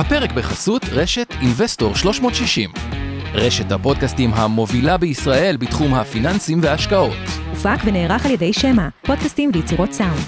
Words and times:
הפרק 0.00 0.32
בחסות 0.32 0.84
רשת 0.92 1.34
Investor 1.40 1.94
360. 1.94 2.70
רשת 3.34 3.72
הפודקאסטים 3.72 4.30
המובילה 4.34 4.96
בישראל 4.96 5.56
בתחום 5.56 5.94
הפיננסים 5.94 6.58
וההשקעות. 6.62 7.16
הופק 7.50 7.78
ונערך 7.84 8.26
על 8.26 8.32
ידי 8.32 8.52
שמע, 8.52 8.88
פודקאסטים 9.06 9.50
ויצירות 9.54 9.92
סאונד. 9.92 10.20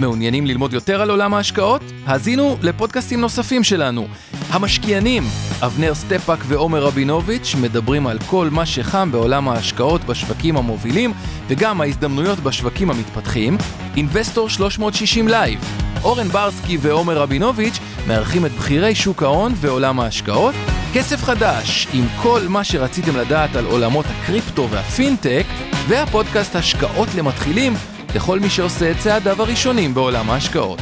מעוניינים 0.00 0.46
ללמוד 0.46 0.72
יותר 0.72 1.02
על 1.02 1.10
עולם 1.10 1.34
ההשקעות? 1.34 1.82
האזינו 2.06 2.56
לפודקאסטים 2.62 3.20
נוספים 3.20 3.64
שלנו. 3.64 4.06
המשקיענים, 4.54 5.22
אבנר 5.62 5.94
סטפאק 5.94 6.38
ועומר 6.46 6.82
רבינוביץ' 6.82 7.54
מדברים 7.60 8.06
על 8.06 8.18
כל 8.26 8.48
מה 8.50 8.66
שחם 8.66 9.12
בעולם 9.12 9.48
ההשקעות 9.48 10.04
בשווקים 10.04 10.56
המובילים 10.56 11.12
וגם 11.48 11.80
ההזדמנויות 11.80 12.40
בשווקים 12.40 12.90
המתפתחים. 12.90 13.56
Investor 13.96 14.48
360 14.48 15.28
Live, 15.28 15.60
אורן 16.02 16.28
ברסקי 16.28 16.78
ועומר 16.80 17.18
רבינוביץ' 17.18 17.78
מארחים 18.06 18.46
את 18.46 18.52
בכירי 18.52 18.94
שוק 18.94 19.22
ההון 19.22 19.52
ועולם 19.56 20.00
ההשקעות. 20.00 20.54
כסף 20.92 21.22
חדש, 21.22 21.88
עם 21.92 22.04
כל 22.22 22.40
מה 22.48 22.64
שרציתם 22.64 23.16
לדעת 23.16 23.56
על 23.56 23.66
עולמות 23.66 24.06
הקריפטו 24.08 24.70
והפינטק, 24.70 25.46
והפודקאסט 25.88 26.56
השקעות 26.56 27.08
למתחילים 27.14 27.74
לכל 28.14 28.40
מי 28.40 28.50
שעושה 28.50 28.90
את 28.90 28.98
צעדיו 28.98 29.42
הראשונים 29.42 29.94
בעולם 29.94 30.30
ההשקעות. 30.30 30.80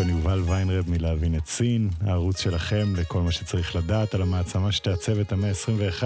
כאן 0.00 0.08
יובל 0.08 0.42
ויינרב 0.46 0.90
מלהבין 0.90 1.36
את 1.36 1.46
סין, 1.46 1.90
הערוץ 2.00 2.40
שלכם 2.40 2.96
לכל 2.96 3.22
מה 3.22 3.32
שצריך 3.32 3.76
לדעת 3.76 4.14
על 4.14 4.22
המעצמה 4.22 4.72
שתעצב 4.72 5.18
את 5.18 5.32
המאה 5.32 5.50
ה-21. 5.50 6.04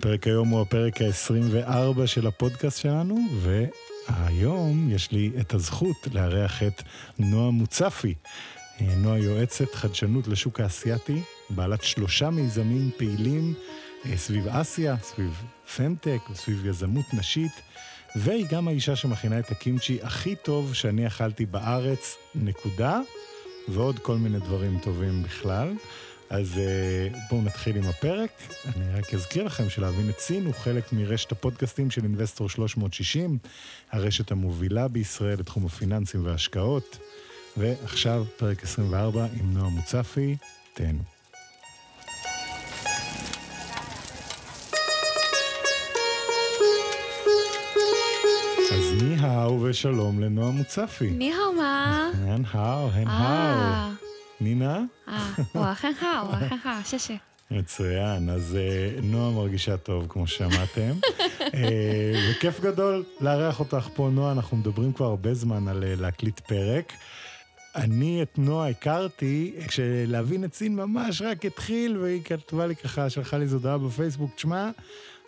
פרק 0.00 0.26
היום 0.26 0.48
הוא 0.48 0.60
הפרק 0.60 1.02
ה-24 1.02 2.06
של 2.06 2.26
הפודקאסט 2.26 2.80
שלנו, 2.80 3.18
והיום 3.40 4.88
יש 4.90 5.12
לי 5.12 5.30
את 5.40 5.54
הזכות 5.54 6.08
לארח 6.12 6.62
את 6.62 6.82
נועה 7.18 7.50
מוצפי. 7.50 8.14
נועה 8.80 9.18
יועצת 9.18 9.74
חדשנות 9.74 10.28
לשוק 10.28 10.60
האסייתי, 10.60 11.22
בעלת 11.50 11.84
שלושה 11.84 12.30
מיזמים 12.30 12.90
פעילים 12.96 13.54
אה, 14.06 14.16
סביב 14.16 14.48
אסיה, 14.48 14.96
סביב 15.02 15.42
פמטק, 15.76 16.20
סביב 16.34 16.66
יזמות 16.66 17.14
נשית. 17.14 17.52
והיא 18.16 18.46
גם 18.50 18.68
האישה 18.68 18.96
שמכינה 18.96 19.38
את 19.38 19.50
הקימצ'י 19.50 19.98
הכי 20.02 20.36
טוב 20.36 20.74
שאני 20.74 21.06
אכלתי 21.06 21.46
בארץ, 21.46 22.16
נקודה, 22.34 23.00
ועוד 23.68 23.98
כל 23.98 24.16
מיני 24.16 24.38
דברים 24.38 24.78
טובים 24.82 25.22
בכלל. 25.22 25.74
אז 26.30 26.54
uh, 26.54 27.16
בואו 27.30 27.42
נתחיל 27.42 27.76
עם 27.76 27.84
הפרק. 27.84 28.30
אני 28.76 28.98
רק 28.98 29.14
אזכיר 29.14 29.44
לכם 29.44 29.70
שלהבין 29.70 30.10
את 30.10 30.18
סין 30.18 30.44
הוא 30.44 30.54
חלק 30.54 30.92
מרשת 30.92 31.32
הפודקאסטים 31.32 31.90
של 31.90 32.04
אינבסטור 32.04 32.48
360, 32.48 33.38
הרשת 33.90 34.30
המובילה 34.30 34.88
בישראל 34.88 35.38
לתחום 35.38 35.66
הפיננסים 35.66 36.26
וההשקעות. 36.26 36.98
ועכשיו 37.56 38.24
פרק 38.36 38.62
24 38.62 39.26
עם 39.40 39.54
נועה 39.54 39.68
מוצפי, 39.68 40.36
תהנו. 40.74 41.19
האו 49.40 49.62
ושלום 49.62 50.20
לנועה 50.20 50.50
מוצפי. 50.50 51.10
ניהו 51.10 51.52
מה? 51.56 52.10
הן 52.26 52.44
הו, 52.44 52.90
הן 52.92 53.08
אה. 53.08 53.86
הו. 53.86 54.06
נינה? 54.40 54.82
אה, 55.08 55.30
וואכן 55.54 55.92
האו, 56.00 56.28
וואכן 56.28 56.56
הו, 56.64 56.70
ששי. 56.84 57.18
מצוין, 57.50 58.30
אז 58.30 58.56
אה, 58.56 59.00
נועה 59.02 59.30
מרגישה 59.30 59.76
טוב, 59.76 60.06
כמו 60.08 60.26
שמעתם. 60.26 60.90
אה, 61.54 62.30
וכיף 62.30 62.60
גדול 62.60 63.04
לארח 63.20 63.60
אותך 63.60 63.88
פה, 63.94 64.08
נועה, 64.12 64.32
אנחנו 64.32 64.56
מדברים 64.56 64.92
כבר 64.92 65.06
הרבה 65.06 65.34
זמן 65.34 65.68
על 65.68 65.84
להקליט 65.86 66.40
פרק. 66.40 66.92
אני 67.76 68.22
את 68.22 68.38
נועה 68.38 68.68
הכרתי 68.68 69.54
כשלהבין 69.68 70.44
את 70.44 70.54
סין 70.54 70.76
ממש 70.76 71.22
רק 71.22 71.44
התחיל, 71.44 71.98
והיא 71.98 72.22
כתבה 72.24 72.66
לי 72.66 72.76
ככה, 72.76 73.10
שלחה 73.10 73.38
לי 73.38 73.42
איזו 73.42 73.56
הודעה 73.56 73.78
בפייסבוק, 73.78 74.30
תשמע, 74.34 74.70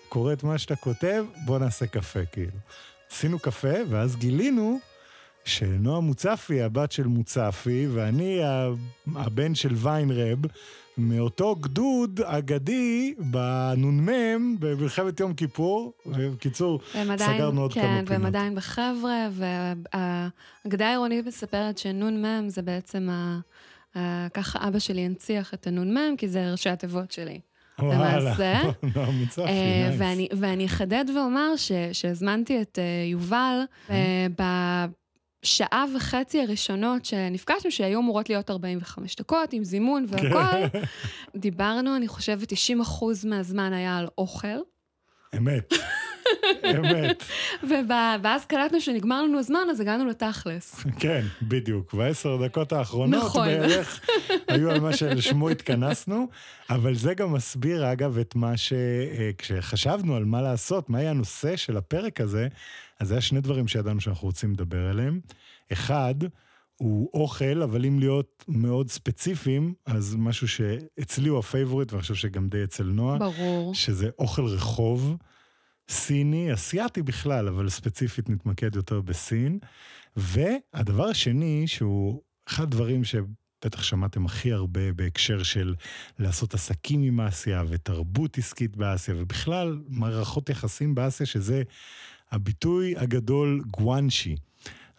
קורא 0.08 0.32
את 0.32 0.44
מה 0.44 0.58
שאתה 0.58 0.76
כותב, 0.76 1.24
בוא 1.44 1.58
נעשה 1.58 1.86
קפה, 1.86 2.24
כאילו. 2.32 2.58
עשינו 3.12 3.38
קפה, 3.38 3.74
ואז 3.88 4.16
גילינו 4.16 4.78
שנועה 5.44 6.00
מוצפי, 6.00 6.62
הבת 6.62 6.92
של 6.92 7.06
מוצפי, 7.06 7.86
ואני 7.92 8.40
הבן 9.14 9.54
של 9.54 9.74
ויינרב, 9.74 10.38
מאותו 10.98 11.56
גדוד 11.56 12.20
אגדי 12.24 13.14
בנ"מ 13.18 14.56
במלחמת 14.60 15.20
יום 15.20 15.34
כיפור. 15.34 15.92
ובקיצור, 16.06 16.80
עדיין, 16.94 17.18
סגרנו 17.18 17.60
עוד 17.60 17.72
כמה 17.72 17.82
כן, 17.82 17.88
פינות. 17.94 18.10
והם 18.10 18.26
עדיין 18.26 18.54
בחבר'ה, 18.54 19.28
והאגדה 19.32 20.86
העירונית 20.86 21.26
מספרת 21.26 21.78
שנ"מ 21.78 22.48
זה 22.48 22.62
בעצם 22.62 23.08
ה... 23.10 23.40
ה- 23.98 24.28
ככה 24.28 24.68
אבא 24.68 24.78
שלי 24.78 25.00
הנציח 25.00 25.54
את 25.54 25.66
הנ"מ, 25.66 26.16
כי 26.18 26.28
זה 26.28 26.50
ראשי 26.50 26.70
התיבות 26.70 27.10
שלי. 27.12 27.40
למעשה. 27.78 28.60
מוצפי, 29.20 29.42
אה, 29.42 29.86
נייס. 29.88 29.94
ואני, 30.00 30.28
ואני 30.36 30.66
אחדד 30.66 31.04
ואומר 31.16 31.56
ש- 31.56 31.72
שהזמנתי 31.92 32.62
את 32.62 32.78
אה, 32.78 32.84
יובל 33.10 33.60
אה, 33.90 34.26
בשעה 35.44 35.84
וחצי 35.96 36.42
הראשונות 36.42 37.04
שנפגשנו, 37.04 37.70
שהיו 37.70 38.00
אמורות 38.00 38.28
להיות 38.28 38.50
45 38.50 39.16
דקות 39.16 39.52
עם 39.52 39.64
זימון 39.64 40.04
והכל. 40.08 40.78
דיברנו, 41.36 41.96
אני 41.96 42.08
חושבת, 42.08 42.48
90 42.48 42.80
אחוז 42.80 43.24
מהזמן 43.24 43.72
היה 43.72 43.96
על 43.98 44.08
אוכל. 44.18 44.48
אמת, 45.36 45.72
אמת. 46.64 47.24
ואז 48.22 48.44
קלטנו 48.44 48.80
שנגמר 48.80 49.22
לנו 49.22 49.38
הזמן, 49.38 49.66
אז 49.70 49.80
הגענו 49.80 50.06
לתכלס. 50.06 50.84
כן, 50.98 51.24
בדיוק. 51.42 51.94
בעשר 51.94 52.44
דקות 52.44 52.72
האחרונות 52.72 53.24
נכון. 53.24 53.46
בערך 53.46 54.00
היו 54.48 54.70
על 54.70 54.80
מה 54.80 54.96
שלשמו 54.96 55.48
התכנסנו, 55.48 56.28
אבל 56.70 56.94
זה 56.94 57.14
גם 57.14 57.32
מסביר, 57.32 57.92
אגב, 57.92 58.18
את 58.18 58.34
מה 58.34 58.56
ש... 58.56 58.72
אה, 58.72 59.30
כשחשבנו 59.38 60.16
על 60.16 60.24
מה 60.24 60.42
לעשות, 60.42 60.90
מה 60.90 61.00
יהיה 61.00 61.10
הנושא 61.10 61.56
של 61.56 61.76
הפרק 61.76 62.20
הזה, 62.20 62.48
אז 63.00 63.12
היה 63.12 63.20
שני 63.20 63.40
דברים 63.40 63.68
שידענו 63.68 64.00
שאנחנו 64.00 64.26
רוצים 64.26 64.52
לדבר 64.52 64.90
עליהם. 64.90 65.20
אחד, 65.72 66.14
הוא 66.76 67.10
אוכל, 67.14 67.62
אבל 67.62 67.84
אם 67.86 67.98
להיות 67.98 68.44
מאוד 68.48 68.90
ספציפיים, 68.90 69.74
אז 69.86 70.16
משהו 70.18 70.48
שאצלי 70.48 71.28
הוא 71.28 71.38
ה 71.38 71.44
favorite, 71.44 71.92
ואני 71.92 72.02
חושב 72.02 72.14
שגם 72.14 72.48
די 72.48 72.64
אצל 72.64 72.84
נועה, 72.84 73.18
ברור. 73.18 73.74
שזה 73.74 74.10
אוכל 74.18 74.44
רחוב 74.44 75.16
סיני, 75.90 76.54
אסיאתי 76.54 77.02
בכלל, 77.02 77.48
אבל 77.48 77.68
ספציפית 77.68 78.28
נתמקד 78.28 78.76
יותר 78.76 79.00
בסין. 79.00 79.58
והדבר 80.16 81.08
השני, 81.08 81.64
שהוא 81.66 82.22
אחד 82.48 82.62
הדברים 82.62 83.04
שבטח 83.04 83.82
שמעתם 83.82 84.26
הכי 84.26 84.52
הרבה 84.52 84.92
בהקשר 84.92 85.42
של 85.42 85.74
לעשות 86.18 86.54
עסקים 86.54 87.02
עם 87.02 87.20
אסיה 87.20 87.62
ותרבות 87.68 88.38
עסקית 88.38 88.76
באסיה, 88.76 89.14
ובכלל 89.18 89.78
מערכות 89.88 90.50
יחסים 90.50 90.94
באסיה, 90.94 91.26
שזה 91.26 91.62
הביטוי 92.30 92.96
הגדול 92.96 93.62
גואנשי. 93.70 94.36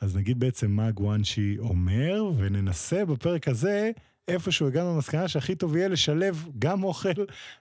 אז 0.02 0.16
נגיד 0.16 0.40
בעצם 0.40 0.72
מה 0.72 0.92
גואנשי 0.92 1.56
אומר, 1.60 2.24
וננסה 2.38 3.06
בפרק 3.06 3.48
הזה 3.48 3.92
איפשהו 4.28 4.68
הגענו 4.68 4.96
למסקנה 4.96 5.28
שהכי 5.28 5.56
טוב 5.56 5.76
יהיה 5.76 5.88
לשלב 5.88 6.46
גם 6.60 6.84
אוכל 6.84 7.10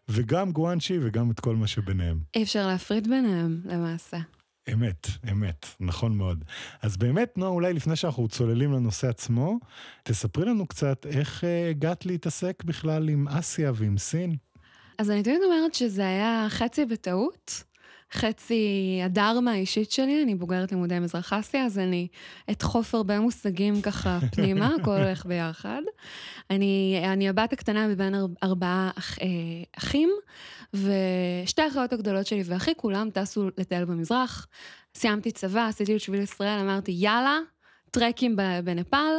וגם 0.09 0.53
גואנצ'י 0.53 0.99
וגם 1.03 1.31
את 1.31 1.41
כל 1.41 1.57
מה 1.57 1.67
שביניהם. 1.67 2.19
אי 2.35 2.43
אפשר 2.43 2.67
להפריד 2.67 3.09
ביניהם, 3.09 3.61
למעשה. 3.65 4.17
אמת, 4.73 5.07
אמת, 5.33 5.67
נכון 5.81 6.17
מאוד. 6.17 6.45
אז 6.83 6.97
באמת, 6.97 7.39
נועה, 7.39 7.51
אולי 7.51 7.73
לפני 7.73 7.97
שאנחנו 7.97 8.29
צוללים 8.29 8.73
לנושא 8.73 9.09
עצמו, 9.09 9.59
תספרי 10.03 10.45
לנו 10.45 10.67
קצת 10.67 11.07
איך 11.07 11.45
אה, 11.45 11.71
הגעת 11.71 12.07
להתעסק 12.07 12.65
בכלל 12.65 13.09
עם 13.09 13.29
אסיה 13.29 13.73
ועם 13.75 13.99
סין. 13.99 14.37
אז 14.99 15.11
אני 15.11 15.23
תמיד 15.23 15.41
אומרת 15.45 15.75
שזה 15.75 16.07
היה 16.07 16.47
חצי 16.49 16.85
בטעות, 16.85 17.63
חצי 18.13 19.01
הדרמה 19.05 19.53
האישית 19.53 19.91
שלי, 19.91 20.23
אני 20.23 20.35
בוגרת 20.35 20.73
לימודי 20.73 20.99
מזרח 20.99 21.33
אסיה, 21.33 21.65
אז 21.65 21.79
אני 21.79 22.09
אדחוף 22.51 22.95
הרבה 22.95 23.21
מושגים 23.21 23.83
ככה 23.83 24.19
פנימה, 24.33 24.71
הכל 24.81 24.91
הולך 24.91 25.27
ביחד. 25.27 25.83
אני, 26.51 27.03
אני 27.05 27.29
הבת 27.29 27.53
הקטנה 27.53 27.89
מבין 27.89 28.15
אר, 28.15 28.27
ארבעה 28.43 28.91
אח, 28.99 29.19
אה, 29.19 29.27
אחים, 29.79 30.11
ושתי 30.75 31.63
האחיות 31.63 31.93
הגדולות 31.93 32.27
שלי 32.27 32.43
ואחי, 32.47 32.73
כולם 32.77 33.11
טסו 33.11 33.49
לטייל 33.59 33.85
במזרח. 33.85 34.47
סיימתי 34.95 35.31
צבא, 35.31 35.67
עשיתי 35.67 35.97
את 35.97 36.01
שביל 36.01 36.21
ישראל, 36.21 36.59
אמרתי, 36.59 36.93
יאללה, 36.95 37.39
טרקים 37.91 38.37
בנפאל, 38.65 39.15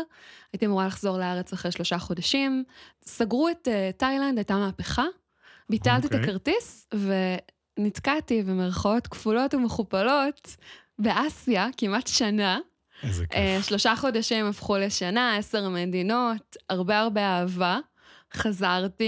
הייתי 0.54 0.66
אמורה 0.66 0.88
לחזור 0.88 1.18
לארץ 1.18 1.54
אחרי 1.54 1.72
שלושה 1.72 2.00
חודשים. 2.00 2.64
סגרו 3.06 3.50
את 3.50 3.68
uh, 3.68 3.98
תאילנד, 3.98 4.38
הייתה 4.38 4.56
מהפכה, 4.56 5.06
ביטלתי 5.70 6.08
את 6.08 6.14
אוקיי. 6.14 6.24
הכרטיס, 6.24 6.88
ונתקעתי 7.80 8.44
במרכאות 8.44 9.08
כפולות 9.08 9.54
ומכופלות 9.54 10.56
באסיה 11.00 11.68
כמעט 11.78 12.08
שנה. 12.08 12.60
איזה 13.04 13.26
אה, 13.34 13.56
כיף. 13.58 13.68
שלושה 13.68 13.96
חודשים 13.96 14.46
הפכו 14.46 14.78
לשנה, 14.78 15.38
עשר 15.38 15.70
מדינות, 15.70 16.58
הרבה 16.70 17.00
הרבה 17.00 17.22
אהבה. 17.22 17.80
חזרתי 18.34 19.06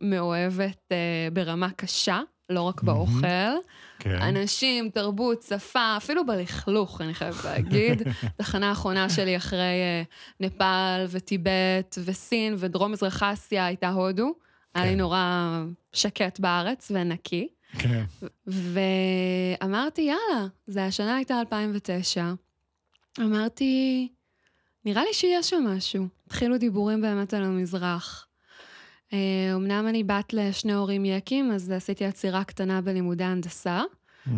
מאוהבת 0.00 0.92
אה, 0.92 1.28
ברמה 1.32 1.70
קשה, 1.70 2.20
לא 2.50 2.62
רק 2.62 2.82
באוכל. 2.82 3.52
כן. 3.98 4.22
אנשים, 4.22 4.90
תרבות, 4.90 5.42
שפה, 5.42 5.94
אפילו 5.96 6.26
בלכלוך, 6.26 7.00
אני 7.00 7.14
חייבת 7.14 7.44
להגיד. 7.44 8.02
תחנה 8.38 8.68
האחרונה 8.68 9.10
שלי 9.10 9.36
אחרי 9.36 9.58
אה, 9.58 10.02
נפאל 10.40 11.06
וטיבט 11.08 11.98
וסין 12.04 12.54
ודרום 12.58 12.92
מזרח 12.92 13.22
אסיה 13.22 13.66
הייתה 13.66 13.88
הודו. 13.88 14.34
היה 14.74 14.84
לי 14.84 14.90
כן. 14.92 14.98
נורא 14.98 15.62
שקט 15.92 16.40
בארץ 16.40 16.90
ונקי. 16.94 17.48
כן. 17.78 18.04
ואמרתי, 18.46 20.02
יאללה, 20.02 20.46
זה 20.66 20.84
השנה 20.84 21.16
הייתה 21.16 21.40
2009. 21.40 22.32
אמרתי, 23.20 24.08
נראה 24.84 25.02
לי 25.04 25.14
שיש 25.14 25.50
שם 25.50 25.64
משהו. 25.64 26.06
התחילו 26.26 26.58
דיבורים 26.58 27.00
באמת 27.00 27.34
על 27.34 27.42
המזרח. 27.42 28.26
אה, 29.12 29.52
אמנם 29.54 29.86
אני 29.88 30.04
בת 30.04 30.32
לשני 30.32 30.72
הורים 30.72 31.04
יקים, 31.04 31.52
אז 31.52 31.70
עשיתי 31.70 32.04
עצירה 32.04 32.44
קטנה 32.44 32.80
בלימודי 32.80 33.24
הנדסה, 33.24 33.82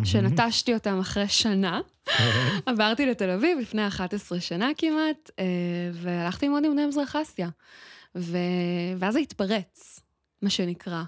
שנטשתי 0.03 0.73
אותם 0.73 0.99
אחרי 0.99 1.27
שנה. 1.27 1.81
כן. 2.05 2.29
עברתי 2.65 3.05
לתל 3.05 3.29
אביב 3.29 3.59
לפני 3.59 3.87
11 3.87 4.39
שנה 4.39 4.69
כמעט, 4.77 5.31
אה, 5.39 5.45
והלכתי 5.93 6.45
ללמוד 6.45 6.63
לימודי 6.63 6.85
מזרח 6.85 7.15
אסיה. 7.15 7.49
ו... 8.15 8.37
ואז 8.97 9.13
זה 9.13 9.19
התפרץ, 9.19 9.99
מה 10.41 10.49
שנקרא. 10.49 11.03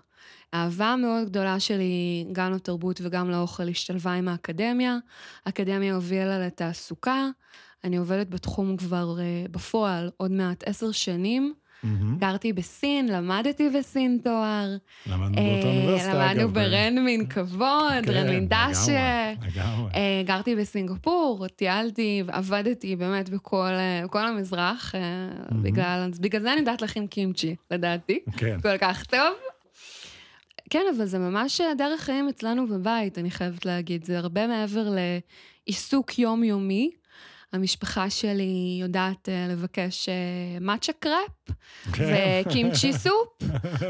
האהבה 0.54 0.86
המאוד 0.86 1.30
גדולה 1.30 1.60
שלי, 1.60 2.26
גם 2.32 2.52
לתרבות 2.54 3.02
וגם 3.04 3.30
לאוכל, 3.32 3.70
השתלבה 3.70 4.14
עם 4.14 4.28
האקדמיה. 4.28 4.98
האקדמיה 5.46 5.96
הובילה 5.96 6.40
לתעסוקה. 6.40 7.28
אני 7.84 7.98
עובדת 7.98 8.30
בתחום 8.30 8.78
כבר 8.78 9.20
אה, 9.20 9.46
בפועל 9.52 10.10
עוד 10.18 10.32
מעט 10.32 10.64
עשר 10.68 10.92
שנים. 10.92 11.54
מהמם. 11.84 12.18
גרתי 12.18 12.54
בסין, 12.54 13.08
למדתי 13.08 13.70
בסין 13.70 14.20
תואר. 14.24 14.78
למדנו 15.08 15.38
אה, 15.38 15.44
באותה 15.54 15.68
אוניברסיטה, 15.68 16.12
אגב. 16.12 16.38
למדנו 16.38 16.50
ברנמין 16.50 17.28
כבוד, 17.28 18.06
כן, 18.06 18.12
רנמין 18.12 18.48
דשא. 18.48 19.34
לגמרי. 19.42 19.92
אה, 19.96 20.22
גרתי 20.26 20.56
בסינגפור, 20.56 21.48
טיילתי, 21.48 22.24
עבדתי 22.28 22.96
באמת 22.96 23.30
בכל, 23.30 23.72
בכל 24.04 24.28
המזרח, 24.28 24.96
אה, 24.96 25.02
בגלל, 25.62 26.10
בגלל 26.20 26.42
זה 26.42 26.52
אני 26.52 26.60
יודעת 26.60 26.82
להכין 26.82 27.08
קימצ'י, 27.08 27.56
לדעתי. 27.72 28.20
כן. 28.38 28.58
כל 28.62 28.78
כך 28.78 29.06
טוב. 29.06 29.34
כן, 30.70 30.84
אבל 30.98 31.06
זה 31.06 31.20
ממש 31.20 31.62
דרך 31.78 32.02
חיים 32.02 32.30
אצלנו 32.30 32.68
בבית, 32.68 33.18
אני 33.18 33.32
חייבת 33.32 33.66
להגיד. 33.66 34.06
זה 34.06 34.18
הרבה 34.18 34.48
מעבר 34.48 34.88
לעיסוק 35.68 36.20
יומיומי. 36.20 36.92
המשפחה 37.54 38.10
שלי 38.10 38.78
יודעת 38.82 39.30
אה, 39.30 39.48
לבקש 39.50 40.10
מאצ'ה 40.62 40.94
crap. 40.94 41.58
וקימצ'י 41.92 42.94
soup, 42.94 43.28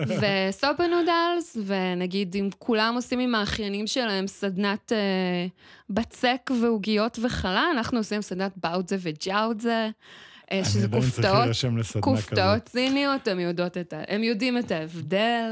וסובה 0.08 0.88
נודלס, 0.88 1.58
ונגיד 1.66 2.36
אם 2.36 2.50
כולם 2.60 2.96
עושים 2.96 3.20
עם 3.20 3.36
האחיינים 3.36 3.88
שלהם 3.88 4.28
סדנת 4.28 4.92
אה, 4.92 5.48
בצק 5.90 6.52
ועוגיות 6.62 7.20
וחלה, 7.24 7.64
אנחנו 7.72 7.98
עושים 7.98 8.22
סדנת 8.22 8.52
באוטזה 8.56 8.98
וג'אוטזה, 9.00 9.90
שזה 10.64 10.84
עדיין 10.86 11.02
צריך 11.02 11.16
כופתאות. 12.04 12.04
כופתאות 12.04 12.68
סיניות, 12.70 13.28
הם 13.28 13.40
יודעות 13.40 13.78
את 13.78 13.94
ה... 13.94 14.02
הם 14.08 14.24
יודעים 14.24 14.58
את 14.58 14.72
ההבדל. 14.72 15.50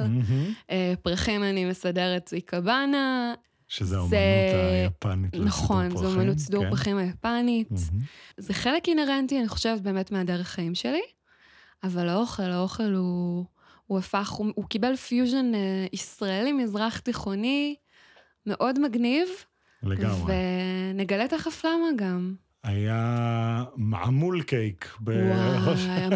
אה, 0.71 0.93
פרחים 1.01 1.43
אני 1.43 1.65
מסדרת 1.65 2.29
איקבאנה. 2.33 3.33
שזה 3.67 3.95
האומנות 3.95 4.09
זה- 4.09 4.81
היפנית. 4.83 5.25
לסידור 5.33 5.45
נכון, 5.47 5.97
זו 5.97 6.13
אמנות 6.13 6.37
סידור 6.39 6.63
כן. 6.63 6.69
פרחים 6.69 6.97
היפנית. 6.97 7.69
זה 8.37 8.53
חלק 8.53 8.87
אינהרנטי, 8.87 9.39
אני 9.39 9.47
חושבת, 9.47 9.81
באמת 9.81 10.11
מהדרך 10.11 10.47
חיים 10.47 10.75
שלי, 10.75 11.01
אבל 11.83 12.09
האוכל, 12.09 12.43
האוכל 12.43 12.93
הוא, 12.93 13.45
הוא 13.87 13.97
הפך, 13.99 14.29
הוא, 14.29 14.47
הוא 14.55 14.65
קיבל 14.65 14.95
פיוז'ן 14.95 15.51
אה, 15.55 15.85
ישראלי, 15.93 16.51
מזרח 16.51 16.99
תיכוני, 16.99 17.75
מאוד 18.45 18.79
מגניב, 18.79 19.27
לגמרי. 19.83 20.33
ונגלה 20.93 21.27
תכף 21.27 21.65
למה 21.65 21.87
גם. 21.95 22.35
היה 22.65 23.23
מעמול 23.77 24.41
קייק. 24.41 24.89
וואי, 25.01 25.17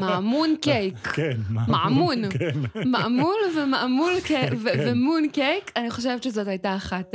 מעמון 0.02 0.56
קייק. 0.62 0.98
כן, 1.08 1.38
מעמון. 1.50 2.30
כן, 2.30 2.60
מעמול 2.92 3.36
ומעמול 3.58 4.12
קייק, 4.24 4.54
ו- 4.64 4.70
כן. 4.74 4.84
ומון 4.92 5.28
קייק, 5.34 5.72
אני 5.76 5.90
חושבת 5.92 6.24
שזאת 6.24 6.48
הייתה 6.48 6.76
אחת. 6.76 7.14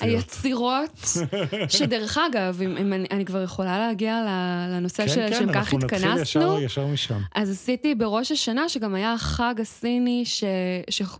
היצירות, 0.00 0.90
שדרך 1.68 2.18
אגב, 2.30 2.62
אם, 2.62 2.92
אני, 3.10 3.24
כבר 3.24 3.42
יכולה 3.42 3.78
להגיע 3.78 4.26
לנושא 4.70 5.02
כן, 5.02 5.08
של 5.08 5.14
כן, 5.14 5.30
לשם 5.32 5.48
כך 5.52 5.56
אנחנו 5.56 5.78
נתחיל 5.78 6.08
התכנסנו, 6.08 6.60
ישר- 6.60 6.86
משם. 6.86 7.18
אז 7.34 7.50
עשיתי 7.50 7.94
בראש 7.94 8.32
השנה, 8.32 8.68
שגם 8.68 8.94
היה 8.94 9.12
החג 9.12 9.54
הסיני 9.60 10.24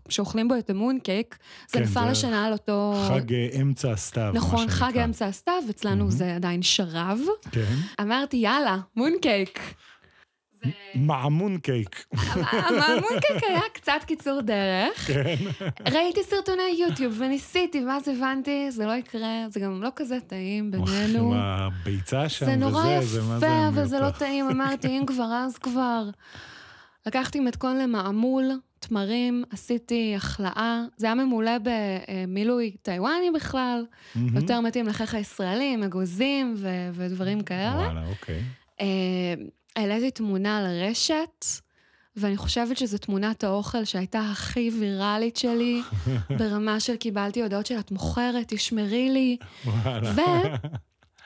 שאוכלים 0.09 0.47
בו 0.47 0.55
את 0.57 0.69
המון 0.69 0.99
קייק, 0.99 1.37
זה 1.71 1.77
כן, 1.79 1.83
נפל 1.83 1.99
השנה 2.07 2.45
על 2.45 2.51
אותו... 2.53 2.93
חג 3.07 3.33
אה, 3.33 3.47
אמצע 3.61 3.91
הסתיו, 3.91 4.31
נכון, 4.33 4.67
חג. 4.69 4.97
אמצע 4.97 5.25
הסתיו, 5.25 5.53
אצלנו 5.69 6.11
זה 6.11 6.35
עדיין 6.35 6.61
שרב. 6.61 7.19
כן. 7.51 7.75
אמרתי, 8.01 8.37
יאללה, 8.37 8.77
מון 8.95 9.13
קייק. 9.21 9.59
מעמון 10.95 11.57
קייק. 11.57 12.05
המון 12.41 13.19
קייק 13.27 13.43
היה 13.43 13.61
קצת 13.73 14.03
קיצור 14.07 14.41
דרך. 14.41 15.07
כן. 15.07 15.35
ראיתי 15.91 16.23
סרטוני 16.23 16.75
יוטיוב 16.79 17.15
וניסיתי, 17.17 17.85
ואז 17.85 18.07
הבנתי, 18.07 18.71
זה 18.71 18.85
לא 18.85 18.91
יקרה, 18.91 19.45
זה 19.49 19.59
גם 19.59 19.83
לא 19.83 19.89
כזה 19.95 20.17
טעים 20.27 20.71
בינינו. 20.71 21.33
עם 21.33 21.39
הביצה 21.39 22.29
שם 22.29 22.45
זה 22.45 22.55
נורא 22.55 22.85
וזה, 22.99 23.21
זה 23.21 23.39
זה 23.39 23.45
יפה, 23.45 23.67
אבל 23.67 23.85
זה 23.85 23.99
לא. 23.99 24.09
טעים. 24.09 24.49
אמרתי, 24.49 24.87
אם 24.87 25.05
כבר, 25.07 25.43
אז 25.45 25.57
כבר. 25.57 26.03
לקחתי 27.05 27.39
מתכון 27.39 27.77
למעמול, 27.77 28.51
תמרים, 28.87 29.43
עשיתי 29.51 30.13
החלאה. 30.15 30.81
זה 30.97 31.05
היה 31.05 31.15
ממולא 31.15 31.51
במילוי 31.63 32.71
טיוואני 32.81 33.31
בכלל, 33.35 33.85
מהמם. 34.15 34.37
יותר 34.37 34.61
מתאים 34.61 34.87
לחיך 34.87 35.13
הישראלי, 35.13 35.73
עם 35.73 35.83
אגוזים 35.83 36.53
ו- 36.57 36.89
ודברים 36.93 37.41
כאלה. 37.41 37.75
וואלה, 37.75 38.07
אוקיי. 38.07 38.41
אה, 38.81 38.85
העליתי 39.75 40.11
תמונה 40.11 40.61
לרשת, 40.61 41.45
ואני 42.15 42.37
חושבת 42.37 42.77
שזו 42.77 42.97
תמונת 42.97 43.43
האוכל 43.43 43.83
שהייתה 43.85 44.19
הכי 44.19 44.71
ויראלית 44.79 45.37
שלי, 45.37 45.81
ברמה 46.39 46.79
של 46.79 46.95
קיבלתי 46.95 47.41
הודעות 47.41 47.65
של 47.65 47.79
את 47.79 47.91
מוכרת, 47.91 48.45
תשמרי 48.47 49.09
לי. 49.09 49.37
וואלה. 49.65 50.11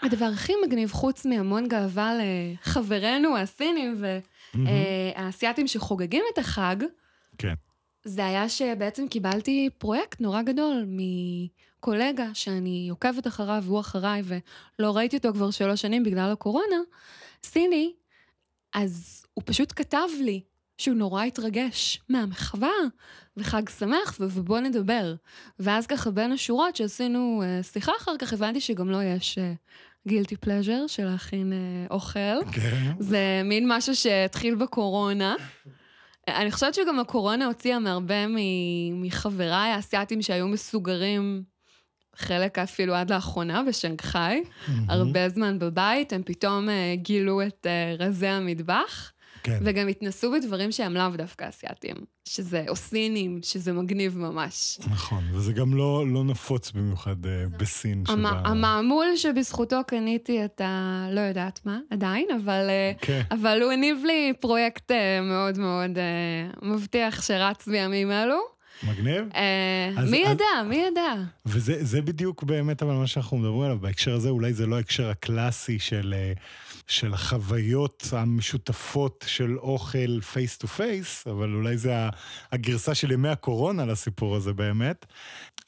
והדבר 0.03 0.25
הכי 0.25 0.53
מגניב, 0.67 0.91
חוץ 0.91 1.25
מהמון 1.25 1.67
גאווה 1.67 2.13
לחברינו 2.19 3.37
הסינים 3.37 4.03
והאסייתים 4.53 5.67
שחוגגים 5.67 6.23
את 6.33 6.37
החג, 6.37 6.75
כן. 7.39 7.53
זה 8.03 8.25
היה 8.25 8.49
שבעצם 8.49 9.07
קיבלתי 9.07 9.69
פרויקט 9.77 10.21
נורא 10.21 10.41
גדול 10.41 10.85
מקולגה 10.87 12.29
שאני 12.33 12.87
עוקבת 12.89 13.27
אחריו 13.27 13.63
והוא 13.65 13.79
אחריי, 13.79 14.21
ולא 14.25 14.97
ראיתי 14.97 15.17
אותו 15.17 15.33
כבר 15.33 15.51
שלוש 15.51 15.81
שנים 15.81 16.03
בגלל 16.03 16.31
הקורונה, 16.31 16.75
סיני, 17.43 17.93
אז 18.73 19.25
הוא 19.33 19.43
פשוט 19.45 19.73
כתב 19.75 20.07
לי 20.21 20.41
שהוא 20.77 20.95
נורא 20.95 21.23
התרגש 21.23 22.01
מהמחווה, 22.09 22.71
וחג 23.37 23.69
שמח, 23.69 24.17
ובוא 24.19 24.59
נדבר. 24.59 25.15
ואז 25.59 25.87
ככה 25.87 26.11
בין 26.11 26.31
השורות 26.31 26.75
שעשינו 26.75 27.43
אה, 27.45 27.63
שיחה 27.63 27.91
אחר 28.01 28.17
כך, 28.19 28.33
הבנתי 28.33 28.61
שגם 28.61 28.89
לו 28.89 29.01
יש 29.01 29.39
גילטי 30.07 30.35
פלז'ר 30.35 30.87
של 30.87 31.05
להכין 31.05 31.53
אה, 31.53 31.87
אוכל. 31.91 32.45
כן. 32.51 32.91
זה 32.99 33.41
מין 33.45 33.65
משהו 33.67 33.95
שהתחיל 33.95 34.55
בקורונה. 34.55 35.35
אני 36.35 36.51
חושבת 36.51 36.73
שגם 36.73 36.99
הקורונה 36.99 37.45
הוציאה 37.45 37.79
מהרבה 37.79 38.25
מחבריי 38.93 39.71
האסייתים 39.71 40.21
שהיו 40.21 40.47
מסוגרים, 40.47 41.43
חלק 42.15 42.59
אפילו 42.59 42.95
עד 42.95 43.11
לאחרונה 43.11 43.63
בשנגחאי, 43.63 44.43
הרבה 44.89 45.29
זמן 45.29 45.59
בבית, 45.59 46.13
הם 46.13 46.21
פתאום 46.25 46.69
אה, 46.69 46.93
גילו 46.95 47.41
את 47.41 47.67
אה, 47.69 47.95
רזי 47.99 48.27
המטבח, 48.27 49.11
כן. 49.49 49.59
וגם 49.65 49.87
התנסו 49.87 50.31
בדברים 50.31 50.71
שהם 50.71 50.93
לאו 50.93 51.09
דווקא 51.17 51.49
אסייתים, 51.49 51.95
שזה, 52.25 52.65
או 52.67 52.75
סינים, 52.75 53.39
שזה 53.43 53.73
מגניב 53.73 54.17
ממש. 54.17 54.79
נכון, 54.91 55.23
וזה 55.33 55.53
גם 55.53 55.73
לא 55.73 56.05
לא 56.07 56.23
נפוץ 56.23 56.71
במיוחד 56.71 57.25
אה, 57.25 57.31
בסין. 57.57 58.03
המ- 58.07 58.19
שבה- 58.27 58.41
המעמול 58.45 59.05
שבזכותו 59.15 59.81
קניתי 59.87 60.45
את 60.45 60.61
ה... 60.61 61.07
לא 61.11 61.21
יודעת 61.21 61.59
מה, 61.65 61.79
עדיין, 61.89 62.27
אבל... 62.43 62.65
אה, 62.69 62.91
כן. 63.01 63.21
אבל 63.31 63.61
הוא 63.63 63.71
הניב 63.71 63.97
לי 64.05 64.33
פרויקט 64.39 64.91
אה, 64.91 65.21
מאוד 65.21 65.57
מאוד 65.57 65.97
אה, 65.97 66.03
מבטיח 66.69 67.21
שרץ 67.21 67.67
בימים 67.67 68.11
אלו. 68.11 68.58
מגניב? 68.83 69.25
אה, 69.35 69.89
אז- 69.97 70.11
מי 70.11 70.25
אז- 70.25 70.31
ידע? 70.31 70.63
מי 70.69 70.75
ידע? 70.91 71.13
וזה 71.45 71.85
זה 71.85 72.01
בדיוק 72.01 72.43
באמת 72.43 72.83
אבל 72.83 72.93
מה 72.93 73.07
שאנחנו 73.07 73.37
מדברים 73.37 73.61
עליו, 73.61 73.79
בהקשר 73.79 74.13
הזה 74.13 74.29
אולי 74.29 74.53
זה 74.53 74.65
לא 74.67 74.75
ההקשר 74.75 75.09
הקלאסי 75.09 75.79
של, 75.79 76.13
אה, 76.17 76.33
של 76.87 77.13
החוויות 77.13 78.03
המשותפות 78.11 79.25
של 79.27 79.57
אוכל 79.57 80.21
face 80.21 80.57
to 80.57 80.67
face, 80.67 81.27
אבל 81.27 81.53
אולי 81.53 81.77
זה 81.77 81.93
הגרסה 82.51 82.95
של 82.95 83.11
ימי 83.11 83.29
הקורונה 83.29 83.85
לסיפור 83.85 84.35
הזה 84.35 84.53
באמת. 84.53 85.05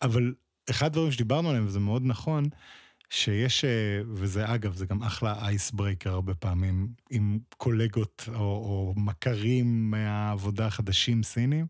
אבל 0.01 0.33
אחד 0.69 0.85
הדברים 0.85 1.11
שדיברנו 1.11 1.49
עליהם, 1.49 1.67
וזה 1.67 1.79
מאוד 1.79 2.01
נכון, 2.05 2.43
שיש, 3.11 3.65
אה, 3.65 3.69
וזה 4.13 4.53
אגב, 4.53 4.75
זה 4.75 4.85
גם 4.85 5.03
אחלה 5.03 5.35
icebreaker 5.41 6.09
הרבה 6.09 6.33
פעמים, 6.33 6.87
עם 7.09 7.39
קולגות 7.57 8.29
או, 8.35 8.41
או 8.41 8.93
מכרים 8.97 9.91
מהעבודה 9.91 10.69
חדשים 10.69 11.23
סינים, 11.23 11.65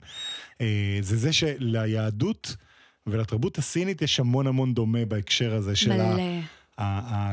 אה, 0.61 0.97
זה 1.01 1.17
זה 1.17 1.33
שליהדות 1.33 2.55
ולתרבות 3.07 3.57
הסינית 3.57 4.01
יש 4.01 4.19
המון 4.19 4.47
המון 4.47 4.73
דומה 4.73 5.05
בהקשר 5.05 5.53
הזה 5.53 5.75
של 5.75 5.91
ה... 6.77 7.31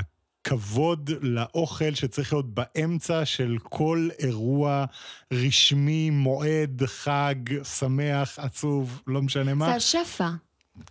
הכבוד 0.48 1.10
לאוכל 1.20 1.94
שצריך 1.94 2.32
להיות 2.32 2.54
באמצע 2.54 3.24
של 3.24 3.56
כל 3.62 4.08
אירוע 4.18 4.84
רשמי, 5.32 6.10
מועד, 6.10 6.82
חג, 6.86 7.62
שמח, 7.78 8.38
עצוב, 8.38 9.02
לא 9.06 9.22
משנה 9.22 9.54
מה. 9.54 9.66
זה 9.66 9.74
השפע. 9.74 10.28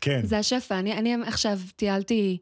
כן, 0.02 0.22
זה 0.26 0.38
השפע. 0.38 0.80
אני, 0.80 0.94
אני 0.94 1.16
עכשיו 1.28 1.60
טיילתי 1.76 2.38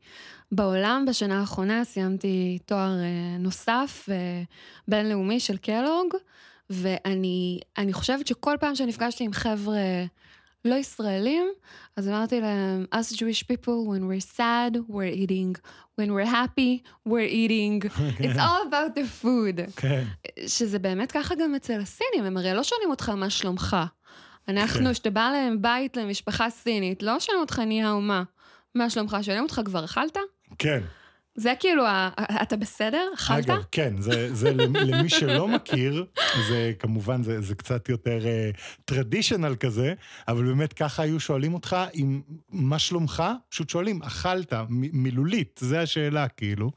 בעולם 0.52 1.06
בשנה 1.08 1.40
האחרונה, 1.40 1.84
סיימתי 1.84 2.60
תואר 2.66 3.00
אה, 3.00 3.38
נוסף 3.40 4.10
אה, 4.12 4.44
בינלאומי 4.88 5.40
של 5.40 5.58
קלוג, 5.58 6.14
ואני 6.70 7.60
אני 7.78 7.94
חושבת 7.94 8.28
שכל 8.28 8.56
פעם 8.60 8.76
שנפגשתי 8.76 9.24
עם 9.24 9.34
חבר'ה 9.34 10.06
לא 10.66 10.76
ישראלים, 10.76 11.48
אז 11.98 12.08
אמרתי 12.08 12.42
להם, 12.42 12.86
us 12.94 13.16
Jewish 13.16 13.44
people, 13.44 13.88
when 13.88 14.02
we're 14.02 14.38
sad, 14.38 14.78
we're 14.90 15.16
eating, 15.16 15.62
when 16.02 16.10
we're 16.10 16.32
happy, 16.32 16.84
we're 17.08 17.30
eating, 17.30 17.90
it's 18.20 18.38
all 18.38 18.64
about 18.70 18.98
the 18.98 19.24
food. 19.24 19.72
כן, 19.76 20.04
שזה 20.48 20.80
באמת 20.80 21.12
ככה 21.12 21.36
גם 21.36 21.56
אצל 21.56 21.80
הסינים, 21.80 22.24
הם 22.26 22.38
הרי 22.38 22.54
לא 22.54 22.64
שואלים 22.64 22.90
אותך 22.90 23.10
מה 23.10 23.30
שלומך. 23.30 23.78
כן. 24.46 24.58
אנחנו, 24.58 24.92
כשאתה 24.92 25.10
בא 25.10 25.30
להם 25.34 25.62
בית 25.62 25.98
למשפחה 25.98 26.50
סינית, 26.50 27.04
לא 27.04 27.20
שואלים 27.20 27.42
אותך 27.42 27.60
ניהו 27.60 28.02
מה. 28.02 28.24
מה 28.76 28.90
שלומך? 28.90 29.18
שואלים 29.22 29.44
אותך 29.44 29.62
כבר 29.66 29.86
אכלת? 29.86 30.18
כן. 30.60 30.82
זה 31.38 31.54
כאילו, 31.60 31.84
אתה 32.42 32.56
בסדר? 32.58 33.08
אכלת? 33.16 33.46
אגב, 33.50 33.64
כן, 33.72 33.94
זה, 34.02 34.34
זה 34.36 34.54
למ- 34.54 34.76
למי 34.76 35.10
שלא 35.10 35.48
מכיר, 35.48 36.06
זה 36.48 36.72
כמובן, 36.80 37.24
זה, 37.24 37.42
זה 37.42 37.56
קצת 37.56 37.90
יותר 37.90 38.20
טרדישיונל 38.86 39.56
כזה, 39.60 39.94
אבל 40.28 40.44
באמת 40.46 40.74
ככה 40.74 41.04
היו 41.04 41.20
שואלים 41.20 41.54
אותך, 41.54 41.76
אם 41.96 42.22
מה 42.50 42.80
שלומך? 42.80 43.24
פשוט 43.50 43.70
שואלים, 43.70 44.02
אכלת, 44.04 44.54
מ- 44.54 45.04
מילולית, 45.04 45.60
זה 45.64 45.82
השאלה, 45.82 46.28
כאילו. 46.28 46.72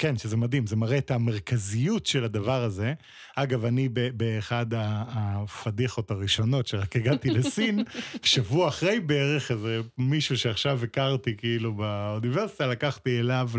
כן, 0.00 0.16
שזה 0.16 0.36
מדהים, 0.36 0.66
זה 0.66 0.76
מראה 0.76 0.98
את 0.98 1.10
המרכזיות 1.10 2.06
של 2.06 2.24
הדבר 2.24 2.62
הזה. 2.62 2.94
אגב, 3.36 3.64
אני 3.64 3.88
באחד 4.14 4.66
הפדיחות 4.74 6.10
הראשונות, 6.10 6.66
שרק 6.66 6.96
הגעתי 6.96 7.30
לסין, 7.30 7.84
שבוע 8.22 8.68
אחרי 8.68 9.00
בערך, 9.00 9.50
איזה 9.50 9.80
מישהו 9.98 10.38
שעכשיו 10.38 10.84
הכרתי 10.84 11.36
כאילו 11.36 11.74
באוניברסיטה, 11.74 12.66
לקחתי 12.66 13.20
אליו 13.20 13.50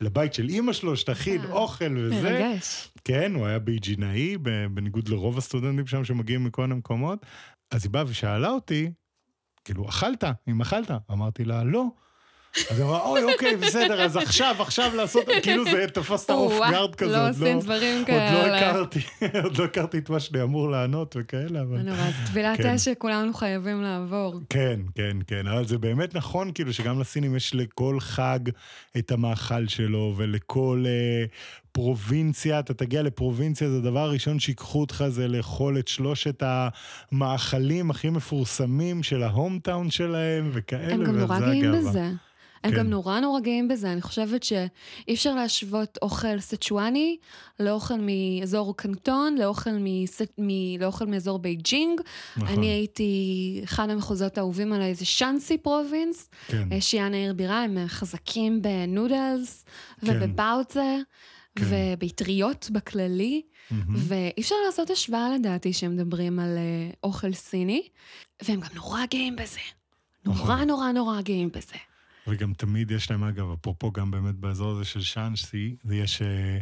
לבית 0.00 0.34
של 0.34 0.48
אימא 0.48 0.72
שלו, 0.72 0.96
שתכין 0.96 1.40
אה, 1.40 1.52
אוכל 1.52 1.96
וזה. 1.98 2.22
מרגש. 2.22 2.88
כן, 3.04 3.34
הוא 3.34 3.46
היה 3.46 3.58
באיג'ינאי, 3.58 4.36
ב- 4.42 4.66
בניגוד 4.74 5.08
לרוב 5.08 5.38
הסטודנטים 5.38 5.86
שם 5.86 6.04
שמגיעים 6.04 6.44
מכל 6.44 6.62
מיני 6.62 6.74
מקומות. 6.74 7.26
אז 7.70 7.84
היא 7.84 7.90
באה 7.90 8.04
ושאלה 8.06 8.48
אותי, 8.48 8.90
כאילו, 9.64 9.88
אכלת? 9.88 10.24
אם 10.48 10.60
אכלת? 10.60 10.90
אמרתי 11.10 11.44
לה, 11.44 11.64
לא. 11.64 11.84
אז 12.70 12.78
היא 12.78 12.86
אמרה, 12.86 13.02
אוי, 13.02 13.32
אוקיי, 13.32 13.56
בסדר, 13.56 14.02
אז 14.02 14.16
עכשיו, 14.16 14.56
עכשיו 14.58 14.96
לעשות, 14.96 15.24
כאילו 15.42 15.64
זה 15.64 15.86
תפס 15.86 16.24
את 16.24 16.30
האוף 16.30 16.52
או-אה, 16.52 16.70
גארד 16.70 16.94
כזה. 16.94 17.12
לא 17.12 17.22
עוד 17.22 17.28
עושים 17.28 17.60
דברים 17.60 17.96
עוד 17.96 18.06
כאלה. 18.06 18.46
לא 18.46 18.54
הכרתי, 18.54 19.00
עוד 19.44 19.58
לא 19.58 19.64
הכרתי 19.64 19.98
את 19.98 20.10
מה 20.10 20.20
שאני 20.20 20.42
אמור 20.42 20.70
לענות 20.70 21.16
וכאלה, 21.18 21.60
אבל... 21.60 21.76
לא 21.76 21.82
נורא, 21.82 21.98
אז 21.98 22.14
טבילת 22.26 22.58
כן. 22.58 22.74
אש 22.74 22.84
שכולנו 22.84 23.34
חייבים 23.34 23.82
לעבור. 23.82 24.40
כן, 24.48 24.80
כן, 24.94 25.16
כן, 25.26 25.46
אבל 25.46 25.66
זה 25.66 25.78
באמת 25.78 26.14
נכון, 26.14 26.52
כאילו 26.52 26.72
שגם 26.72 27.00
לסינים 27.00 27.36
יש 27.36 27.54
לכל 27.54 28.00
חג 28.00 28.40
את 28.98 29.12
המאכל 29.12 29.68
שלו, 29.68 30.14
ולכל 30.16 30.84
אה, 30.86 31.24
פרובינציה, 31.72 32.58
אתה 32.58 32.74
תגיע 32.74 33.02
לפרובינציה, 33.02 33.70
זה 33.70 33.76
הדבר 33.76 34.00
הראשון 34.00 34.38
שיקחו 34.38 34.80
אותך 34.80 35.04
זה 35.08 35.28
לאכול 35.28 35.78
את 35.78 35.88
שלושת 35.88 36.42
המאכלים 37.12 37.90
הכי 37.90 38.10
מפורסמים 38.10 39.02
של 39.02 39.22
ההום-טאון 39.22 39.90
שלהם, 39.90 40.50
וכאלה, 40.52 40.94
הם 40.94 41.04
גם 41.04 41.18
נורא 41.18 41.36
וזה 41.36 41.46
גאים 41.46 41.64
הגאווה. 41.64 41.90
בזה. 41.90 42.10
הם 42.64 42.70
כן. 42.70 42.76
גם 42.76 42.90
נורא 42.90 43.20
נורא 43.20 43.40
גאים 43.40 43.68
בזה, 43.68 43.92
אני 43.92 44.02
חושבת 44.02 44.42
שאי 44.42 45.14
אפשר 45.14 45.34
להשוות 45.34 45.98
אוכל 46.02 46.40
סצ'ואני 46.40 47.16
לאוכל 47.60 47.94
מאזור 47.98 48.76
קנטון, 48.76 49.38
לאוכל, 49.38 49.70
מס... 49.80 50.22
מ... 50.38 50.48
לאוכל 50.80 51.04
מאזור 51.04 51.38
בייג'ינג. 51.38 52.00
נכון. 52.36 52.48
אני 52.48 52.66
הייתי, 52.66 53.60
אחד 53.64 53.90
המחוזות 53.90 54.38
האהובים 54.38 54.72
עליי 54.72 54.94
זה 54.94 55.04
שאנסי 55.04 55.58
province, 55.58 56.30
כן. 56.46 56.80
שיאן 56.80 57.14
העיר 57.14 57.34
בירה, 57.34 57.62
הם 57.62 57.78
חזקים 57.86 58.62
בנודלס 58.62 59.64
כן. 60.00 60.22
וב 60.22 60.41
baozi. 60.41 60.96
כן. 61.56 61.64
ובאטריות 61.68 62.70
בכללי, 62.72 63.42
מהמם. 63.70 63.94
ואי 63.96 64.40
אפשר 64.40 64.54
לעשות 64.66 64.90
השוואה 64.90 65.34
לדעתי 65.34 65.72
שהם 65.72 65.96
מדברים 65.96 66.38
על 66.38 66.58
אה, 66.58 66.90
אוכל 67.04 67.32
סיני, 67.32 67.82
והם 68.42 68.60
גם 68.60 68.68
נורא 68.74 69.00
גאים 69.10 69.36
בזה. 69.36 69.60
נורא 70.24 70.38
נכון. 70.38 70.68
נורא 70.68 70.92
נורא 70.92 71.20
גאים 71.20 71.48
בזה. 71.48 71.89
וגם 72.26 72.52
תמיד 72.52 72.90
יש 72.90 73.10
להם, 73.10 73.24
אגב, 73.24 73.46
אפרופו 73.60 73.92
גם 73.92 74.10
באמת 74.10 74.34
באזור 74.34 74.72
הזה 74.72 74.84
של 74.84 75.00
שאנסי, 75.00 75.76
יש 75.90 76.22
אה, 76.22 76.58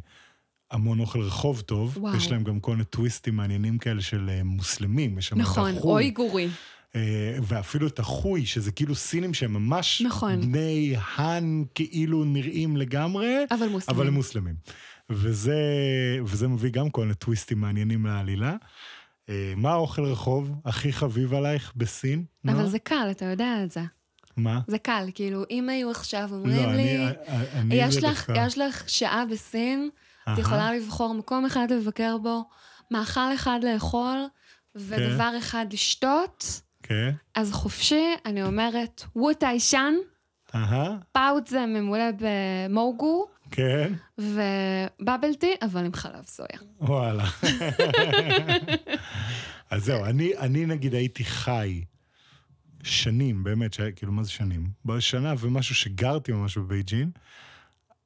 המון 0.71 1.01
אוכל 1.01 1.21
רחוב 1.21 1.61
טוב, 1.61 1.99
וואו. 1.99 2.17
יש 2.17 2.31
להם 2.31 2.45
גם 2.45 2.61
כל 2.61 2.71
מיני 2.71 2.85
טוויסטים 2.85 3.37
מעניינים 3.37 3.79
כאלה 3.79 4.03
של 4.03 4.31
אה, 4.31 4.45
מוסלמים, 4.45 5.19
יש 5.19 5.27
שם 5.29 5.39
נכון, 5.39 5.77
החוי. 5.77 5.93
אוי 5.93 6.11
גורי. 6.11 6.49
אה, 6.97 7.39
ואפילו 7.43 7.87
את 7.87 7.99
החוי, 7.99 8.47
שזה 8.47 8.73
כאילו 8.73 8.95
סינים 8.95 9.35
שהם 9.35 9.53
ממש 9.53 10.03
נכון. 10.07 10.41
בני 10.41 10.95
האן 11.01 11.65
כאילו 11.75 12.25
נראים 12.25 12.77
לגמרי, 12.77 13.45
אבל 13.51 13.69
מוסלמים. 13.69 13.97
אבל 13.97 14.07
הם 14.07 14.15
מוסלמים. 14.15 14.55
וזה, 15.11 15.61
וזה 16.25 16.49
מביא 16.49 16.71
גם 16.71 16.91
כל 16.91 17.01
מיני 17.01 17.15
טוויסטים 17.15 17.61
מעניינים 17.61 18.07
לעלילה. 18.07 18.57
מה 19.57 19.71
האוכל 19.71 20.03
רחוב 20.03 20.53
הכי 20.65 20.93
חביב 20.93 21.35
עלייך 21.35 21.73
בסין? 21.77 22.25
אבל 22.45 22.55
נועה? 22.55 22.67
זה 22.67 22.79
קל, 22.79 23.09
אתה 23.11 23.25
יודע 23.25 23.65
את 23.65 23.71
זה. 23.71 23.81
מה? 24.39 24.61
זה 24.67 24.79
קל, 24.79 25.09
כאילו, 25.15 25.45
אם 25.51 25.69
היו 25.69 25.91
עכשיו 25.91 26.29
לא, 26.31 26.37
אומרים 26.37 26.71
לי, 26.71 26.97
אני, 26.97 27.07
אני 27.55 27.75
יש 27.75 27.97
לך, 27.97 28.31
יש 28.35 28.59
לך 28.59 28.89
שעה 28.89 29.25
בסין, 29.31 29.91
את 30.23 30.29
אהה. 30.29 30.41
יכולה 30.41 30.75
לבחור 30.75 31.15
מקום 31.15 31.47
אחד 31.47 31.73
לבקר 31.73 32.19
בו, 32.19 32.45
מאכל 32.91 33.35
אחד 33.35 33.61
לאכול, 33.63 34.27
ודבר 34.77 35.33
אחד 35.39 35.67
לשתות, 35.73 36.61
כן, 36.83 37.11
אז 37.35 37.53
חופשי, 37.53 38.05
אני 38.27 38.43
אומרת, 38.43 39.05
ווטאי 39.17 39.61
שאן, 39.61 39.95
אהה, 40.55 40.97
פאוט 41.13 41.47
זה 41.47 41.67
ממולא 41.67 42.05
במוגו, 42.19 43.27
כן, 43.51 43.93
ובבל 44.19 45.35
טי, 45.35 45.55
אבל 45.63 45.85
עם 45.85 45.93
חלב 45.93 46.25
סויה. 46.25 46.59
וואלה. 46.81 47.25
אז 49.71 49.85
זהו, 49.85 50.05
אני, 50.05 50.33
אני 50.39 50.67
נגיד 50.67 50.95
הייתי 50.95 51.25
חי 51.25 51.83
שנים, 52.89 53.45
באמת, 53.45 53.73
שהיה, 53.73 53.93
כאילו, 53.93 54.13
מה 54.13 54.23
זה 54.23 54.31
שנים? 54.31 54.71
בשנה 54.85 55.35
ומשהו 55.39 55.75
שגרתי 55.75 56.33
ממש 56.33 56.59
בבייג'ין, 56.59 57.11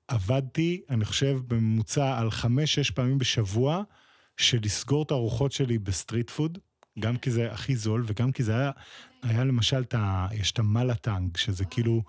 עבדתי, 0.09 0.83
אני 0.91 1.05
חושב, 1.05 1.41
בממוצע 1.49 2.19
על 2.19 2.31
חמש-שש 2.31 2.91
פעמים 2.91 3.19
בשבוע, 3.19 3.83
של 4.37 4.59
לסגור 4.63 5.03
את 5.03 5.11
הארוחות 5.11 5.53
שלי 5.53 5.79
ב 5.79 5.86
street 5.86 6.31
food, 6.31 6.59
גם 6.99 7.17
כי 7.17 7.31
זה 7.31 7.53
הכי 7.53 7.77
זול, 7.77 8.05
וגם 8.07 8.33
כי 8.33 8.43
זה 8.43 8.57
היה, 8.57 8.71
היה 9.23 9.45
למשל, 9.45 9.85
ה, 9.95 10.29
יש 10.33 10.53
את 10.53 10.59
ה 10.59 10.67
malatang, 10.67 11.37
שזה 11.37 11.65
כאילו 11.65 12.03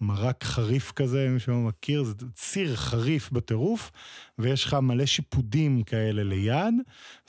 מרק 0.00 0.44
חריף 0.44 0.92
כזה, 0.92 1.28
מי 1.30 1.40
שלא 1.40 1.56
מכיר, 1.56 2.02
זה 2.02 2.14
ציר 2.34 2.76
חריף 2.76 3.30
בטירוף, 3.30 3.90
ויש 4.38 4.64
לך 4.64 4.74
מלא 4.74 5.06
שיפודים 5.06 5.82
כאלה 5.82 6.24
ליד, 6.24 6.74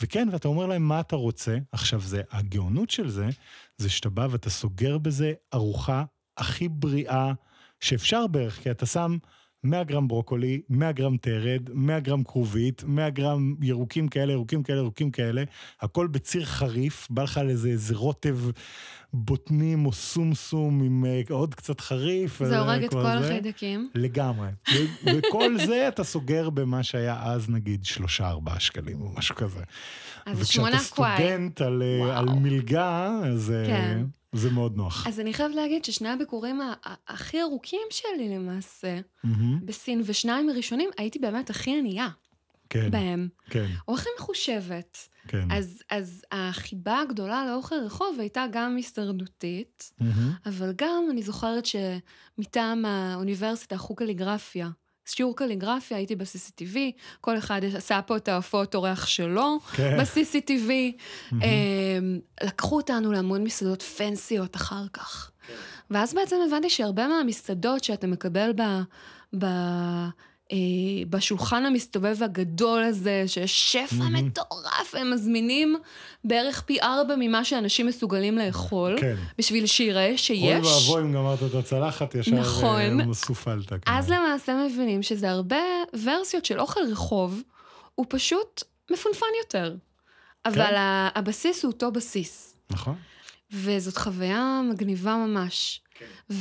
וכן, 0.02 0.28
ואתה 0.32 0.48
אומר 0.48 0.66
להם 0.66 0.88
מה 0.88 1.00
אתה 1.00 1.16
רוצה. 1.16 1.58
עכשיו, 1.72 2.02
זה, 2.02 2.22
הגאונות 2.32 2.90
של 2.90 3.10
זה, 3.10 3.30
זה 3.78 3.90
שאתה 3.90 4.10
בא 4.10 4.28
ואתה 4.32 4.50
סוגר 4.50 4.98
בזה 4.98 5.34
ארוחה 5.54 6.04
הכי 6.38 6.68
בריאה 6.68 7.34
שאפשר 7.80 8.28
בערך, 8.28 8.60
כי 8.64 8.72
אתה 8.72 8.86
שם 8.86 9.18
100 9.64 9.84
גרם 9.84 10.08
ברוקולי, 10.08 10.62
100 10.70 10.92
גרם 10.92 11.18
תרד, 11.18 11.70
100 11.74 12.00
גרם 12.00 12.24
כרובית, 12.24 12.84
100 12.88 13.10
גרם 13.10 13.56
ירוקים 13.62 14.08
כאלה, 14.08 14.34
ירוקים 14.34 14.64
כאלה, 14.64 14.78
ירוקים 14.78 15.12
כאלה, 15.12 15.44
הכל 15.82 16.08
בציר 16.08 16.46
חריף, 16.46 17.08
בא 17.10 17.24
לך 17.24 17.38
לאיזה 17.38 17.70
איזה 17.70 17.96
רוטב 17.96 18.38
בוטנים 19.14 19.86
או 19.86 19.94
סומסום 19.94 20.84
עם 20.84 21.06
אה, 21.06 21.22
עוד 21.30 21.56
קצת 21.56 21.82
חריף. 21.82 22.40
זה 22.40 22.46
וזה 22.46 22.60
הורג 22.60 22.84
את 22.84 22.92
כל 22.92 23.04
זה. 23.04 23.18
החיידקים. 23.18 23.90
לגמרי. 23.96 24.50
וכל 25.06 25.58
זה 25.66 25.88
אתה 25.88 26.04
סוגר 26.04 26.50
במה 26.50 26.84
שהיה 26.84 27.24
אז 27.24 27.50
נגיד 27.50 27.86
שלושה 27.86 28.30
ארבעה 28.30 28.60
שקלים 28.60 29.02
או 29.02 29.12
משהו 29.18 29.36
כזה. 29.36 29.64
אז 30.26 30.48
שמונה 30.48 30.76
וכשאתה 30.76 30.96
קוואי. 30.96 31.18
סטודנט 31.18 31.62
על, 31.62 31.84
אה. 31.84 32.18
על 32.18 32.30
מלגה, 32.30 33.20
אז 33.24 33.52
אה, 33.52 33.66
כן. 33.68 34.04
זה 34.34 34.50
מאוד 34.50 34.78
נוח. 34.78 35.08
אז 35.08 35.20
אני 35.20 35.34
חייבת 35.34 35.56
להגיד 35.56 35.86
ששני 35.86 36.10
הביקורים 36.10 36.62
הכי 37.08 37.42
ארוכים 37.42 37.88
שלי 37.90 38.30
למעשה, 38.30 39.00
מהמם. 39.24 39.66
בסין, 39.66 40.02
ושניים 40.06 40.50
הראשונים, 40.50 40.90
הייתי 40.98 41.20
באמת 41.20 41.50
הכי 41.50 41.80
ענייה. 41.80 42.08
כן, 42.70 42.92
בהם, 42.92 43.28
כן, 43.50 43.66
או 43.88 43.94
הכי 43.94 44.10
מחושבת. 44.20 45.10
כן. 45.28 45.52
אז, 45.52 45.84
אז 45.90 46.26
החיבה 46.32 47.02
הגדולה 47.02 47.46
לאוכל 47.46 47.76
רחוב 47.76 48.20
הייתה 48.20 48.46
גם 48.52 48.76
הישרדותית, 48.76 49.92
מהמם. 50.00 50.32
אבל 50.46 50.74
גם 50.76 51.04
אני 51.12 51.24
זוכרת 51.24 51.64
שמטעם 51.66 52.86
האוניברסיטה, 52.86 53.78
חוג 53.78 53.98
קליגרפיה, 53.98 54.70
שיעור 55.08 55.36
קליגרפיה, 55.36 55.98
הייתי 55.98 56.16
ב-CCTV, 56.16 56.78
כל 57.22 57.38
אחד 57.38 57.62
עשה 57.78 58.02
פה 58.02 58.18
את 58.18 58.28
ההופעות 58.28 58.76
אורח 58.76 59.06
שלו 59.06 59.60
כן. 59.76 59.98
ב-CCTV. 59.98 60.72
אמ, 61.32 62.20
לקחו 62.44 62.76
אותנו 62.76 63.12
להמון 63.12 63.44
מסעדות 63.44 63.82
פנסיות 63.82 64.56
אחר 64.56 64.84
כך. 64.94 65.32
ואז 65.92 66.14
בעצם 66.14 66.36
הבנתי 66.48 66.70
שהרבה 66.70 67.08
מהמסעדות 67.08 67.84
שאתה 67.84 68.08
מקבל 68.08 68.52
ב... 68.56 68.62
ב 69.40 69.46
בשולחן 71.10 71.66
המסתובב 71.66 72.24
הגדול 72.24 72.84
הזה, 72.84 73.24
שיש 73.28 73.72
שפע 73.72 74.04
מטורף, 74.12 74.96
הם 74.96 75.14
מזמינים 75.14 75.76
בערך 76.24 76.62
פי 76.62 76.82
ארבע 76.82 77.16
ממה 77.20 77.46
שאנשים 77.46 77.86
מסוגלים 77.86 78.38
לאכול, 78.38 78.96
כן. 79.00 79.16
בשביל 79.38 79.66
שיראה 79.66 80.08
אוי 80.08 80.18
שיש. 80.18 80.68
ואבוי 80.68 81.02
אם 81.02 81.14
גמרת 81.14 81.40
את 81.44 81.56
הצלחת, 81.56 82.16
ישר 82.16 82.32
נכון. 82.32 83.00
אה, 83.02 83.14
סופלט. 83.14 83.70
כן. 83.70 83.78
אז 83.86 84.10
למעשה 84.10 84.66
מבינים 84.68 85.04
שזה 85.04 85.30
הרבה 85.30 85.60
ורסיות 86.04 86.46
של 86.46 86.60
אוכל 86.60 86.80
רחוב, 86.92 87.42
הוא 87.96 88.06
פשוט 88.10 88.64
מפונפן 88.92 89.26
יותר. 89.44 89.76
אבל 90.46 90.66
כן. 90.66 90.76
הבסיס 91.16 91.64
הוא 91.64 91.72
אותו 91.72 91.92
בסיס. 91.92 92.60
נכון. 92.70 92.96
וזאת 93.52 93.98
חוויה 93.98 94.62
מגניבה 94.72 95.16
ממש. 95.16 95.82
כן. 95.96 96.36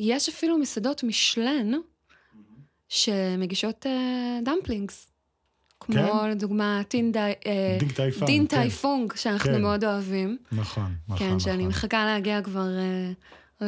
ויש 0.00 0.28
אפילו 0.28 0.58
מסעדות 0.58 1.04
משלן 1.04 1.72
שמגישות 2.92 3.86
אה, 3.86 4.38
dumplings. 4.44 5.10
כמו 5.80 5.94
כן? 5.94 6.30
לדוגמה 6.30 6.82
דין 6.88 7.12
טאי... 7.12 7.32
אה, 7.46 7.76
דין 7.78 7.92
טאי 7.92 8.05
פונג. 8.05 8.26
דין 8.26 8.46
כן. 8.48 8.56
טאי 8.56 8.77
פונג, 8.77 9.12
שאנחנו 9.16 9.52
כן. 9.52 9.62
מאוד 9.62 9.84
אוהבים. 9.84 10.38
נכון, 10.52 10.94
נכון, 11.08 11.18
כן, 11.18 11.40
שאני 11.40 11.56
נכון. 11.56 11.68
מחכה 11.68 12.04
להגיע 12.04 12.42
כבר 12.42 12.68
אה, 12.78 13.12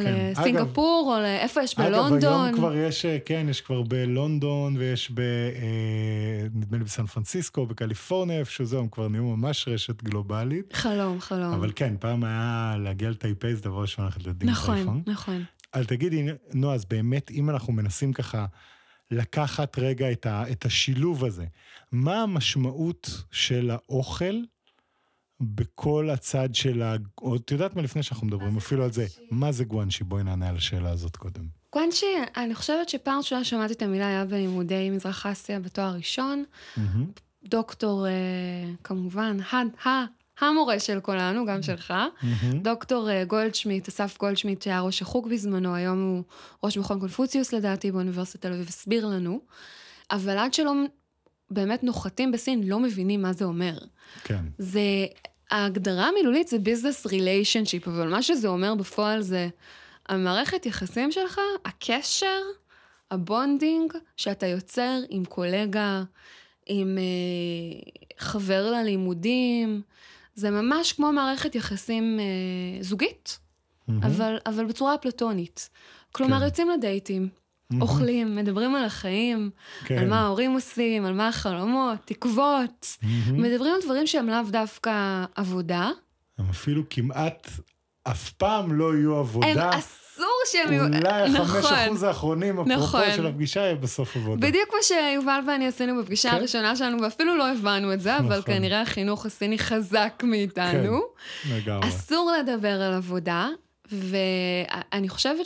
כן. 0.03 0.31
לסינגפור, 0.31 1.15
או 1.15 1.21
לאיפה 1.21 1.63
יש 1.63 1.75
אגב, 1.79 1.87
בלונדון. 1.87 2.45
היום 2.45 2.55
כבר 2.55 2.75
יש, 2.75 3.05
אה, 3.05 3.17
כן, 3.25 3.47
יש 3.49 3.61
כבר 3.61 3.81
בלונדון, 3.81 4.77
ויש 4.77 5.11
ב... 5.11 5.19
אה, 5.19 6.47
נדמה 6.53 6.77
לי 6.77 6.83
בסן 6.83 7.05
פרנסיסקו, 7.05 7.65
בקליפורניה, 7.65 8.39
איפשהו 8.39 8.65
זה, 8.65 8.77
הם 8.77 8.87
כבר 8.87 9.07
נהיו 9.07 9.23
ממש 9.23 9.67
רשת 9.67 10.03
גלובלית. 10.03 10.73
חלום, 10.73 11.21
חלום. 11.21 11.53
אבל 11.53 11.71
כן, 11.75 11.95
פעם 11.99 12.23
היה 12.23 12.75
להגיע 12.79 13.09
לטייפי, 13.09 13.55
זה 13.55 13.61
דבר 13.61 13.81
ראשון 13.81 14.05
ללכת 14.05 14.27
לדינג 14.27 14.51
נכון, 14.51 14.75
טייפון. 14.75 15.01
נכון. 15.07 15.43
אבל 15.73 15.85
תגידי, 15.85 16.27
נועה, 16.53 16.75
אז 16.75 16.85
באמת, 16.85 17.31
אם 17.31 17.49
אנחנו 17.49 17.73
מנסים 17.73 18.13
ככה 18.13 18.45
לקחת 19.11 19.79
רגע 19.79 20.11
את, 20.11 20.25
ה, 20.25 20.51
את 20.51 20.65
השילוב 20.65 21.25
הזה, 21.25 21.45
מה 21.91 22.21
המשמעות 22.21 23.09
של 23.31 23.71
האוכל 23.71 24.35
בכל 25.39 26.09
הצד 26.09 26.55
של 26.55 26.81
ה... 26.81 26.95
את 27.35 27.51
יודעת 27.51 27.75
מה, 27.75 27.81
לפני 27.81 28.03
שאנחנו 28.03 28.27
מדברים 28.27 28.57
אפילו 28.57 28.83
על 28.83 28.91
זה, 28.91 29.05
מה 29.31 29.51
זה 29.51 29.63
גואנשי? 29.63 30.03
בואי 30.03 30.23
נענה 30.23 30.49
על 30.49 30.55
השאלה 30.55 30.89
הזאת 30.89 31.15
קודם. 31.15 31.47
גואנצ'י, 31.73 32.05
אני 32.37 32.55
חושבת 32.55 32.89
שפעם 32.89 33.17
ראשונה 33.17 33.43
שמעתי 33.43 33.73
את 33.73 33.81
המילה 33.81 34.07
היה 34.07 34.25
בלימודי 34.25 34.89
מזרח 34.89 35.25
אסיה 35.25 35.59
בתואר 35.59 35.95
ראשון. 35.95 36.43
מהמם. 36.77 37.05
דוקטור, 37.43 38.07
אה, 38.07 38.11
כמובן, 38.83 39.37
המורה 40.39 40.79
של 40.79 40.99
כולנו, 40.99 41.45
גם 41.45 41.63
שלך. 41.63 41.93
מהמם. 42.21 42.59
דוקטור 42.59 43.09
אה, 43.09 43.23
גולדשמיט, 43.25 43.87
אסף 43.87 44.17
גולדשמיט, 44.19 44.61
שהיה 44.61 44.81
ראש 44.81 45.01
החוג 45.01 45.29
בזמנו, 45.29 45.75
היום 45.75 46.01
הוא 46.01 46.23
ראש 46.63 46.77
מכון 46.77 46.99
קונפוציוס 46.99 47.53
לדעתי 47.53 47.91
באוניברסיטת 47.91 48.41
תל 48.41 48.53
אביב, 48.53 48.67
הסביר 48.67 49.05
לנו. 49.05 49.39
אבל 50.11 50.37
עד 50.37 50.53
שלא 50.53 50.73
באמת 51.51 51.83
נוחתים 51.83 52.31
בסין, 52.31 52.63
לא 52.63 52.79
מבינים 52.79 53.21
מה 53.21 53.33
זה 53.33 53.45
אומר. 53.45 53.77
כן, 54.23 54.45
זה, 54.57 54.81
ההגדרה 55.51 56.07
המילולית 56.07 56.47
זה 56.47 56.59
business 56.59 57.05
relationship, 57.05 57.87
אבל 57.87 58.09
מה 58.09 58.21
שזה 58.21 58.47
אומר 58.47 58.75
בפועל 58.75 59.21
זה 59.21 59.47
המערכת 60.09 60.65
יחסים 60.65 61.11
שלך, 61.11 61.39
הקשר, 61.65 62.41
ה 63.11 63.21
bonding 63.21 63.93
שאתה 64.17 64.47
יוצר 64.47 64.99
עם 65.09 65.25
קולגה, 65.25 66.03
עם 66.65 66.97
אה, 66.97 67.91
חבר 68.17 68.71
ללימודים, 68.71 69.81
זה 70.35 70.51
ממש 70.51 70.93
כמו 70.93 71.11
מערכת 71.11 71.55
יחסים 71.55 72.19
אה, 72.19 72.83
זוגית, 72.83 73.39
מהמם. 73.87 74.03
אבל, 74.03 74.37
אבל 74.45 74.65
בצורה 74.65 74.95
אפלטונית. 74.95 75.69
כלומר, 76.11 76.39
כן. 76.39 76.45
יוצאים 76.45 76.69
לדייטים. 76.69 77.29
אוכלים, 77.81 78.35
מדברים 78.35 78.75
על 78.75 78.85
החיים, 78.85 79.49
כן. 79.85 79.97
על 79.97 80.09
מה 80.09 80.21
ההורים 80.21 80.51
עושים, 80.53 81.05
על 81.05 81.13
מה 81.13 81.27
החלומות, 81.27 81.99
תקוות. 82.05 82.97
מהמם. 83.01 83.41
מדברים 83.43 83.73
על 83.73 83.81
דברים 83.83 84.07
שהם 84.07 84.27
לאו 84.27 84.43
דווקא 84.49 85.25
עבודה. 85.35 85.89
הם 86.37 86.49
אפילו 86.49 86.83
כמעט 86.89 87.47
אף 88.03 88.29
פעם 88.29 88.73
לא 88.73 88.95
יהיו 88.95 89.13
הם 89.13 89.19
עבודה. 89.19 89.69
אסור 90.15 90.27
שהם 90.51 90.73
יהיו... 90.73 90.83
אולי 90.83 91.21
החמש 91.21 91.39
נכון. 91.39 91.73
אחוז 91.73 92.03
האחרונים, 92.03 92.59
אפרופו 92.59 92.79
נכון. 92.79 93.11
של 93.15 93.27
הפגישה, 93.27 93.59
יהיה 93.59 93.75
בסוף 93.75 94.15
עבודה. 94.15 94.47
בדיוק 94.47 94.69
כמו 94.69 94.77
שיובל 94.81 95.39
ואני 95.47 95.67
עשינו 95.67 96.01
בפגישה 96.01 96.29
כן. 96.29 96.35
הראשונה 96.35 96.75
שלנו, 96.75 97.01
ואפילו 97.01 97.37
לא 97.37 97.51
הבנו 97.51 97.93
את 97.93 98.01
זה, 98.01 98.17
אבל 98.17 98.39
נכון. 98.39 98.53
כנראה 98.53 98.81
החינוך 98.81 99.25
הסיני 99.25 99.57
חזק 99.57 100.23
מאיתנו. 100.23 101.01
לגמרי. 101.51 101.89
אסור 101.89 102.31
לדבר 102.39 102.81
על 102.81 102.93
עבודה, 102.93 103.49
ואני 103.91 105.09
חושבת 105.09 105.45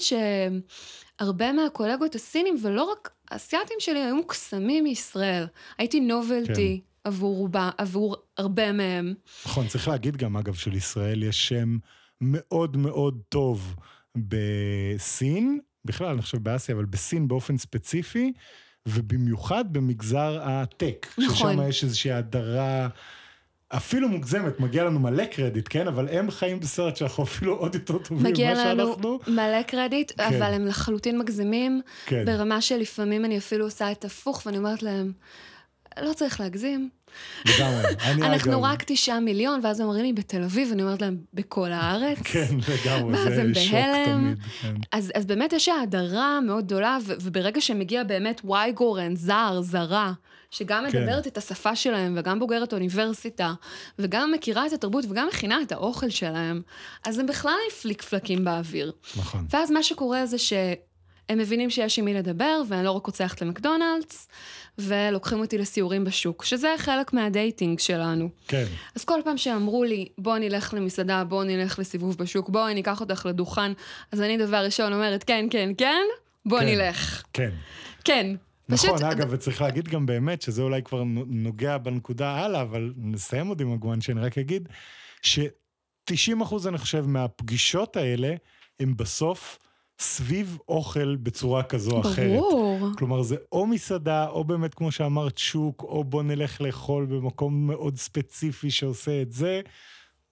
שהרבה 1.20 1.52
מהקולגות 1.52 2.16
הסינים, 2.16 2.56
ולא 2.62 2.84
רק 2.84 3.10
האסייתים 3.32 3.78
שלי, 3.80 4.00
היו 4.00 4.16
מוקסמים 4.16 4.84
מישראל. 4.84 5.48
הייתי 5.78 6.00
נובלטי 6.00 6.82
עבור, 7.04 7.36
רובה, 7.36 7.70
עבור 7.78 8.16
הרבה 8.38 8.72
מהם. 8.72 9.14
נכון, 9.46 9.68
צריך 9.68 9.88
להגיד 9.88 10.18
גם, 10.18 10.38
אגב, 10.38 10.54
שלישראל 10.54 11.24
יש 11.24 11.48
שם 11.48 11.78
מאוד 12.22 12.78
מאוד 12.78 13.20
טוב 13.30 13.76
בסין, 14.18 15.60
בכלל, 15.86 16.08
אני 16.08 16.22
חושב 16.22 16.38
באסיה, 16.38 16.76
אבל 16.76 16.86
בסין 16.86 17.28
באופן 17.28 17.58
ספציפי, 17.58 18.34
ובמיוחד 18.88 19.74
במגזר 19.74 20.40
הטק. 20.44 21.08
נכון. 21.18 21.54
ששם 21.54 21.70
יש 21.70 21.84
איזושהי 21.84 22.12
הדרה 22.12 22.88
אפילו 23.70 24.10
מוגזמת, 24.10 24.60
מגיע 24.60 24.84
לנו 24.84 25.00
מלא 25.00 25.26
קרדיט, 25.26 25.68
כן? 25.70 25.88
אבל 25.88 26.10
הם 26.10 26.32
חיים 26.32 26.60
בסרט 26.60 26.96
שאנחנו 26.96 27.24
אפילו 27.24 27.56
עוד 27.56 27.76
יותר 27.76 27.98
טובים 27.98 28.24
מגיע 28.24 28.54
ממה 28.54 28.74
לנו 28.74 28.88
שאנחנו. 28.88 29.20
מלא 29.28 29.62
קרדיט, 29.62 30.12
כן. 30.18 30.24
אבל 30.24 30.54
הם 30.54 30.66
לחלוטין 30.66 31.20
מגזימים, 31.20 31.82
כן. 32.06 32.26
ברמה 32.26 32.62
שלפעמים 32.62 33.26
אני 33.26 33.38
אפילו 33.38 33.66
עושה 33.66 33.92
את 33.92 34.06
הפוך, 34.06 34.44
ואני 34.46 34.58
אומרת 34.58 34.84
להם, 34.84 35.12
לא 36.02 36.14
צריך 36.14 36.40
להגזים. 36.40 36.90
לגמרי. 37.46 37.84
אני 38.06 38.22
אנחנו 38.28 38.52
אגב- 38.52 38.64
רק 38.64 38.84
תשעה 38.88 39.20
מיליון, 39.20 39.60
ואז 39.64 39.80
הם 39.80 39.86
אומרים 39.86 40.06
לי, 40.06 40.14
בתל 40.14 40.44
אביב, 40.44 40.68
ואני 40.70 40.84
אומרת 40.84 41.02
להם, 41.02 41.18
בכל 41.34 41.72
הארץ. 41.72 42.18
כן, 42.32 42.48
לגמרי, 42.86 43.18
זה 43.24 43.62
שוק 43.62 43.74
בהלם. 43.74 44.06
תמיד. 44.06 44.38
כן. 44.62 44.76
אז, 44.92 45.12
אז 45.16 45.26
באמת 45.26 45.54
יש 45.54 45.70
האדרה 45.70 46.40
מאוד 46.42 46.66
גדולה, 46.66 46.98
ו- 47.06 47.14
וברגע 47.22 47.62
שמגיע 47.62 48.04
באמת 48.04 48.42
וואי 48.44 48.72
גורן, 48.72 49.16
זר, 49.16 49.60
זרה, 49.62 50.14
שגם 50.52 50.86
כן. 50.92 51.02
מדברת 51.02 51.28
את 51.28 51.38
השפה 51.38 51.76
שלהם, 51.76 52.16
וגם 52.18 52.40
בוגרת 52.40 52.74
אוניברסיטה, 52.74 53.54
וגם 54.00 54.32
מכירה 54.32 54.68
את 54.68 54.74
התרבות, 54.74 55.06
וגם 55.10 55.28
מכינה 55.28 55.62
את 55.62 55.72
האוכל 55.72 56.10
שלהם, 56.10 56.62
אז 57.06 57.20
הם 57.20 57.26
בכלל 57.26 57.52
פליק 57.82 58.02
פלקים 58.02 58.44
באוויר. 58.46 58.92
נכון. 59.18 59.46
ואז 59.50 59.72
מה 59.72 59.84
שקורה 59.84 60.26
זה 60.26 60.38
שהם 61.30 61.38
מבינים 61.38 61.70
שיש 61.70 62.00
עם 62.00 62.06
מי 62.06 62.14
לדבר, 62.14 62.62
ואני 62.68 62.86
לא 62.86 62.92
רק 62.92 63.06
רוצה 63.06 63.24
ללכת 63.24 63.42
למקדונלדס, 63.42 64.28
ולוקחים 64.78 65.40
אותי 65.40 65.58
לסיורים 65.58 66.04
בשוק, 66.04 66.46
שזה 66.46 66.76
חלק 66.78 67.14
מהדייטינג 67.14 67.80
שלנו. 67.80 68.30
כן, 68.48 68.66
אז 68.96 69.06
כל 69.06 69.20
פעם 69.24 69.38
שאמרו 69.38 69.84
לי, 69.84 70.08
בוא 70.18 70.38
נלך 70.38 70.74
למסעדה, 70.74 71.24
בוא 71.24 71.44
נלך 71.44 71.80
לסיבוב 71.80 72.18
בשוק, 72.18 72.50
בואי 72.50 72.74
ניקח 72.74 73.02
אותך 73.02 73.26
לדוכן, 73.26 73.72
אז 74.12 74.22
אני 74.22 74.38
דבר 74.38 74.58
ראשון 74.66 74.94
אומרת, 74.94 75.24
כן, 75.24 75.48
כן, 75.50 75.72
כן, 75.78 76.02
בוא 76.46 76.60
כן. 76.60 76.66
נלך. 76.66 77.24
כן. 77.34 77.52
כן. 78.04 78.36
נכון, 78.70 78.90
פשוט, 78.90 79.02
אגב, 79.02 79.28
וצריך 79.30 79.62
להגיד 79.62 79.88
גם 79.88 80.06
באמת, 80.06 80.42
שזה 80.42 80.62
אולי 80.62 80.84
כבר 80.84 81.04
נוגע 81.28 81.78
בנקודה 81.78 82.32
הלאה, 82.32 82.62
אבל 82.62 82.94
נסיים 82.98 83.48
עוד 83.48 83.62
עם 83.62 84.02
שאני 84.02 84.22
רק 84.22 84.38
אגיד, 84.38 84.70
ש-90 85.22 86.44
אחוז, 86.44 86.68
אני 86.68 86.78
חושב, 86.78 87.06
מהפגישות 87.08 87.98
האלה, 87.98 88.34
הם 88.80 88.98
בסוף 88.98 89.60
סביב 90.00 90.58
אוכל 90.70 91.16
בצורה 91.16 91.64
כזו 91.64 91.92
או 91.92 92.02
אחרת. 92.02 92.40
ברור. 92.40 92.88
כלומר, 92.98 93.22
זה 93.22 93.36
או 93.52 93.68
מסעדה, 93.68 94.28
או 94.28 94.44
באמת, 94.44 94.74
כמו 94.74 94.92
שאמרת, 94.92 95.38
שוק, 95.38 95.84
או 95.84 96.04
בוא 96.04 96.24
נלך 96.24 96.62
לאכול 96.62 97.06
במקום 97.06 97.68
מאוד 97.68 97.98
ספציפי 97.98 98.72
שעושה 98.72 99.22
את 99.22 99.32
זה. 99.32 99.62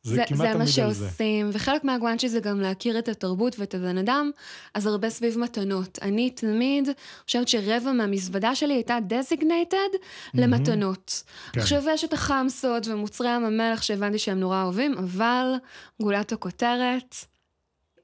זה, 0.03 0.15
זה, 0.15 0.23
כמעט 0.27 0.38
זה 0.38 0.43
תמיד 0.43 0.58
מה 0.58 0.86
על 0.86 0.93
זה. 0.93 1.06
שעושים, 1.08 1.49
וחלק 1.53 1.84
מהגואנצ'י 1.84 2.30
זה 2.30 2.39
גם 2.39 2.60
להכיר 2.60 2.99
את 2.99 3.08
התרבות 3.08 3.60
ואת 3.60 3.75
הבן 3.75 3.97
אדם, 3.97 4.32
אז 4.73 4.86
הרבה 4.86 5.10
סביב 5.10 5.38
מתנות. 5.39 5.99
אני 6.01 6.30
תמיד 6.30 6.89
חושבת 7.25 7.47
שרבע 7.47 7.91
מהמזוודה 7.91 8.56
שלי 8.56 8.73
הייתה 8.73 8.97
designated 9.10 9.97
למתנות. 10.34 11.23
כן. 11.51 11.60
עכשיו 11.60 11.84
יש 11.89 12.03
את 12.03 12.13
החמסות 12.13 12.88
ומוצרי 12.88 13.36
ים 13.36 13.45
המלח 13.45 13.82
שהבנתי 13.82 14.19
שהם 14.19 14.39
נורא 14.39 14.63
אוהבים, 14.63 14.97
אבל 14.97 15.53
גולת 16.01 16.32
הכותרת, 16.32 17.15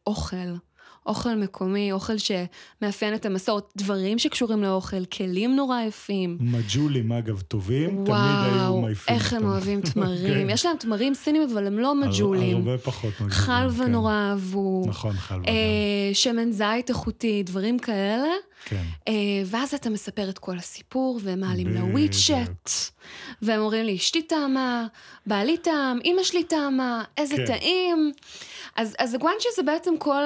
אוכל. 0.07 0.53
אוכל 1.05 1.35
מקומי, 1.35 1.91
אוכל 1.91 2.13
שמאפיין 2.17 3.13
את 3.15 3.25
המסורת, 3.25 3.63
דברים 3.75 4.19
שקשורים 4.19 4.63
לאוכל, 4.63 5.05
כלים 5.05 5.55
נורא 5.55 5.81
יפים. 5.81 6.37
מג'ולים, 6.39 7.11
אגב, 7.11 7.41
טובים, 7.41 7.89
תמיד 7.89 8.07
היו 8.07 8.53
וואו, 8.53 8.81
מעיפים 8.81 9.15
איך 9.15 9.33
הם. 9.33 9.45
אוהבים 9.45 9.81
תמרים. 9.93 10.47
כן. 10.47 10.49
יש 10.49 10.65
להם 10.65 10.77
תמרים 10.77 11.13
סינים, 11.13 11.41
אבל 11.53 11.67
הם 11.67 11.79
לא 11.79 11.95
מג'ולים. 11.95 12.57
הרבה 12.57 12.77
פחות 12.77 13.13
מג'ולים. 13.13 13.31
חלבה 13.31 13.85
כן. 13.85 13.91
נורא 13.91 14.13
אהבו. 14.13 14.83
נכון, 14.87 15.13
חלבה 15.13 15.47
אה, 15.47 15.53
גם. 16.07 16.13
שמן 16.13 16.51
זית 16.51 16.89
איכותי, 16.89 17.43
דברים 17.43 17.79
כאלה. 17.79 18.29
כן. 18.65 18.83
אה, 19.07 19.13
ואז 19.45 19.73
אתה 19.73 19.89
מספר 19.89 20.29
את 20.29 20.39
כל 20.39 20.57
הסיפור, 20.57 21.19
והם 21.23 21.39
מעלים. 21.39 21.67
ל 21.67 21.80
WeChat, 21.80 22.69
והם 23.41 23.59
אומרים 23.59 23.85
לי, 23.85 23.95
אשתי 23.95 24.21
טעמה, 24.21 24.85
בעלי 25.25 25.57
טעם, 25.57 25.99
אמא 26.05 26.23
שלי 26.23 26.43
טעמה, 26.43 27.03
איזה 27.17 27.35
כן. 27.35 27.45
טעים. 27.45 28.11
אז, 28.75 28.95
אז 28.99 29.13
ה 29.13 29.18
guanxi 29.18 29.47
זה 29.55 29.63
בעצם 29.63 29.93
כל 29.97 30.23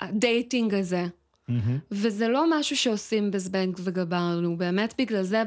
ה 0.00 0.11
dating 0.11 0.74
הזה. 0.74 1.06
מהמם. 1.48 1.78
וזה 1.90 2.28
לא 2.28 2.58
משהו 2.58 2.76
שעושים 2.76 3.30
בזבנג 3.30 3.76
וגמרנו, 3.84 4.56
באמת 4.56 4.94
בגלל 4.98 5.22
זה 5.22 5.42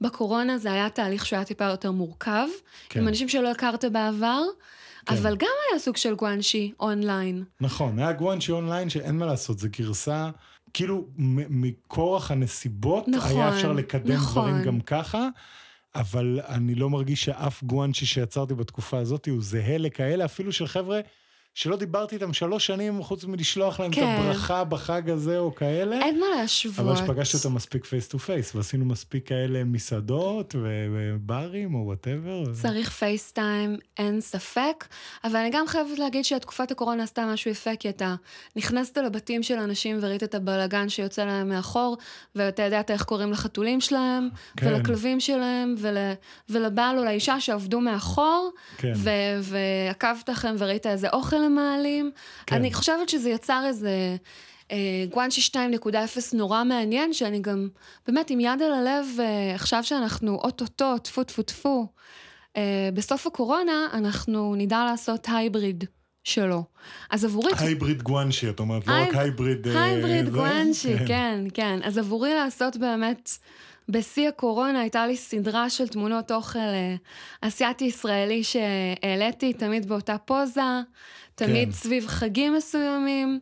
בקורונה 0.00 0.58
זה 0.58 0.72
היה 0.72 0.90
תהליך 0.90 1.26
שהיה 1.26 1.44
טיפה 1.44 1.64
יותר 1.64 1.90
מורכב, 1.90 2.46
כן. 2.88 3.00
עם 3.00 3.08
אנשים 3.08 3.28
שלא 3.28 3.50
הכרת 3.50 3.84
בעבר, 3.84 4.42
כן. 5.06 5.14
אבל 5.14 5.36
גם 5.36 5.48
היה 5.70 5.78
סוג 5.78 5.96
של 5.96 6.14
guanxi 6.14 6.72
אונליין. 6.80 7.44
נכון, 7.60 7.98
היה 7.98 8.12
guanxi 8.12 8.52
אונליין 8.52 8.90
שאין 8.90 9.18
מה 9.18 9.26
לעשות, 9.26 9.58
זו 9.58 9.68
גרסה, 9.78 10.30
כאילו 10.74 11.06
מכורח 11.16 12.30
הנסיבות, 12.30 13.08
נכון, 13.08 13.30
היה 13.30 13.48
אפשר 13.48 13.72
לקדם 13.72 14.14
נכון. 14.14 14.50
דברים 14.50 14.64
גם 14.64 14.80
ככה, 14.80 15.28
אבל 15.94 16.40
אני 16.48 16.74
לא 16.74 16.90
מרגיש 16.90 17.24
שאף 17.24 17.62
guanxi 17.62 18.06
שיצרתי 18.06 18.54
בתקופה 18.54 18.98
הזאת 18.98 19.28
הוא 19.28 19.42
זהה 19.42 19.78
לכאלה, 19.78 20.24
אפילו 20.24 20.52
של 20.52 20.66
חבר'ה 20.66 21.00
שלא 21.54 21.76
דיברתי 21.76 22.14
איתם 22.14 22.32
שלוש 22.32 22.66
שנים, 22.66 23.02
חוץ 23.02 23.24
מלשלוח 23.24 23.80
להם 23.80 23.90
כן. 23.92 24.02
את 24.02 24.20
הברכה 24.20 24.64
בחג 24.64 25.10
הזה 25.10 25.38
או 25.38 25.54
כאלה. 25.54 25.96
אין 25.96 26.20
מה 26.20 26.26
להשוות. 26.36 26.78
אבל 26.78 26.96
שפגשתי 26.96 27.36
אותם 27.36 27.54
מספיק 27.54 27.84
face 27.84 28.08
to 28.08 28.18
face, 28.18 28.54
ועשינו 28.54 28.84
מספיק 28.84 29.28
כאלה 29.28 29.64
מסעדות 29.64 30.54
וברים 30.58 31.74
או 31.74 31.80
whatever. 31.80 32.44
צריך 32.52 32.90
פייסטיים, 32.90 33.76
אין 33.98 34.20
ספק, 34.20 34.84
אבל 35.24 35.36
אני 35.36 35.50
גם 35.50 35.66
חייבת 35.66 35.98
להגיד 35.98 36.24
שתקופת 36.24 36.70
הקורונה 36.70 37.02
עשתה 37.02 37.26
משהו 37.26 37.50
יפה, 37.50 37.76
כי 37.76 37.88
אתה 37.88 38.14
נכנסת 38.56 38.98
לבתים 38.98 39.42
של 39.42 39.58
אנשים 39.58 39.98
וראית 40.00 40.22
את 40.22 40.34
הבלגן 40.34 40.88
שיוצא 40.88 41.24
להם 41.24 41.48
מאחור, 41.48 41.96
ואתה 42.34 42.62
ידעת 42.62 42.90
איך 42.90 43.02
קוראים 43.02 43.32
לחתולים 43.32 43.80
שלהם, 43.80 44.28
כן. 44.56 44.66
ולכלבים 44.66 45.20
שלהם, 45.20 45.74
ול, 45.78 45.96
ולבעל 46.48 46.98
או 46.98 47.04
לאישה 47.04 47.40
שעבדו 47.40 47.80
מאחור, 47.80 48.50
כן. 48.76 48.92
ו- 48.96 49.10
ועקבת 49.42 50.30
אחריהם 50.30 50.56
וראית 50.58 50.86
איזה 50.86 51.08
אוכל 51.08 51.41
הם 51.42 51.54
מעלים. 51.54 52.10
כן. 52.46 52.56
אני 52.56 52.72
חושבת 52.74 53.08
שזה 53.08 53.30
יצר 53.30 53.62
איזה... 53.66 54.16
אה, 54.70 54.76
גואנצ'י 55.10 55.40
2.0 55.40 55.56
נורא 56.32 56.64
מעניין, 56.64 57.12
שאני 57.12 57.40
גם, 57.40 57.68
באמת, 58.06 58.30
עם 58.30 58.40
יד 58.40 58.62
על 58.62 58.72
הלב, 58.72 59.06
אה, 59.20 59.54
עכשיו 59.54 59.84
שאנחנו 59.84 60.34
אוטוטו, 60.34 60.98
טפו 60.98 61.24
טפו 61.24 61.42
טפו, 61.42 61.86
אה, 62.56 62.88
בסוף 62.94 63.26
הקורונה 63.26 63.86
אנחנו 63.92 64.54
נדע 64.56 64.84
לעשות 64.84 65.26
hybrid 65.32 65.84
שלו. 66.24 66.64
אז 67.10 67.24
עבורי... 67.24 67.52
hybrid 67.58 68.02
guanxi, 68.02 68.48
את 68.50 68.60
אומרת, 68.60 68.86
לא 68.86 68.92
רק 68.92 69.08
hyb- 69.08 69.18
hybrid... 69.18 69.68
אה, 69.68 69.84
hybrid 69.84 70.24
זה? 70.24 70.30
guanxi, 70.30 70.98
כן. 70.98 71.06
כן, 71.06 71.40
כן. 71.54 71.78
אז 71.84 71.98
עבורי 71.98 72.34
לעשות 72.34 72.76
באמת, 72.76 73.30
בשיא 73.88 74.28
הקורונה 74.28 74.80
הייתה 74.80 75.06
לי 75.06 75.16
סדרה 75.16 75.70
של 75.70 75.88
תמונות 75.88 76.32
אוכל 76.32 76.58
אה, 76.58 76.94
אסיאתי-ישראלי 77.40 78.42
שהעליתי, 78.44 79.52
תמיד 79.52 79.88
באותה 79.88 80.18
פוזה, 80.18 80.60
תמיד 81.34 81.68
כן. 81.68 81.72
סביב 81.72 82.06
חגים 82.06 82.54
מסוימים. 82.54 83.40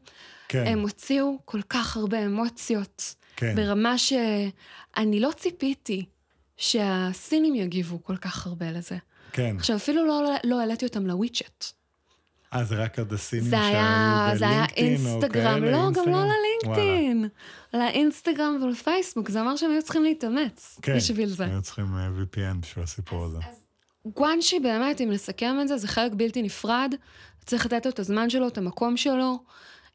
כן, 0.48 0.66
הם 0.66 0.80
הוציאו 0.80 1.38
כל 1.44 1.62
כך 1.62 1.96
הרבה 1.96 2.26
אמוציות, 2.26 3.14
כן. 3.36 3.54
ברמה 3.54 3.98
שאני 3.98 5.20
לא 5.20 5.30
ציפיתי 5.36 6.04
שהסינים 6.56 7.54
יגיבו 7.54 8.02
כל 8.02 8.16
כך 8.16 8.46
הרבה 8.46 8.70
לזה. 8.70 8.96
כן. 9.32 9.56
עכשיו, 9.58 9.76
אפילו 9.76 10.06
לא, 10.06 10.32
לא 10.44 10.60
העליתי 10.60 10.86
אותם 10.86 11.06
לוויצ'ט. 11.06 11.79
אה, 12.54 12.64
זה 12.64 12.82
רק 12.82 12.98
הסינים 12.98 13.50
זה 13.50 13.60
היה, 13.60 14.26
שהיו 14.28 14.38
זה 14.38 14.48
היה 14.48 14.64
בלינקדאין 14.76 15.06
או 15.06 15.12
אינסטגרם, 15.12 15.60
כאלה, 15.60 15.70
לא, 15.70 15.90
גם? 15.92 16.08
לא. 16.08 16.24
ללינקדאין. 16.24 17.28
לאינסטגרם 17.74 18.62
ולפייסבוק, 18.62 19.28
זה 19.28 19.40
אומר 19.40 19.56
שהם 19.56 19.70
היו 19.70 19.82
צריכים 19.82 20.04
להתאמץ 20.04 20.78
כן, 20.82 20.96
בשביל 20.96 21.28
זה. 21.28 21.44
היו 21.44 21.62
צריכים 21.62 21.86
אה, 21.94 22.08
VPN 22.08 22.56
בשביל 22.60 22.84
הסיפור 22.84 23.24
הזה. 23.24 23.38
גואנשי 24.06 24.60
באמת, 24.60 25.00
אם 25.00 25.10
נסכם 25.10 25.56
את 25.62 25.68
זה, 25.68 25.78
זה 25.78 25.88
חלק 25.88 26.12
בלתי 26.14 26.42
נפרד. 26.42 26.94
צריך 27.44 27.66
לתת 27.66 27.86
לו 27.86 27.90
את 27.90 27.98
הזמן 27.98 28.30
שלו, 28.30 28.48
את 28.48 28.58
המקום 28.58 28.96
שלו. 28.96 29.38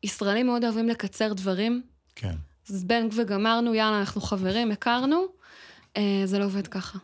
ישראלים 0.03 0.45
מאוד 0.45 0.63
אוהבים 0.63 0.87
לקצר 0.89 1.33
דברים. 1.33 1.81
כן. 2.15 2.35
זבנג 2.65 3.13
וגמרנו, 3.15 3.73
יאללה, 3.73 3.99
אנחנו 3.99 4.21
חברים, 4.21 4.71
הכרנו. 4.71 5.25
אה, 5.97 6.21
זה 6.25 6.39
לא 6.39 6.45
עובד 6.45 6.67
ככה. 6.67 6.97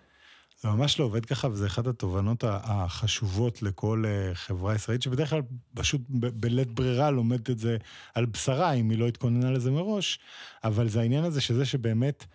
זה 0.62 0.70
ממש 0.70 1.00
לא 1.00 1.06
עובד 1.06 1.26
ככה, 1.26 1.48
וזה 1.48 1.66
אחת 1.68 1.88
התובנות 1.88 2.44
החשובות 2.48 3.62
לכל 3.62 4.04
אה, 4.08 4.36
חברה 4.36 4.76
ישראלית, 4.76 5.02
שבדרך 5.02 5.30
כלל 5.30 5.42
פשוט 5.74 6.02
בלית 6.10 6.72
ברירה 6.72 7.12
לומדת 7.12 7.50
את 7.50 7.60
זה 7.60 7.78
על 8.16 8.26
בשרה, 8.26 8.72
אם 8.72 8.90
היא 8.90 9.00
לא 9.00 9.08
התכוננה 9.08 9.52
לזה 9.52 9.72
מראש, 9.72 10.20
אבל 10.64 10.88
זה 10.88 11.00
העניין 11.00 11.24
הזה 11.24 11.42
שזה 11.42 11.66
שבאמת, 11.66 12.26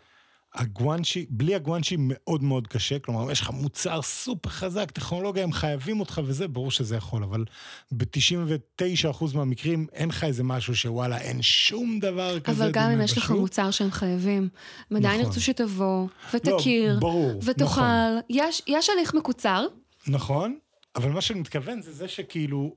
הגואנצ'י, 0.56 1.26
בלי 1.30 1.54
הגואנצ'י 1.54 1.96
מאוד 1.98 2.42
מאוד 2.42 2.66
קשה, 2.66 2.98
כלומר, 2.98 3.30
יש 3.30 3.40
לך 3.40 3.50
מוצר 3.50 4.02
סופר 4.02 4.50
חזק, 4.50 4.90
טכנולוגיה, 4.90 5.42
הם 5.42 5.52
חייבים 5.52 6.00
אותך 6.00 6.20
וזה, 6.24 6.48
ברור 6.48 6.70
שזה 6.70 6.96
יכול, 6.96 7.22
אבל 7.22 7.44
ב-99% 7.92 9.24
מהמקרים 9.34 9.86
אין 9.92 10.08
לך 10.08 10.24
איזה 10.24 10.44
משהו 10.44 10.76
שוואלה, 10.76 11.18
אין 11.18 11.42
שום 11.42 11.98
דבר 11.98 12.40
כזה 12.40 12.64
אבל 12.64 12.72
גם 12.72 12.90
אם 12.90 13.02
יש 13.02 13.18
לך. 13.18 13.30
מוצר 13.30 13.70
שהם 13.70 13.90
חייבים, 13.90 14.48
הם 14.90 14.96
עדיין 14.96 15.20
נכון. 15.20 15.26
ירצו 15.26 15.40
שתבוא, 15.40 16.06
ותכיר, 16.34 16.94
לא, 16.94 17.00
ברור, 17.00 17.40
ותאכל. 17.42 17.64
נכון. 17.64 17.84
יש, 18.30 18.62
יש 18.66 18.90
הליך 18.90 19.14
מקוצר, 19.14 19.66
נכון, 20.06 20.58
אבל 20.96 21.10
מה 21.10 21.20
שאני 21.20 21.40
מתכוון 21.40 21.82
זה 21.82 21.92
זה 21.92 22.08
שכאילו, 22.08 22.76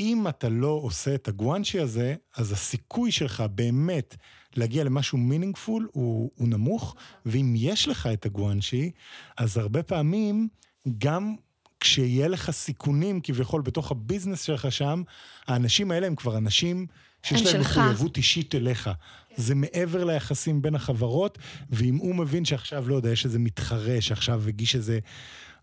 אם 0.00 0.28
אתה 0.28 0.48
לא 0.48 0.80
עושה 0.82 1.14
את 1.14 1.28
הגואנצ'י 1.28 1.80
הזה, 1.80 2.14
אז 2.36 2.52
הסיכוי 2.52 3.12
שלך 3.12 3.44
באמת 3.50 4.16
להגיע 4.56 4.84
למשהו 4.84 5.18
מינינגפול 5.18 5.88
הוא, 5.92 6.30
הוא 6.34 6.48
נמוך, 6.48 6.94
ואם 7.26 7.54
יש 7.56 7.88
לך 7.88 8.08
את 8.12 8.26
הגואנצ'י, 8.26 8.90
אז 9.36 9.56
הרבה 9.56 9.82
פעמים 9.82 10.48
גם 10.98 11.34
כשיהיה 11.80 12.28
לך 12.28 12.50
סיכונים 12.50 13.20
כביכול 13.20 13.62
בתוך 13.62 13.90
ה 13.90 13.96
business 13.96 14.42
שלך 14.42 14.72
שם, 14.72 15.02
האנשים 15.46 15.90
האלה 15.90 16.06
הם 16.06 16.14
כבר 16.14 16.36
אנשים 16.36 16.86
שיש 17.22 17.40
הם 17.40 17.46
להם. 17.46 17.60
מחויבות 17.60 18.16
אישית 18.16 18.54
אליך. 18.54 18.90
זה 19.36 19.54
מעבר 19.54 20.04
ליחסים 20.04 20.62
בין 20.62 20.74
החברות, 20.74 21.38
ואם 21.70 21.96
הוא 21.96 22.14
מבין 22.14 22.44
שעכשיו, 22.44 22.88
לא 22.88 22.94
יודע, 22.94 23.10
יש 23.10 23.24
איזה 23.24 23.38
מתחרה 23.38 24.00
שעכשיו 24.00 24.42
הגיש 24.48 24.76
איזה 24.76 24.98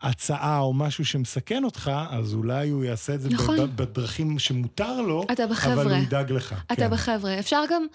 הצעה 0.01 0.59
או 0.59 0.73
משהו 0.73 1.05
שמסכן 1.05 1.63
אותך, 1.63 1.91
אז 2.09 2.33
אולי 2.33 2.69
הוא 2.69 2.83
יעשה 2.83 3.13
את 3.13 3.21
זה 3.21 3.29
נכון. 3.29 3.75
בדרכים 3.75 4.39
שמותר 4.39 5.01
לו, 5.01 5.23
אתה 5.31 5.47
בחבר'ה. 5.47 5.73
אבל 5.73 5.91
הוא 5.91 5.97
ידאג 5.97 6.31
לך. 6.31 6.55
אתה 6.65 6.75
כן. 6.75 6.89
בחבר'ה. 6.89 7.39
אפשר 7.39 7.63
גם, 7.69 7.85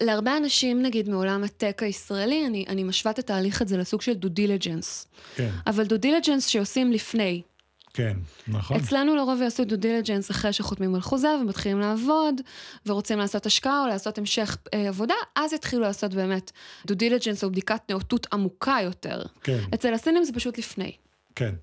להרבה 0.00 0.36
אנשים, 0.36 0.82
נגיד, 0.82 1.08
מעולם 1.08 1.44
הטק 1.44 1.82
הישראלי, 1.82 2.46
אני, 2.46 2.64
אני 2.68 2.84
משווה 2.84 3.12
את 3.12 3.18
התהליך 3.18 3.62
הזה 3.62 3.76
לסוג 3.76 4.02
של 4.02 4.12
due 4.12 4.28
diligence. 4.28 5.06
כן, 5.36 5.50
אבל 5.66 5.84
due 5.84 5.96
diligence 5.96 6.46
שעושים 6.46 6.92
לפני. 6.92 7.42
כן, 7.96 8.16
נכון. 8.48 8.76
אצלנו 8.76 9.16
לרוב 9.16 9.42
יעשו 9.42 9.64
due 9.64 9.76
diligence 9.76 10.30
אחרי 10.30 10.52
שחותמים 10.52 10.94
על 10.94 11.00
חוזה 11.00 11.28
ומתחילים 11.28 11.80
לעבוד, 11.80 12.34
ורוצים 12.86 13.18
לעשות 13.18 13.46
השקעה 13.46 13.82
או 13.82 13.86
לעשות 13.86 14.18
המשך 14.18 14.56
אה, 14.74 14.88
עבודה, 14.88 15.14
אז 15.36 15.52
יתחילו 15.52 15.82
לעשות 15.82 16.14
באמת 16.14 16.52
due 16.86 16.94
diligence 16.94 17.44
או 17.44 17.50
בדיקת 17.50 17.80
נאותות 17.90 18.26
עמוקה 18.32 18.76
יותר. 18.82 19.22
כן, 19.42 19.58
אצל 19.74 19.94
הסינים 19.94 20.24
זה 20.24 20.32
פשוט 20.32 20.58
לפני. 20.58 20.92
כן. 21.36 21.54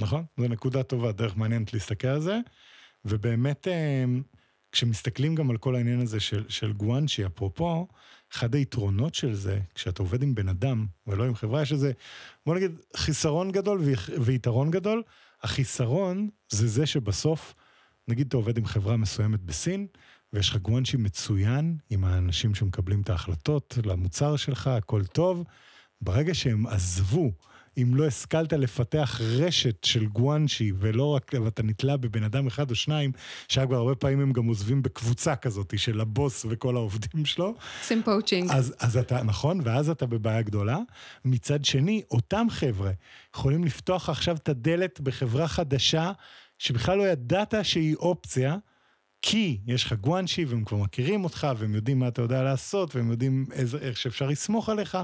נכון, 0.00 0.24
זו 0.38 0.48
נקודה 0.48 0.82
טובה, 0.82 1.12
דרך 1.12 1.36
מעניינת 1.36 1.74
להסתכל 1.74 2.08
על 2.08 2.20
זה, 2.20 2.38
ובאמת, 3.04 3.68
אה, 3.68 4.04
כשמסתכלים 4.72 5.34
גם 5.34 5.50
על 5.50 5.56
כל 5.56 5.76
העניין 5.76 6.00
הזה 6.00 6.20
של, 6.20 6.44
של 6.48 6.72
guanxi, 6.72 7.26
אפרופו, 7.26 7.88
אחד 8.32 8.54
היתרונות 8.54 9.14
של 9.14 9.34
זה, 9.34 9.60
כשאתה 9.74 10.02
עובד 10.02 10.22
עם 10.22 10.34
בן 10.34 10.48
אדם 10.48 10.86
ולא 11.06 11.24
עם 11.24 11.34
חברה, 11.34 11.62
יש 11.62 11.72
איזה, 11.72 11.92
בוא 12.46 12.54
נגיד, 12.54 12.72
חיסרון 12.96 13.52
גדול 13.52 13.82
ויתרון 14.20 14.70
גדול. 14.70 15.02
החיסרון 15.42 16.28
זה 16.48 16.68
זה 16.68 16.86
שבסוף, 16.86 17.54
נגיד 18.08 18.26
אתה 18.26 18.36
עובד 18.36 18.58
עם 18.58 18.66
חברה 18.66 18.96
מסוימת 18.96 19.40
בסין, 19.40 19.86
ויש 20.32 20.50
לך 20.50 20.56
גואנצ'י 20.56 20.96
מצוין 20.96 21.76
עם 21.90 22.04
האנשים 22.04 22.54
שמקבלים 22.54 23.00
את 23.00 23.10
ההחלטות 23.10 23.78
למוצר 23.84 24.36
שלך, 24.36 24.66
הכל 24.66 25.04
טוב. 25.04 25.44
ברגע 26.00 26.34
שהם 26.34 26.66
עזבו, 26.66 27.32
אם 27.82 27.94
לא 27.94 28.06
השכלת 28.06 28.52
לפתח 28.52 29.20
רשת 29.24 29.84
של 29.84 30.06
גואנצ'י, 30.06 30.72
ולא 30.78 31.14
רק, 31.14 31.32
ואתה 31.44 31.62
נתלה 31.62 31.96
בבן 31.96 32.22
אדם 32.22 32.46
אחד 32.46 32.70
או 32.70 32.74
שניים, 32.74 33.12
שאגב, 33.48 33.72
הרבה 33.72 33.94
פעמים 33.94 34.20
הם 34.20 34.32
גם 34.32 34.46
עוזבים 34.46 34.82
בקבוצה 34.82 35.36
כזאת 35.36 35.74
של 35.76 36.00
הבוס 36.00 36.46
וכל 36.48 36.76
העובדים 36.76 37.24
שלו, 37.24 37.54
עושים 37.80 38.02
poaching. 38.02 38.50
אז, 38.50 38.74
אז 38.78 38.96
אתה, 38.96 39.22
נכון, 39.22 39.60
ואז 39.64 39.90
אתה 39.90 40.06
בבעיה 40.06 40.42
גדולה. 40.42 40.78
מצד 41.24 41.64
שני, 41.64 42.02
אותם 42.10 42.46
חבר'ה 42.50 42.90
יכולים 43.34 43.64
לפתוח 43.64 44.08
עכשיו 44.08 44.36
את 44.36 44.48
הדלת 44.48 45.00
בחברה 45.00 45.48
חדשה, 45.48 46.12
שבכלל 46.58 46.98
לא 46.98 47.08
ידעת 47.08 47.54
שהיא 47.62 47.96
אופציה, 47.96 48.56
כי 49.22 49.60
יש 49.66 49.84
לך 49.84 49.92
guanxi 49.92 50.44
והם 50.44 50.64
כבר 50.64 50.78
מכירים 50.78 51.24
אותך 51.24 51.46
והם 51.58 51.74
יודעים 51.74 51.98
מה 51.98 52.08
אתה 52.08 52.22
יודע 52.22 52.42
לעשות 52.42 52.96
והם 52.96 53.10
יודעים 53.10 53.46
איזה, 53.52 53.78
איך 53.78 53.96
שאפשר 53.98 54.26
לסמוך 54.26 54.68
עליך, 54.68 54.98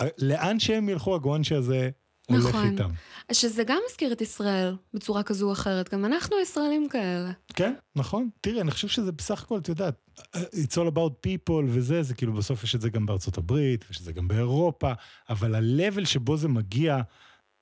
ולאן 0.00 0.58
שהם 0.58 0.88
ילכו 0.88 1.14
ה 1.14 1.20
guanxi 1.20 1.54
הזה 1.54 1.90
הולך 2.28 2.46
נכון. 2.46 2.70
איתם. 2.70 2.90
שזה 3.32 3.64
גם 3.64 3.78
מזכיר 3.90 4.12
את 4.12 4.20
ישראל 4.20 4.76
בצורה 4.94 5.22
כזו 5.22 5.46
או 5.46 5.52
אחרת, 5.52 5.94
גם 5.94 6.04
אנחנו 6.04 6.36
ישראלים 6.42 6.88
כאלה. 6.88 7.30
כן, 7.54 7.74
נכון. 7.96 8.28
תראי, 8.40 8.60
אני 8.60 8.70
חושב 8.70 8.88
שזה 8.88 9.12
בסך 9.12 9.42
הכל, 9.42 9.58
את 9.58 9.68
יודעת, 9.68 10.08
it's 10.36 10.74
all 10.74 10.94
about 10.94 11.26
people 11.26 11.64
וזה, 11.68 12.02
זה 12.02 12.14
כאילו 12.14 12.32
בסוף 12.32 12.64
יש 12.64 12.74
את 12.74 12.80
זה 12.80 12.90
גם 12.90 13.06
בארצות 13.06 13.38
הברית, 13.38 13.84
יש 13.90 13.98
את 13.98 14.04
זה 14.04 14.12
גם 14.12 14.28
באירופה, 14.28 14.92
אבל 15.30 15.54
ה-level 15.54 16.04
שבו 16.04 16.36
זה 16.36 16.48
מגיע, 16.48 17.00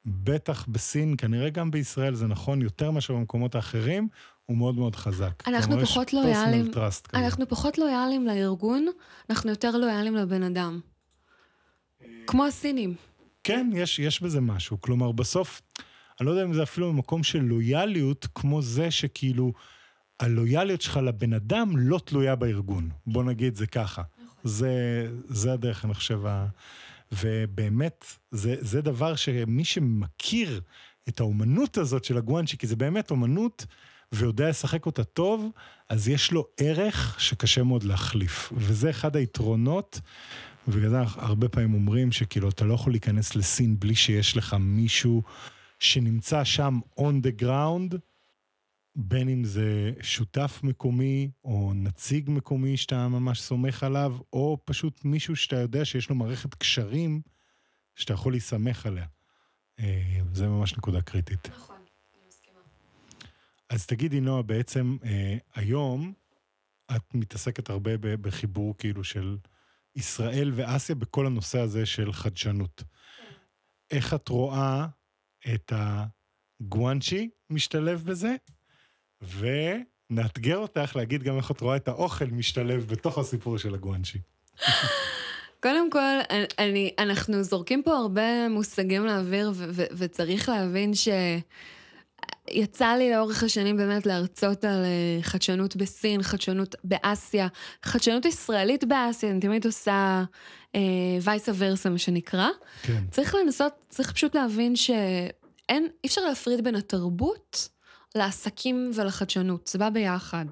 בטח 0.07 0.67
בסין, 0.69 1.15
כנראה 1.19 1.51
גם 1.51 1.71
בישראל, 1.71 2.15
זה 2.15 2.27
נכון 2.27 2.63
יותר 2.63 2.91
מאשר 2.91 3.15
במקומות 3.15 3.55
האחרים, 3.55 4.09
הוא 4.47 4.57
מאוד 4.57 4.75
מאוד 4.75 4.97
חזק. 4.97 5.49
אנחנו 5.49 5.81
פחות 5.81 6.09
כזה. 6.09 6.53
אנחנו 7.15 7.49
פחות 7.49 7.79
לויאליים 7.79 8.27
לארגון, 8.27 8.87
אנחנו 9.31 9.51
יותר 9.51 9.77
לויאליים 9.77 10.17
לבן 10.17 10.43
אדם. 10.43 10.81
כמו 12.31 12.47
הסינים. 12.47 12.95
כן, 13.45 13.71
יש, 13.75 13.99
יש 13.99 14.23
בזה 14.23 14.41
משהו. 14.41 14.81
כלומר, 14.81 15.13
בסוף, 15.13 15.63
אני 16.21 16.27
לא 16.27 16.31
יודע 16.31 16.45
אם 16.45 16.55
זה 16.55 16.63
אפילו 16.63 16.93
במקום 16.93 17.23
של 17.23 17.39
לויאליות, 17.39 18.27
כמו 18.35 18.63
זה 18.63 18.91
שכאילו, 18.91 19.53
הלויאליות 20.21 20.81
שלך 20.81 20.97
לבן 20.97 21.33
אדם 21.33 21.77
לא 21.77 22.01
תלויה 22.05 22.37
בארגון. 22.37 22.91
בוא 23.07 23.25
נגיד 23.25 23.57
זה 23.57 23.67
ככה. 23.67 24.03
זה, 24.45 24.73
זה 25.29 25.53
הדרך, 25.53 25.85
אני 25.85 25.95
חושב, 25.95 26.27
ה... 26.27 26.47
ובאמת, 27.13 28.05
זה, 28.31 28.55
זה 28.61 28.81
דבר 28.81 29.17
שמי 29.17 29.65
שמכיר 29.65 30.61
את 31.09 31.21
האומנות 31.21 31.79
הזאת 31.79 32.05
של 32.05 32.19
הגואנצ'י, 32.19 32.59
כי 32.59 32.67
זה 32.67 32.77
באמת 32.77 33.11
אומנות, 33.11 33.67
ויודע 34.13 34.49
לשחק 34.49 34.87
אותה 34.87 35.05
טוב, 35.05 35.51
אז 35.89 36.09
יש 36.09 36.33
לו 36.33 36.47
ערך 36.57 37.21
שקשה 37.21 37.63
מאוד 37.63 37.85
להחליף. 37.85 38.53
וזה 38.57 38.91
אחד 38.91 39.17
היתרונות, 39.17 40.01
ובגלל 40.69 40.91
זה 40.91 40.97
הרבה 41.01 41.49
פעמים 41.49 41.75
אומרים 41.75 42.13
שכאילו 42.13 42.49
אתה 42.49 42.65
לא 42.65 42.75
יכול 42.75 42.93
להיכנס 42.93 43.37
לסין 43.37 43.81
בלי 43.81 43.95
שיש 43.95 44.37
לך 44.37 44.57
מישהו 44.61 45.23
שנמצא 45.79 46.45
שם 46.45 46.81
on 46.99 47.27
the 47.27 47.43
ground, 47.43 47.97
בין 48.97 49.29
אם 49.29 49.45
זה 49.45 49.93
שותף 50.01 50.61
מקומי 50.63 51.31
או 51.45 51.73
נציג 51.75 52.31
מקומי 52.31 52.77
שאתה 52.77 53.09
ממש 53.09 53.41
סומך 53.41 53.83
עליו, 53.83 54.17
או 54.33 54.59
פשוט 54.65 55.05
מישהו 55.05 55.37
שאתה 55.37 55.57
יודע 55.57 55.85
שיש 55.85 56.09
לו 56.09 56.15
מערכת 56.15 56.55
קשרים 56.55 57.21
שאתה 57.97 58.13
יכול 58.13 58.33
להסתמך 58.33 58.87
עליה. 58.87 59.07
אה, 59.81 60.21
זה 60.33 60.49
ממש 60.49 60.77
נקודה 60.77 61.03
קריטית. 61.03 61.49
נכון, 61.49 61.77
אני 61.77 62.29
מסכימה. 62.29 62.61
אז 63.69 63.87
תגידי, 63.87 64.21
נועה, 64.21 64.43
בעצם 64.43 64.97
אה, 65.05 65.37
היום 65.55 66.13
את 66.97 67.15
מתעסקת 67.15 67.71
הרבה 67.71 67.97
בחיבור 67.97 68.75
כאילו 68.79 69.05
של 69.05 69.37
ישראל 69.97 70.53
ואסיה 70.55 70.95
בכל 70.95 71.27
הנושא 71.27 71.61
הזה 71.61 71.87
של 71.87 72.13
חדשנות. 72.13 72.83
איך 73.91 74.15
את 74.15 74.29
רואה 74.29 74.87
את 75.55 75.73
הגואנצ'י 76.61 77.31
משתלב 77.51 78.03
בזה? 78.05 78.35
ונאתגר 79.23 80.57
אותך 80.57 80.97
להגיד 80.97 81.23
גם 81.23 81.37
איך 81.37 81.51
את 81.51 81.61
רואה 81.61 81.77
את 81.77 81.89
האוכל 81.89 82.25
משתלב 82.25 82.87
בתוך 82.87 83.19
הסיפור 83.19 83.59
של 83.59 83.75
הגואנצ'י. 83.75 84.19
קודם 85.63 85.91
כל, 85.91 86.19
אני, 86.59 86.95
אנחנו 86.99 87.43
זורקים 87.43 87.83
פה 87.83 87.97
הרבה 87.97 88.49
מושגים 88.49 89.07
לאוויר, 89.07 89.53
וצריך 89.75 90.49
להבין 90.49 90.95
ש... 90.95 91.09
יצא 92.51 92.87
לי 92.87 93.11
לאורך 93.11 93.43
השנים 93.43 93.77
באמת 93.77 94.07
להרצות 94.07 94.65
על 94.65 94.85
אה, 94.85 95.23
חדשנות 95.23 95.77
בסין, 95.77 96.23
חדשנות 96.23 96.75
באסיה, 96.85 97.49
חדשנות 97.83 98.25
ישראלית 98.25 98.85
באסיה, 98.85 99.31
אני 99.31 99.41
תמיד 99.41 99.67
עושה 99.67 100.25
וייסה 101.23 101.53
ורסה, 101.57 101.91
מה 101.91 101.99
שנקרא. 101.99 102.49
כן. 102.83 103.05
צריך 103.11 103.35
לנסות, 103.35 103.73
צריך 103.89 104.13
פשוט 104.13 104.35
להבין 104.35 104.77
שאין, 104.77 105.89
אי 106.05 106.07
אפשר 106.07 106.21
להפריד 106.21 106.65
בין 106.65 106.75
התרבות 106.75 107.69
לעסקים 108.15 108.91
ולחדשנות, 108.95 109.67
זה 109.67 109.79
בא 109.79 109.91
ביחד. 109.91 110.45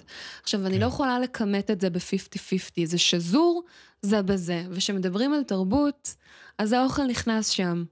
עכשיו, 0.43 0.67
אני 0.67 0.75
כן. 0.75 0.81
לא 0.81 0.87
יכולה 0.87 1.21
לכמת 1.21 1.71
את 1.71 1.81
זה 1.81 1.91
ב-50-50, 1.91 2.85
זה 2.85 2.99
שזור, 2.99 3.65
זה 4.03 4.23
בזה. 4.23 4.65
וכשמדברים 4.71 5.33
על 5.33 5.43
תרבות, 5.43 6.15
אז 6.59 6.73
האוכל 6.73 7.07
נכנס 7.07 7.49
שם. 7.49 7.85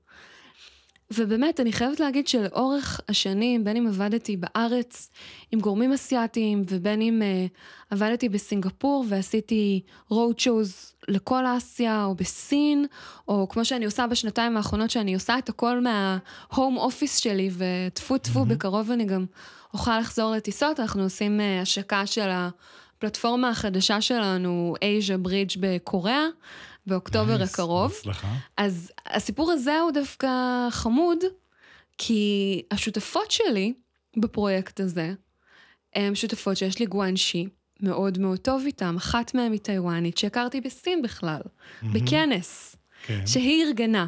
ובאמת, 1.11 1.61
אני 1.61 1.73
חייבת 1.73 2.01
להגיד 2.01 2.29
שלאורך 2.29 3.01
השנים, 3.09 3.65
בין 3.65 3.77
אם 3.77 3.87
עבדתי 3.87 4.37
בארץ 4.37 5.11
עם 5.53 5.61
גורמים 5.61 5.93
אסיאתיים, 5.93 6.63
ובין 6.69 7.03
אם 7.03 7.23
uh, 7.23 7.57
עבדתי 7.91 8.29
בסינגפור 8.29 9.05
ועשיתי 9.09 9.81
road 10.11 10.41
shows 10.41 10.95
לכל 11.09 11.45
אסיה, 11.47 12.05
או 12.05 12.15
בסין, 12.15 12.87
או 13.29 13.49
כמו 13.49 13.65
שאני 13.65 13.85
עושה 13.85 14.07
בשנתיים 14.07 14.57
האחרונות, 14.57 14.91
שאני 14.91 15.15
עושה 15.15 15.39
את 15.39 15.49
הכל 15.49 15.81
מה-home 15.81 16.79
office 16.79 17.21
שלי, 17.21 17.51
וטפו 17.57 18.19
טפו, 18.19 18.39
מהמם. 18.39 18.51
בקרוב 18.51 18.91
אני 18.91 19.05
גם 19.05 19.25
אוכל 19.75 19.99
לחזור 19.99 20.33
לטיסות, 20.33 20.81
אנחנו 20.81 21.03
עושים 21.03 21.41
uh, 21.41 21.63
השקה 21.63 22.07
של 22.07 22.29
הפלטפורמה 22.31 23.49
החדשה 23.49 24.01
שלנו, 24.01 24.75
Asia 24.81 25.27
Bridge 25.27 25.59
בקוריאה, 25.61 26.27
באוקטובר 26.87 27.37
נייס, 27.37 27.53
הקרוב. 27.55 27.93
בהצלחה. 27.93 28.35
אז 28.57 28.93
הסיפור 29.07 29.53
הזה 29.53 29.81
הוא 29.81 29.91
דווקא 29.91 30.29
חמוד, 30.71 31.19
כי 31.99 32.63
השותפות 32.71 33.31
שלי 33.31 33.73
בפרויקט 34.17 34.81
הזה, 34.81 35.13
הן 35.95 36.15
שותפות 36.15 36.57
שיש 36.57 36.79
לי 36.79 36.87
guanxi 36.87 37.47
מאוד 37.81 38.19
מאוד 38.19 38.39
טוב 38.39 38.63
איתן, 38.67 38.97
אחת 38.97 39.35
מהן 39.35 39.53
היא 39.53 39.61
טיוואנית, 39.61 40.19
שהכרתי 40.19 40.61
בסין 40.61 41.03
בכלל, 41.03 41.41
בכנס, 41.83 42.77
כן, 43.07 43.27
שהיא 43.27 43.65
ארגנה. 43.65 44.07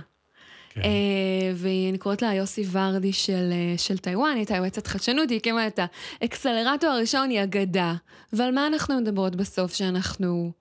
כן. 0.70 0.80
אה, 0.80 1.52
ואני 1.54 1.98
קוראת 1.98 2.22
לה 2.22 2.34
יוסי 2.34 2.64
ורדי 2.70 3.12
של, 3.12 3.48
אה, 3.52 3.78
של 3.78 3.98
טיוואן, 3.98 4.30
היא 4.30 4.36
הייתה 4.36 4.56
יועצת 4.56 4.86
חדשנות, 4.86 5.30
היא 5.30 5.38
הקימה 5.38 5.66
את 5.66 5.80
האקסלרטור 6.22 6.90
הראשון, 6.90 7.30
היא 7.30 7.42
אגדה. 7.42 7.94
ועל 8.32 8.54
מה 8.54 8.66
אנחנו 8.66 9.00
מדברות 9.00 9.36
בסוף? 9.36 9.74
שאנחנו 9.74 10.52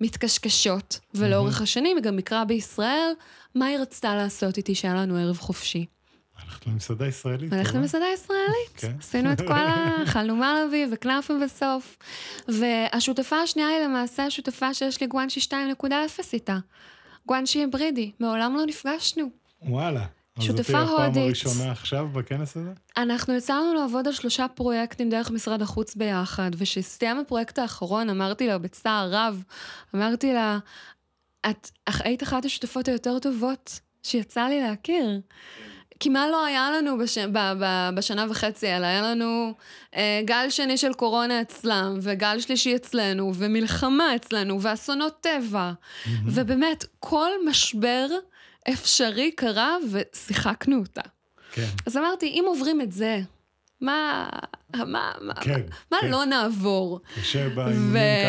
מתקשקשות, 0.00 1.00
ולאורך 1.14 1.62
השנים 1.62 1.96
היא 1.96 2.04
גם 2.04 2.16
ביקרה 2.16 2.44
בישראל, 2.44 3.12
מה 3.54 3.66
היא 3.66 3.78
רצתה 3.78 4.14
לעשות 4.14 4.56
איתי 4.56 4.74
שהיה 4.74 4.94
לנו 4.94 5.16
ערב 5.16 5.38
חופשי? 5.38 5.86
הלכת 6.44 6.66
למסעדה 6.66 7.06
ישראלית. 7.06 7.52
הלכנו 7.52 7.66
טובה. 7.72 7.78
למסעדה 7.78 8.04
ישראלית, 8.14 8.76
כן. 8.76 8.92
עשינו 8.98 9.32
את 9.32 9.40
כל 9.40 9.52
ה... 9.52 9.94
אכלנו 10.04 10.36
מלאבי 10.36 10.86
וכנאפה 10.92 11.34
בסוף. 11.44 11.96
והשותפה 12.48 13.36
השנייה 13.36 13.68
היא 13.68 13.84
למעשה 13.84 14.26
השותפה 14.26 14.74
שיש 14.74 15.00
לי 15.00 15.06
גואנשי 15.06 15.40
2.0 15.40 15.52
איתה. 16.32 16.58
גואנשי 17.26 17.58
היברידי, 17.58 18.12
מעולם 18.20 18.56
לא 18.56 18.66
נפגשנו. 18.66 19.30
וואלה. 19.62 20.04
אז 20.38 20.44
שותפה 20.44 20.62
זאת 20.62 20.66
תהיה 20.66 20.82
הפעם 20.82 21.04
הודית. 21.04 21.22
הראשונה 21.22 21.70
עכשיו 21.70 22.08
בכנס 22.12 22.56
הזה? 22.56 22.70
אנחנו 22.96 23.34
יצאנו 23.34 23.74
לעבוד 23.74 24.06
על 24.06 24.12
שלושה 24.12 24.46
פרויקטים 24.48 25.10
דרך 25.10 25.30
משרד 25.30 25.62
החוץ 25.62 25.94
ביחד, 25.94 26.50
וכשהסתיים 26.56 27.18
הפרויקט 27.18 27.58
האחרון, 27.58 28.10
אמרתי 28.10 28.46
לה 28.46 28.58
בצער 28.58 29.08
רב, 29.12 29.42
אמרתי 29.94 30.32
לה, 30.32 30.58
את 31.50 31.70
היית 31.86 32.22
אחת 32.22 32.44
השותפות 32.44 32.88
היותר 32.88 33.18
טובות 33.18 33.80
שיצא 34.02 34.42
לי 34.42 34.60
להכיר. 34.60 35.20
כי 36.00 36.08
מה 36.08 36.28
לא 36.28 36.44
היה 36.44 36.70
לנו 36.70 36.98
בש... 36.98 37.18
ב... 37.18 37.38
ב... 37.60 37.90
בשנה 37.94 38.26
וחצי 38.30 38.68
האלה? 38.68 38.86
היה 38.86 39.02
לנו 39.02 39.54
אה, 39.96 40.20
גל 40.24 40.46
שני 40.50 40.76
של 40.76 40.92
קורונה 40.92 41.40
אצלם, 41.40 41.98
וגל 42.02 42.40
שלישי 42.40 42.76
אצלנו, 42.76 43.32
ומלחמה 43.34 44.16
אצלנו, 44.16 44.62
ואסונות 44.62 45.20
טבע. 45.20 45.72
ובאמת, 46.24 46.84
כל 47.00 47.30
משבר 47.48 48.06
אפשרי 48.72 49.30
קרה 49.30 49.76
ושיחקנו 49.90 50.78
אותה. 50.78 51.00
כן. 51.52 51.66
אז 51.86 51.96
אמרתי, 51.96 52.26
אם 52.26 52.44
עוברים 52.46 52.80
את 52.80 52.92
זה, 52.92 53.20
מה, 53.80 54.28
מה, 54.76 55.12
מה, 55.20 55.34
כן, 55.34 55.60
מה 55.92 55.98
כן. 56.00 56.10
לא 56.10 56.24
נעבור? 56.24 57.00
קשה 57.14 57.48
באימונים 57.48 57.92
קל 57.92 58.28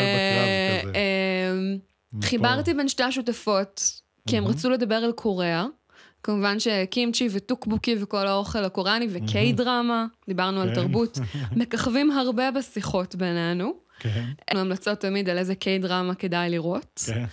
בקרב 0.80 0.90
כזה. 0.90 0.92
אמ, 0.98 1.78
מפה. 2.12 2.26
חיברתי 2.26 2.74
בין 2.74 2.88
שתי 2.88 3.02
השותפות, 3.02 3.82
כי 4.28 4.36
הם 4.36 4.44
מהמם. 4.44 4.56
רצו 4.56 4.70
לדבר 4.70 4.94
על 4.94 5.12
קוריאה. 5.12 5.66
כמובן 6.22 6.60
שקימצ'י 6.60 7.28
וטוקבוקי 7.30 7.96
וכל 8.00 8.26
האוכל 8.26 8.64
הקוריאני 8.64 9.08
וקיי 9.10 9.52
דרמה, 9.52 10.06
דיברנו 10.28 10.60
על 10.60 10.68
כן. 10.68 10.74
תרבות, 10.74 11.18
מככבים 11.56 12.10
הרבה 12.10 12.50
בשיחות 12.50 13.14
בינינו. 13.14 13.74
כן, 14.00 14.56
המלצות 14.56 15.00
תמיד 15.00 15.28
על 15.28 15.38
איזה 15.38 15.54
קיי 15.54 15.78
דרמה 15.78 16.14
כדאי 16.14 16.50
לראות. 16.50 17.02
כן. 17.06 17.24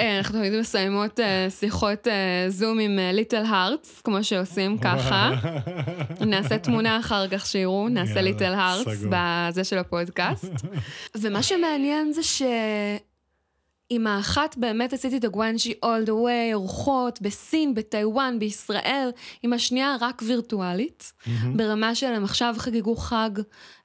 אה, 0.00 0.18
אנחנו 0.18 0.38
תמיד 0.38 0.60
מסיימות 0.60 1.20
אה, 1.20 1.46
שיחות 1.50 2.08
אה, 2.08 2.44
זום 2.48 2.78
עם 2.78 2.98
ליטל 3.12 3.44
הארטס, 3.44 4.00
כמו 4.00 4.24
שעושים 4.24 4.78
ככה. 4.78 5.30
נעשה 6.20 6.58
תמונה 6.58 7.00
אחר 7.00 7.28
כך 7.28 7.46
שיראו, 7.46 7.88
נעשה 7.88 8.20
ליטל 8.20 8.54
הארטס. 8.54 9.04
בזה 9.10 9.64
של 9.64 9.78
הפודקאסט. 9.78 10.52
ומה 11.20 11.42
שמעניין 11.42 12.12
זה 12.12 12.22
עם 13.90 14.06
האחת 14.06 14.56
באמת 14.56 14.92
עשיתי 14.92 15.16
את 15.16 15.24
הגואנג'י 15.24 15.72
all 15.84 16.06
the 16.06 16.10
way, 16.10 16.54
אורחות, 16.54 17.22
בסין, 17.22 17.74
בטיוואן, 17.74 18.38
בישראל, 18.38 19.10
עם 19.42 19.52
השנייה 19.52 19.96
רק 20.00 20.22
וירטואלית, 20.26 21.12
ברמה 21.56 21.94
של 21.94 22.06
הם 22.06 22.24
עכשיו 22.24 22.54
חגגו 22.58 22.96
חג 22.96 23.30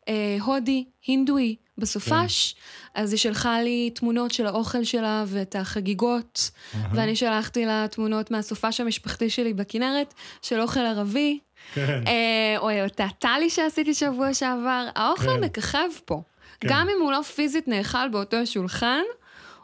אה, 0.10 0.38
הודי, 0.42 0.86
הינדואי, 1.08 1.56
בסופש, 1.78 2.56
אז 2.96 3.12
היא 3.14 3.20
שלחה 3.20 3.62
לי 3.62 3.90
תמונות 3.96 4.32
של 4.32 4.46
האוכל 4.46 4.84
שלה 4.84 5.24
ואת 5.28 5.56
החגיגות, 5.56 6.52
ואני 6.92 7.16
שלחתי 7.16 7.66
לה 7.66 7.86
תמונות 7.92 8.32
מהסופש 8.32 8.82
המשפחתי 8.82 9.30
שלי 9.30 9.54
בכנרת, 9.54 10.14
של 10.42 10.62
אוכל 10.62 10.80
ערבי. 10.80 11.40
כן. 11.74 12.04
אה, 12.08 12.58
או 12.58 12.84
אותה 12.84 13.08
טלי 13.20 13.50
שעשיתי 13.50 13.94
שבוע 13.94 14.34
שעבר, 14.34 14.88
האוכל 14.96 15.38
כן. 15.38 15.44
מככב 15.44 15.90
פה. 16.06 16.22
כן. 16.60 16.68
גם 16.72 16.88
אם 16.90 17.02
הוא 17.02 17.12
לא 17.12 17.22
פיזית 17.22 17.68
נאכל 17.68 18.10
באותו 18.10 18.48
שולחן, 18.48 19.02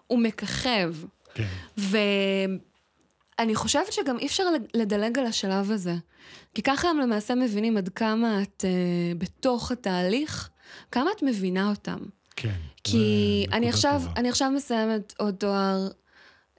הוא 0.07 0.19
מככב. 0.19 0.93
כן. 1.33 1.47
ואני 1.77 3.55
חושבת 3.55 3.93
שגם 3.93 4.19
אי 4.19 4.25
אפשר 4.25 4.43
לדלג 4.73 5.19
על 5.19 5.25
השלב 5.25 5.71
הזה. 5.71 5.95
כי 6.53 6.61
ככה 6.61 6.89
הם 6.89 6.97
למעשה 6.97 7.35
מבינים 7.35 7.77
עד 7.77 7.89
כמה 7.89 8.41
את 8.41 8.65
uh, 8.67 9.17
בתוך 9.17 9.71
התהליך, 9.71 10.49
כמה 10.91 11.09
את 11.17 11.23
מבינה 11.23 11.69
אותם. 11.69 11.99
כן. 12.35 12.53
כי 12.83 13.45
אני 13.51 13.69
עכשיו, 13.69 14.01
טובה. 14.03 14.19
אני 14.19 14.29
עכשיו 14.29 14.51
מסיימת 14.51 15.13
עוד 15.17 15.35
תואר, 15.35 15.87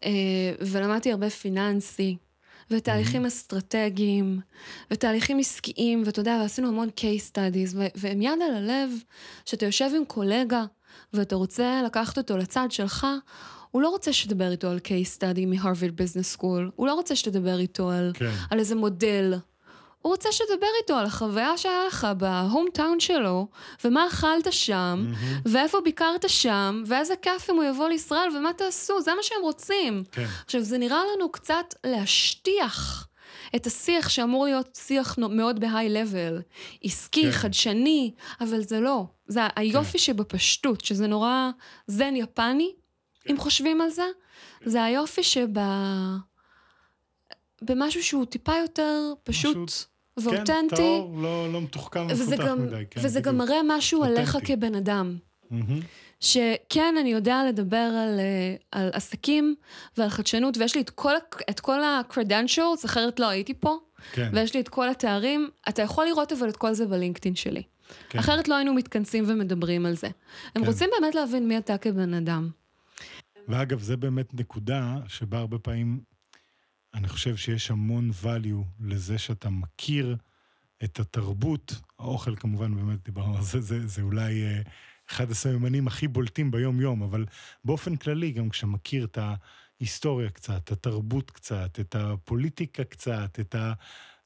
אה, 0.05 0.11
ולמדתי 0.61 1.13
הרבה 1.13 1.31
פיננסי, 1.31 2.17
ותהליכים 2.71 3.27
אסטרטגיים, 3.27 4.41
ותהליכים 4.91 5.39
עסקיים, 5.39 6.03
ואתה 6.07 6.21
יודע, 6.21 6.39
ועשינו 6.43 6.69
המון 6.69 6.89
case 6.97 7.33
studies, 7.33 7.75
ו- 7.75 7.87
ועם 7.95 8.23
יד 8.23 8.39
על 8.49 8.55
הלב, 8.55 8.91
שאתה 9.47 9.67
יושב 9.67 9.91
עם 9.97 10.05
קולגה, 10.05 10.65
ואתה 11.13 11.37
רוצה 11.37 11.83
לקחת 11.87 12.19
אותו 12.19 12.37
לצד 12.37 12.67
שלך, 12.71 13.07
הוא 13.71 13.83
לא 13.83 13.89
רוצה 13.89 14.13
שתדבר 14.13 14.51
איתו 14.51 14.71
על 14.71 14.79
case 14.85 15.19
study 15.19 15.47
מ 15.47 15.53
Harvard 15.53 15.97
Business 15.97 16.33
School, 16.33 16.71
הוא 16.77 16.87
לא 16.87 16.95
רוצה 16.95 17.17
שתדבר 17.17 17.59
איתו 17.59 17.91
על, 17.91 18.13
כן. 18.15 18.31
על 18.51 18.59
איזה 18.59 18.75
מודל. 18.75 19.35
הוא 20.03 20.13
רוצה 20.13 20.33
שתדבר 20.33 20.67
איתו 20.83 20.95
על 20.95 21.07
החוויה 21.07 21.59
שהיה 21.59 21.85
לך 21.87 22.07
בהום 22.17 22.67
טאון 22.75 23.01
שלו, 23.01 23.49
ומה 23.85 24.07
אכלת 24.07 24.53
שם, 24.53 25.13
ואיפה 25.45 25.81
ביקרת 25.81 26.29
שם, 26.29 26.83
ואיזה 26.87 27.17
כיף 27.17 27.51
אם 27.51 27.55
הוא 27.57 27.65
יבוא 27.65 27.89
לישראל, 27.89 28.37
ומה 28.37 28.53
תעשו, 28.53 29.01
זה 29.01 29.15
מה 29.15 29.23
שהם 29.23 29.43
רוצים. 29.43 30.03
כן. 30.13 30.27
עכשיו, 30.45 30.61
זה 30.61 30.79
נראה 30.79 31.01
לנו 31.15 31.33
קצת 31.33 31.75
להשטיח 31.87 33.07
את 33.57 33.67
השיח 33.67 34.09
שאמור 34.09 34.45
להיות 34.45 34.79
שיח 34.87 35.19
מאוד 35.19 35.61
בהיי-לבל, 35.61 36.43
עסקי, 36.85 37.23
כן. 37.23 37.33
חדשני, 37.33 38.13
אבל 38.41 38.63
זה 38.63 38.81
לא. 38.81 39.05
זה 39.27 39.41
היופי 39.57 39.99
שבפשטות, 39.99 40.85
שזה 40.85 41.07
נורא 41.07 41.51
זן 41.87 42.17
יפני, 42.17 42.73
אם 43.31 43.39
חושבים 43.39 43.81
על 43.81 43.91
זה, 43.91 44.07
זה 44.65 44.85
היופי 44.85 45.23
שב... 45.23 45.49
במשהו 47.63 48.03
שהוא 48.03 48.25
טיפה 48.25 48.57
יותר 48.57 49.13
פשוט 49.25 49.57
כן, 49.71 49.90
ואותנטי, 50.23 50.77
טהור, 50.77 51.19
לא, 51.23 51.53
לא 51.53 51.61
מתוחכם 51.61 52.07
ומפותח 52.11 52.47
גם, 52.47 52.67
מדי. 52.67 52.85
כן, 52.91 53.01
וזה 53.05 53.21
גם 53.21 53.39
בדיוק. 53.39 53.49
מראה 53.49 53.61
משהו 53.79 54.05
עליך 54.05 54.35
אותנטי. 54.35 54.57
כבן 54.57 54.75
אדם. 54.75 55.17
מהמם. 55.51 55.81
שכן, 56.21 56.95
אני 57.01 57.13
יודע 57.13 57.43
לדבר 57.49 57.77
על, 57.77 58.21
אה, 58.21 58.55
על 58.73 58.91
עסקים 58.93 59.55
ועל 59.97 60.09
חדשנות, 60.09 60.57
ויש 60.57 60.75
לי 60.75 60.81
את 60.81 60.91
כל, 60.91 61.13
את 61.51 61.61
כל 61.61 61.83
ה-credentials, 61.83 62.85
אחרת 62.85 63.21
לא 63.21 63.29
הייתי 63.29 63.55
פה, 63.55 63.77
כן, 64.13 64.31
ויש 64.33 64.55
לי 64.55 64.61
את 64.61 64.69
כל 64.69 64.89
התארים. 64.89 65.49
אתה 65.69 65.83
יכול 65.83 66.07
לראות 66.07 66.33
אבל 66.33 66.49
את 66.49 66.57
כל 66.57 66.73
זה 66.73 66.87
בלינקדאין 66.87 67.35
שלי. 67.35 67.63
כן. 68.09 68.19
אחרת 68.19 68.49
לא 68.49 68.55
היינו 68.55 68.75
מתכנסים 68.75 69.25
ומדברים 69.27 69.87
על 69.87 69.97
זה. 69.97 70.07
הם 70.55 70.63
כן. 70.63 70.69
רוצים 70.69 70.91
באמת 71.01 71.15
להבין 71.15 71.49
מי 71.49 71.59
אתה 71.59 71.79
כבן 71.79 72.15
אדם. 72.15 72.49
ואגב, 73.49 73.81
זה 73.81 73.97
באמת 73.97 74.35
נקודה 74.35 74.97
שבה 75.09 75.39
הרבה 75.39 75.59
פעמים 75.59 76.01
אני 76.95 77.09
חושב 77.09 77.37
שיש 77.37 77.71
המון 77.71 78.11
value 78.23 78.65
לזה 78.81 79.19
שאתה 79.19 79.51
מכיר 79.51 80.17
את 80.85 81.01
התרבות, 81.01 81.81
האוכל 81.99 82.37
כמובן, 82.37 82.75
באמת 82.75 83.05
דיברנו 83.05 83.37
על 83.37 83.43
זה, 83.43 83.61
זה, 83.61 83.87
זה 83.87 84.03
אולי 84.03 84.43
אה, 84.43 84.63
אחד 85.11 85.31
הסממנים 85.31 85.87
הכי 85.87 86.09
בולטים 86.09 86.51
ביום-יום, 86.51 87.03
אבל 87.03 87.27
באופן 87.65 87.97
כללי, 87.97 88.31
גם 88.31 88.49
כשאתה 88.49 88.67
מכיר 88.67 89.05
את 89.05 89.19
ההיסטוריה 89.19 90.31
קצת, 90.31 90.63
את 90.65 90.73
התרבות 90.73 91.31
קצת, 91.31 91.81
את 91.81 91.95
הפוליטיקה 91.95 92.85
קצת, 92.85 93.41
את 93.41 93.55
ה... 93.55 93.73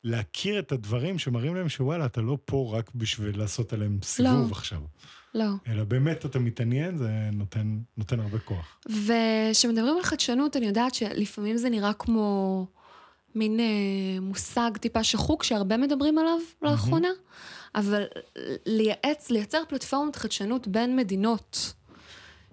להכיר 0.04 0.58
את 0.58 0.72
הדברים 0.72 1.18
שמראים 1.18 1.54
להם 1.54 1.68
שוואלה, 1.68 2.06
אתה 2.06 2.20
לא 2.20 2.38
פה 2.44 2.70
רק 2.72 2.90
בשביל 2.94 3.38
לעשות 3.38 3.72
עליהם 3.72 3.98
סיבוב 4.02 4.52
עכשיו. 4.52 4.80
לא. 5.34 5.46
אלא 5.66 5.84
באמת 5.84 6.26
אתה 6.26 6.38
מתעניין, 6.38 6.98
זה 6.98 7.10
נותן, 7.32 7.78
נותן 7.96 8.20
הרבה 8.20 8.38
כוח. 8.38 8.78
וכשמדברים 8.86 9.96
על 9.96 10.02
חדשנות, 10.02 10.56
אני 10.56 10.66
יודעת 10.66 10.94
שלפעמים 10.94 11.56
זה 11.56 11.70
נראה 11.70 11.92
כמו 11.92 12.66
מין 13.34 13.60
אה, 13.60 14.20
מושג 14.20 14.70
טיפה 14.80 15.04
שחוק 15.04 15.42
שהרבה 15.42 15.76
מדברים 15.76 16.18
עליו 16.18 16.38
לאחרונה, 16.62 17.08
אבל 17.74 18.04
לייעץ, 18.66 19.30
לייצר 19.30 19.62
פלטפורמת 19.68 20.16
חדשנות 20.16 20.68
בין 20.68 20.96
מדינות 20.96 21.74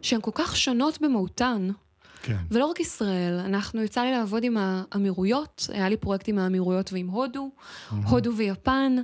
שהן 0.02 0.22
כל 0.22 0.32
כך 0.34 0.56
שונות 0.56 1.02
במהותן, 1.02 1.70
כן. 2.22 2.38
ולא 2.52 2.66
רק 2.66 2.80
ישראל, 2.80 3.40
אנחנו, 3.46 3.84
יצא 3.84 4.02
לי 4.02 4.12
לעבוד 4.12 4.44
עם 4.44 4.58
האמירויות, 4.60 5.68
היה 5.74 5.90
לי 5.90 5.98
פרויקט 5.98 6.28
עם 6.28 6.38
האמירויות 6.38 6.94
ועם 6.94 7.08
הודו, 7.08 7.50
הודו 7.90 8.36
ויפן, 8.36 8.96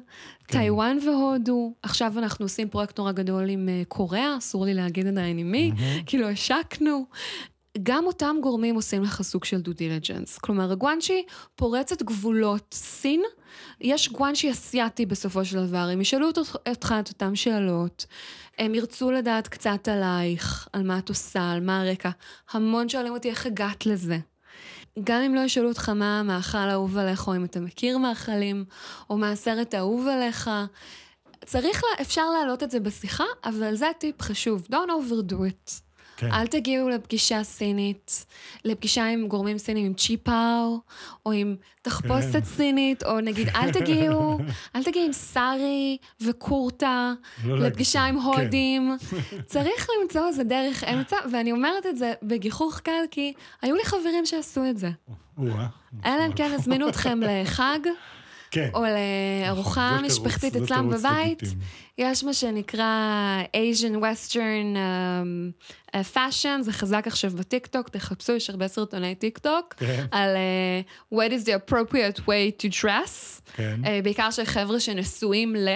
כן. 0.47 0.59
טיוואן 0.59 0.97
והודו, 1.05 1.73
עכשיו 1.83 2.13
אנחנו 2.17 2.45
עושים 2.45 2.69
פרויקט 2.69 2.99
נורא 2.99 3.11
גדול 3.11 3.49
עם 3.49 3.69
אה, 3.69 3.81
קוריאה, 3.87 4.37
אסור 4.37 4.65
לי 4.65 4.73
להגיד 4.73 5.07
עדיין 5.07 5.37
עם 5.37 5.51
מי, 5.51 5.71
כאילו 6.05 6.27
השקנו. 6.27 7.05
גם 7.83 8.05
אותם 8.05 8.35
גורמים 8.41 8.75
עושים 8.75 9.03
לך 9.03 9.21
סוג 9.21 9.43
של 9.43 9.61
due 9.61 9.73
diligence. 9.73 10.37
כלומר, 10.37 10.71
ה 10.71 10.79
guanxi 10.79 11.23
פורצת 11.55 12.03
גבולות 12.03 12.73
סין, 12.73 13.21
יש 13.81 14.09
guanxi 14.09 14.51
אסיאתי 14.51 15.05
בסופו 15.05 15.45
של 15.45 15.65
דבר, 15.67 15.77
הם 15.77 16.01
ישאלו 16.01 16.27
אותך- 16.27 16.55
את 16.99 17.09
אותן 17.09 17.35
שאלות, 17.35 18.05
הם 18.57 18.75
ירצו 18.75 19.11
לדעת 19.11 19.47
קצת 19.47 19.87
עלייך, 19.87 20.67
על 20.73 20.83
מה 20.83 20.97
את 20.97 21.09
עושה, 21.09 21.51
על 21.51 21.59
מה 21.61 21.81
הרקע. 21.81 22.09
המון 22.51 22.89
שואלים 22.89 23.13
אותי 23.13 23.29
איך 23.29 23.45
הגעת 23.45 23.85
לזה. 23.85 24.17
גם 25.03 25.21
אם 25.21 25.35
לא 25.35 25.39
ישאלו 25.39 25.69
אותך 25.69 25.89
מה 25.89 26.19
המאכל 26.19 26.57
האהוב 26.57 26.97
עליך, 26.97 27.27
או 27.27 27.35
אם 27.35 27.45
אתה 27.45 27.59
מכיר 27.59 27.97
מאכלים, 27.97 28.65
או 29.09 29.17
מה 29.17 29.31
הסרט 29.31 29.73
האהוב 29.73 30.07
עליך, 30.07 30.49
צריך, 31.45 31.83
לה, 31.83 32.01
אפשר 32.01 32.29
להעלות 32.29 32.63
את 32.63 32.71
זה 32.71 32.79
בשיחה, 32.79 33.23
אבל 33.45 33.75
זה 33.75 33.87
טיפ 33.99 34.21
חשוב, 34.21 34.67
don't 34.71 34.89
overdo 34.89 35.33
it. 35.33 35.86
כן. 36.17 36.31
אל 36.31 36.47
תגיעו 36.47 36.89
לפגישה 36.89 37.43
סינית, 37.43 38.25
לפגישה 38.65 39.05
עם 39.05 39.27
גורמים 39.27 39.57
סינים 39.57 39.85
עם 39.85 39.93
צ'יפאו, 39.93 40.79
או 41.25 41.31
עם 41.31 41.55
תחפושת 41.81 42.31
כן. 42.33 42.43
סינית, 42.43 43.03
או 43.03 43.19
נגיד, 43.19 43.49
אל 43.49 43.71
תגיעו, 43.71 44.39
אל 44.75 44.83
תגיעו 44.83 45.05
עם 45.05 45.13
סארי 45.13 45.97
וקורטה, 46.21 47.13
לא 47.43 47.53
להגיד 47.53 47.71
לפגישה 47.71 48.01
עם 48.03 48.19
כן. 48.19 48.25
הודים. 48.25 48.97
צריך 49.45 49.87
למצוא 50.01 50.27
איזה 50.27 50.43
דרך 50.43 50.83
אמצע, 50.83 51.15
ואני 51.31 51.51
אומרת 51.51 51.85
את 51.85 51.97
זה 51.97 52.13
בגיחוך 52.23 52.79
קל, 52.79 53.03
כי 53.11 53.33
היו 53.61 53.75
לי 53.75 53.85
חברים 53.85 54.25
שעשו 54.25 54.61
את 54.69 54.77
זה. 54.77 54.89
או-אה. 55.37 55.67
אלא 56.05 56.25
אם 56.25 56.33
כן 56.33 56.51
הזמינו 56.53 56.89
אתכם 56.89 57.19
לחג, 57.27 57.79
כן. 58.51 58.69
או 58.73 58.83
לארוחה 58.83 59.97
תירוץ- 59.99 60.11
משפחתית 60.11 60.55
אצלם 60.55 60.89
בבית. 60.89 61.41
יש 61.97 62.23
מה 62.23 62.33
שנקרא 62.33 62.85
Asian 63.53 63.95
Western 63.95 64.75
um, 64.75 65.95
uh, 65.95 66.15
Fashion, 66.15 66.61
זה 66.61 66.71
חזק 66.71 67.03
עכשיו 67.07 67.31
בטיקטוק, 67.31 67.89
תחפשו, 67.89 68.33
יש 68.33 68.49
הרבה 68.49 68.67
סרטוני 68.67 69.15
טיקטוק, 69.15 69.73
כן. 69.77 70.05
על 70.11 70.29
אה, 71.09 71.13
what 71.13 71.31
is 71.31 71.45
the 71.45 71.71
appropriate 71.71 72.19
way 72.19 72.61
to 72.63 72.83
dress, 72.83 73.41
כן. 73.53 73.79
אה, 73.83 73.87
בעיקר 74.03 74.31
של 74.31 74.45
חבר'ה 74.45 74.79
שנשואים 74.79 75.55
ל, 75.55 75.69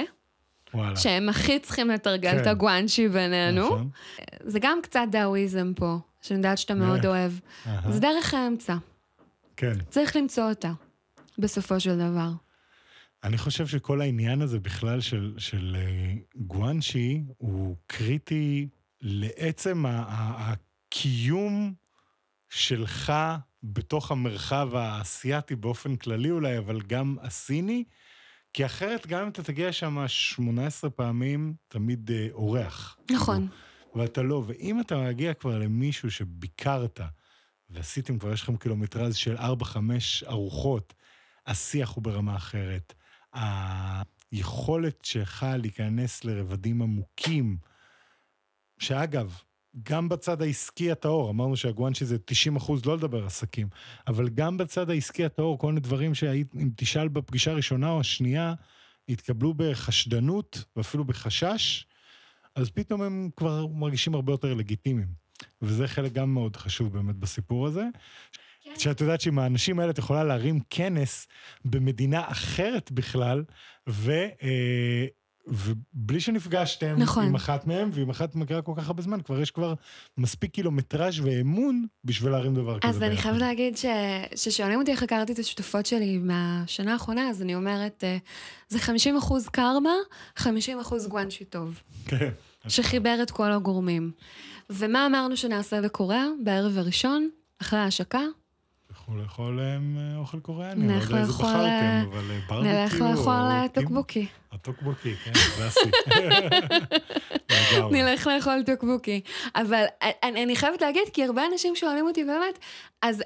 וואלה. 0.73 0.95
שהם 0.95 1.29
הכי 1.29 1.59
צריכים 1.59 1.89
לתרגל 1.89 2.31
כן. 2.31 2.41
את 2.41 2.47
ה 2.47 2.56
guanxi 2.56 3.07
בינינו. 3.09 3.65
נכון. 3.65 3.89
זה 4.43 4.59
גם 4.61 4.79
קצת 4.83 5.01
דאוויזם 5.11 5.73
פה, 5.75 5.97
שאני 6.21 6.37
יודעת 6.37 6.57
שאתה 6.57 6.73
מאוד 6.73 7.05
אה. 7.05 7.11
אוהב. 7.11 7.31
אהה. 7.67 7.91
זה 7.91 7.99
דרך 7.99 8.33
האמצע, 8.33 8.75
כן. 9.57 9.73
צריך 9.89 10.15
למצוא 10.15 10.49
אותה, 10.49 10.71
בסופו 11.37 11.79
של 11.79 11.97
דבר. 11.97 12.29
אני 13.23 13.37
חושב 13.37 13.67
שכל 13.67 14.01
העניין 14.01 14.41
הזה 14.41 14.59
בכלל 14.59 15.01
של, 15.01 15.33
של 15.37 15.77
אה, 15.79 16.13
גואנשי 16.35 17.23
הוא 17.37 17.75
קריטי 17.87 18.67
לעצם 19.01 19.83
הקיום 19.87 21.73
שלך 22.49 23.13
בתוך 23.63 24.11
המרחב 24.11 24.75
האסייתי 24.75 25.55
באופן 25.55 25.95
כללי 25.95 26.31
אולי, 26.31 26.57
אבל 26.57 26.81
גם 26.81 27.17
הסיני, 27.21 27.83
כי 28.53 28.65
אחרת 28.65 29.07
גם 29.07 29.23
אם 29.23 29.27
אתה 29.27 29.43
תגיע 29.43 29.71
שם 29.71 30.07
18 30.07 30.89
פעמים, 30.89 31.53
תמיד 31.67 32.11
אה, 32.11 32.27
אורח. 32.31 32.97
נכון. 33.11 33.47
ואתה 33.95 34.21
לא, 34.21 34.43
ואם 34.47 34.79
אתה 34.79 34.97
מגיע 34.97 35.33
כבר 35.33 35.57
למישהו 35.57 36.11
שביקרת, 36.11 36.99
ועשיתם 37.69 38.19
כבר, 38.19 38.33
יש 38.33 38.41
לכם 38.41 38.57
קילומטרז 38.57 39.15
של 39.15 39.37
4-5 39.37 39.41
ארוחות, 40.27 40.93
השיח 41.47 41.89
הוא 41.89 42.03
ברמה 42.03 42.35
אחרת. 42.35 42.93
היכולת 43.33 45.05
שלך 45.05 45.45
להיכנס 45.57 46.23
לרבדים 46.23 46.81
עמוקים, 46.81 47.57
שאגב, 48.79 49.41
גם 49.83 50.09
בצד 50.09 50.41
העסקי 50.41 50.91
הטהור, 50.91 51.29
אמרנו 51.29 51.57
שהגואנצ'י 51.57 52.05
זה 52.05 52.17
90 52.25 52.55
אחוז, 52.55 52.85
לא 52.85 52.97
לדבר 52.97 53.25
עסקים, 53.25 53.67
אבל 54.07 54.29
גם 54.29 54.57
בצד 54.57 54.89
העסקי 54.89 55.25
הטהור, 55.25 55.59
כל 55.59 55.67
מיני 55.67 55.79
דברים 55.79 56.15
שאם 56.15 56.69
תשאל 56.75 57.07
בפגישה 57.07 57.51
הראשונה 57.51 57.89
או 57.89 57.99
השנייה, 57.99 58.53
יתקבלו 59.07 59.53
בחשדנות 59.53 60.63
ואפילו 60.75 61.03
בחשש, 61.03 61.85
אז 62.55 62.69
פתאום 62.69 63.01
הם 63.01 63.29
כבר 63.35 63.67
מרגישים 63.67 64.15
הרבה 64.15 64.33
יותר 64.33 64.53
לגיטימיים. 64.53 65.07
וזה 65.61 65.87
חלק 65.87 66.13
גם 66.13 66.33
מאוד 66.33 66.55
חשוב 66.55 66.93
באמת 66.93 67.15
בסיפור 67.15 67.67
הזה. 67.67 67.85
שאת 68.77 69.01
יודעת 69.01 69.21
שעם 69.21 69.39
האנשים 69.39 69.79
האלה 69.79 69.91
את 69.91 69.97
יכולה 69.97 70.23
להרים 70.23 70.59
כנס 70.69 71.27
במדינה 71.65 72.23
אחרת 72.27 72.91
בכלל, 72.91 73.43
ו... 73.89 74.11
אה, 74.43 75.05
ובלי 75.47 76.19
שנפגשתם 76.19 76.95
נכון. 76.97 77.25
עם 77.25 77.35
אחת 77.35 77.67
מהם, 77.67 77.89
ועם 77.93 78.09
אחת 78.09 78.35
מכירה 78.35 78.61
כל 78.61 78.73
כך 78.77 78.87
הרבה 78.87 79.01
זמן, 79.01 79.21
כבר 79.21 79.41
יש 79.41 79.51
כבר 79.51 79.73
מספיק 80.17 80.51
קילומטראז' 80.51 81.19
ואמון 81.19 81.85
בשביל 82.03 82.31
להרים 82.31 82.55
דבר 82.55 82.79
כזה. 82.79 82.89
אז 82.89 83.03
אני 83.03 83.17
חייבת 83.17 83.39
להגיד 83.39 83.77
ששואלים 84.35 84.79
אותי 84.79 84.91
איך 84.91 85.03
הכרתי 85.03 85.33
את 85.33 85.39
השותפות 85.39 85.85
שלי 85.85 86.17
מהשנה 86.17 86.93
האחרונה, 86.93 87.29
אז 87.29 87.41
אני 87.41 87.55
אומרת, 87.55 88.03
אה, 88.03 88.17
זה 88.69 88.79
50 88.79 89.17
אחוז 89.17 89.47
קרמה, 89.47 89.93
50 90.35 90.79
אחוז 90.79 91.07
גואנצ'י 91.07 91.45
טוב. 91.45 91.81
כן. 92.05 92.29
שחיבר 92.67 93.19
את 93.23 93.31
כל 93.31 93.51
הגורמים. 93.51 94.11
ומה 94.69 95.05
אמרנו 95.05 95.37
שנעשה 95.37 95.81
בקוריאה 95.81 96.25
בערב 96.43 96.77
הראשון, 96.77 97.29
אחרי 97.61 97.79
ההשקה? 97.79 98.21
תלכו 99.11 99.21
לאכול 99.21 99.59
אה, 99.59 100.17
אוכל 100.17 100.39
קוריאני, 100.39 100.87
לא 100.87 100.93
יודע 100.93 101.17
איזה 101.17 101.31
בחרתם, 101.31 101.57
אה, 101.57 102.03
אבל 102.03 102.21
ברבקיו 102.49 102.63
נלך 102.63 103.01
לאכול 103.01 103.67
טוקבוקי. 103.73 104.27
הטוקבוקי, 104.51 105.15
כן, 105.15 105.31
קלאסי. 105.55 105.89
נלך 107.95 108.27
לאכול 108.27 108.63
טוקבוקי. 108.65 109.21
אבל 109.55 109.85
אני 110.23 110.55
חייבת 110.55 110.81
להגיד, 110.81 111.03
כי 111.13 111.23
הרבה 111.23 111.41
אנשים 111.53 111.75
שואלים 111.75 112.05
אותי 112.05 112.23
באמת, 112.23 112.59
אז 113.01 113.23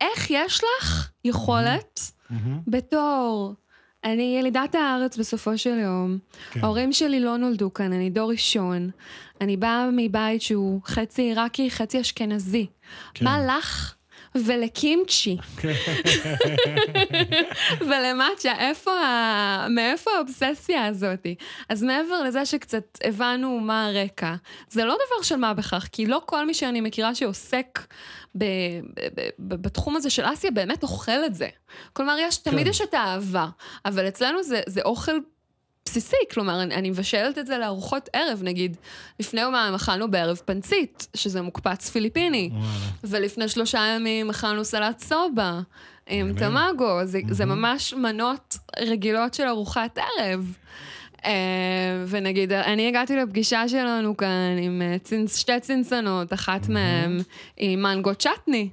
איך 0.00 0.30
יש 0.30 0.60
לך 0.64 1.10
יכולת 1.24 2.00
בתור... 2.66 3.54
אני 4.04 4.36
ילידת 4.38 4.74
הארץ 4.74 5.16
בסופו 5.16 5.58
של 5.58 5.78
יום. 5.78 6.18
כן. 6.50 6.60
ההורים 6.64 6.92
שלי 6.92 7.20
לא 7.20 7.36
נולדו 7.36 7.74
כאן, 7.74 7.92
אני 7.92 8.10
דור 8.10 8.30
ראשון. 8.30 8.90
אני 9.40 9.56
באה 9.56 9.90
מבית 9.92 10.42
שהוא 10.42 10.80
חצי 10.84 11.22
עיראקי, 11.22 11.70
חצי 11.70 12.00
אשכנזי. 12.00 12.66
כן. 13.14 13.24
מה 13.24 13.38
לך 13.46 13.94
ולקימצ'י. 14.34 15.36
ולמצ'ה, 17.88 18.52
איפה 18.58 18.90
ה... 18.90 19.66
מאיפה 19.70 20.10
האובססיה 20.16 20.86
הזאת? 20.86 21.26
אז 21.68 21.82
מעבר 21.82 22.22
לזה 22.22 22.46
שקצת 22.46 22.98
הבנו 23.04 23.60
מה 23.60 23.86
הרקע, 23.86 24.34
זה 24.68 24.84
לא 24.84 24.94
דבר 24.94 25.22
של 25.22 25.36
מה 25.36 25.54
בכך, 25.54 25.88
כי 25.92 26.06
לא 26.06 26.22
כל 26.26 26.46
מי 26.46 26.54
שאני 26.54 26.80
מכירה 26.80 27.14
שעוסק 27.14 27.86
ב... 28.34 28.44
ב... 28.94 29.20
ב... 29.38 29.54
בתחום 29.62 29.96
הזה 29.96 30.10
של 30.10 30.24
אסיה 30.32 30.50
באמת 30.50 30.82
אוכל 30.82 31.24
את 31.26 31.34
זה. 31.34 31.48
כלומר, 31.92 32.16
יש, 32.20 32.36
תמיד 32.36 32.64
כן. 32.64 32.70
יש 32.70 32.80
את 32.80 32.94
האהבה, 32.94 33.48
אבל 33.84 34.08
אצלנו 34.08 34.42
זה, 34.42 34.60
זה 34.66 34.82
אוכל 34.82 35.18
בסיסי, 35.84 36.16
כלומר, 36.32 36.62
אני, 36.62 36.74
אני 36.74 36.90
מבשלת 36.90 37.38
את 37.38 37.46
זה 37.46 37.58
לארוחות 37.58 38.08
ערב, 38.12 38.40
נגיד, 38.42 38.76
לפני 39.20 39.40
יומיים 39.40 39.74
אכלנו 39.74 40.10
בערב 40.10 40.40
פנצית, 40.44 41.06
שזה 41.14 41.42
מוקפץ 41.42 41.90
פיליפיני, 41.90 42.50
וואלה. 42.52 42.66
ולפני 43.04 43.48
שלושה 43.48 43.94
ימים 43.96 44.30
אכלנו 44.30 44.64
סלט 44.64 45.00
סובה 45.00 45.60
עם 46.06 46.32
תמגו, 46.38 47.00
זה, 47.04 47.18
mm-hmm. 47.18 47.32
זה 47.34 47.44
ממש 47.44 47.94
מנות 47.94 48.56
רגילות 48.78 49.34
של 49.34 49.46
ארוחת 49.46 49.98
ערב. 49.98 50.56
Uh, 51.18 51.24
ונגיד, 52.08 52.52
אני 52.52 52.88
הגעתי 52.88 53.16
לפגישה 53.16 53.68
שלנו 53.68 54.16
כאן 54.16 54.56
עם 54.60 54.82
uh, 54.82 55.04
צינ... 55.04 55.28
שתי 55.28 55.60
צנצנות, 55.60 56.32
אחת 56.32 56.64
mm-hmm. 56.64 56.72
מהן 56.72 57.18
עם 57.56 57.82
מנגו 57.82 58.14
צ'טני. 58.14 58.68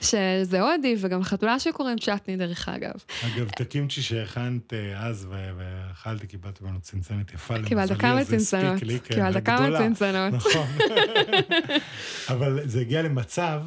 שזה 0.00 0.60
הודי, 0.60 0.96
וגם 1.00 1.22
חתולה 1.22 1.58
שקוראים 1.58 1.98
צ'טני 1.98 2.36
דרך 2.36 2.68
אגב. 2.68 2.92
אגב, 3.22 3.48
את 3.54 3.60
הקימצ'י 3.60 4.02
שהכנת 4.02 4.74
אה, 4.74 5.06
אז 5.06 5.28
ואכלתי, 5.30 6.26
קיבלתי 6.26 6.64
ממנו 6.64 6.80
צנצנת 6.80 7.34
יפה, 7.34 7.54
קיבלת 7.66 8.00
כמה 8.00 8.24
צנצנות, 8.24 8.80
כן, 8.80 9.14
קיבלת 9.14 9.46
כמה 9.46 9.78
צנצנות. 9.78 10.34
נכון. 10.34 10.66
אבל 12.32 12.60
זה 12.64 12.80
הגיע 12.80 13.02
למצב 13.02 13.62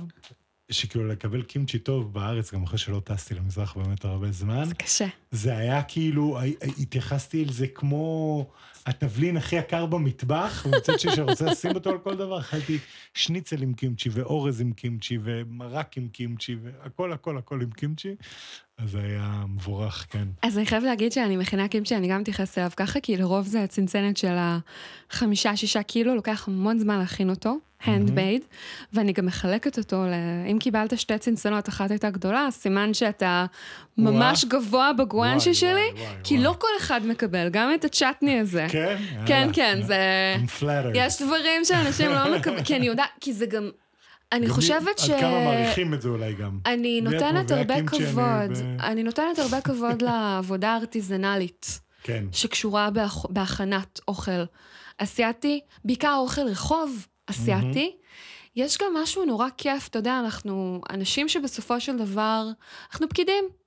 שכאילו 0.73 1.07
לקבל 1.07 1.41
קימצ'י 1.41 1.79
טוב 1.79 2.13
בארץ, 2.13 2.53
גם 2.53 2.63
אחרי 2.63 2.77
שלא 2.77 3.01
טסתי 3.03 3.33
למזרח 3.33 3.77
באמת 3.77 4.05
הרבה 4.05 4.31
זמן. 4.31 4.65
זה 4.65 4.75
קשה. 4.75 5.07
זה 5.31 5.57
היה 5.57 5.83
כאילו, 5.83 6.39
התייחסתי 6.77 7.43
אל 7.43 7.51
זה 7.51 7.67
כמו 7.67 8.45
התבלין 8.85 9.37
הכי 9.37 9.55
יקר 9.55 9.85
במטבח, 9.85 10.65
ומצד 10.65 10.99
שני 10.99 11.11
שאני 11.11 11.31
רוצה 11.31 11.45
לשים 11.45 11.71
אותו 11.75 11.89
על 11.89 11.97
כל 11.97 12.15
דבר, 12.15 12.39
אכלתי 12.39 12.77
שניצל 13.13 13.61
עם 13.61 13.73
קימצ'י, 13.73 14.09
ואורז 14.11 14.61
עם 14.61 14.71
קימצ'י, 14.71 15.17
ומרק 15.23 15.97
עם 15.97 16.07
קימצ'י, 16.07 16.55
והכל 16.63 17.13
הכל 17.13 17.37
הכל 17.37 17.61
עם 17.61 17.71
קימצ'י. 17.71 18.15
אז 18.77 18.91
זה 18.91 18.99
היה 18.99 19.43
מבורך, 19.47 20.05
כן. 20.09 20.27
אז 20.41 20.57
אני 20.57 20.65
חייבת 20.65 20.85
להגיד 20.85 21.11
שאני 21.11 21.37
מכינה 21.37 21.67
קימצ'י, 21.67 21.95
אני 21.95 22.07
גם 22.07 22.21
מתייחסת 22.21 22.57
אליו 22.57 22.71
ככה, 22.77 22.99
כי 22.99 23.17
לרוב 23.17 23.47
זה 23.47 23.63
הצנצנת 23.63 24.17
של 24.17 24.35
החמישה-שישה 24.37 25.83
קילו, 25.83 26.15
לוקח 26.15 26.47
המון 26.47 26.79
זמן 26.79 26.99
להכין 26.99 27.29
אותו. 27.29 27.57
הנדמייד, 27.85 28.41
mm-hmm. 28.41 28.85
ואני 28.93 29.13
גם 29.13 29.25
מחלקת 29.25 29.77
אותו, 29.77 30.05
ל... 30.05 30.13
אם 30.51 30.59
קיבלת 30.59 30.99
שתי 30.99 31.17
צנצנות, 31.17 31.69
אחת 31.69 31.91
הייתה 31.91 32.09
גדולה, 32.09 32.47
סימן 32.51 32.93
שאתה 32.93 33.45
ממש 33.97 34.45
גבוה 34.45 34.93
בגואנשי 34.93 35.53
שלי, 35.53 35.71
וואי, 35.71 36.03
וואי, 36.03 36.15
כי 36.23 36.33
וואי. 36.33 36.45
לא 36.45 36.55
כל 36.59 36.67
אחד 36.77 37.05
מקבל, 37.05 37.49
גם 37.49 37.71
את 37.75 37.85
הצ'טני 37.85 38.39
הזה. 38.39 38.65
כן? 38.69 38.97
כן, 39.25 39.49
כן, 39.53 39.79
זה... 39.81 39.97
יש 40.93 41.21
דברים 41.21 41.65
שאנשים 41.65 42.11
לא 42.11 42.35
מקבלים, 42.37 42.63
כי 42.63 42.75
אני 42.75 42.85
יודעת, 42.85 43.09
כי 43.21 43.33
זה 43.33 43.45
גם... 43.45 43.69
אני 44.33 44.49
חושבת 44.49 44.99
ש... 44.99 45.09
עד 45.09 45.19
כמה 45.19 45.45
מעריכים 45.45 45.93
את 45.93 46.01
זה 46.01 46.09
אולי 46.09 46.33
גם. 46.33 46.59
אני 46.65 47.01
נותנת 47.01 47.51
הרבה 47.51 47.83
כבוד, 47.83 48.51
אני 48.79 49.03
נותנת 49.03 49.39
הרבה 49.39 49.61
כבוד 49.61 50.01
לעבודה 50.07 50.69
הארטיזנלית. 50.73 51.79
כן. 52.03 52.25
שקשורה 52.31 52.89
בהכנת 53.29 53.99
אוכל 54.07 54.43
אסיאתי, 54.97 55.59
בעיקר 55.85 56.15
אוכל 56.17 56.41
רחוב. 56.41 57.07
אסיאתי. 57.25 57.91
Mm-hmm. 57.93 58.03
יש 58.55 58.77
גם 58.77 58.93
משהו 59.03 59.25
נורא 59.25 59.47
כיף, 59.57 59.87
אתה 59.87 59.99
יודע, 59.99 60.19
אנחנו 60.19 60.81
אנשים 60.89 61.29
שבסופו 61.29 61.79
של 61.79 61.97
דבר, 61.97 62.47
אנחנו 62.91 63.09
פקידים. 63.09 63.43
Yeah. 63.49 63.63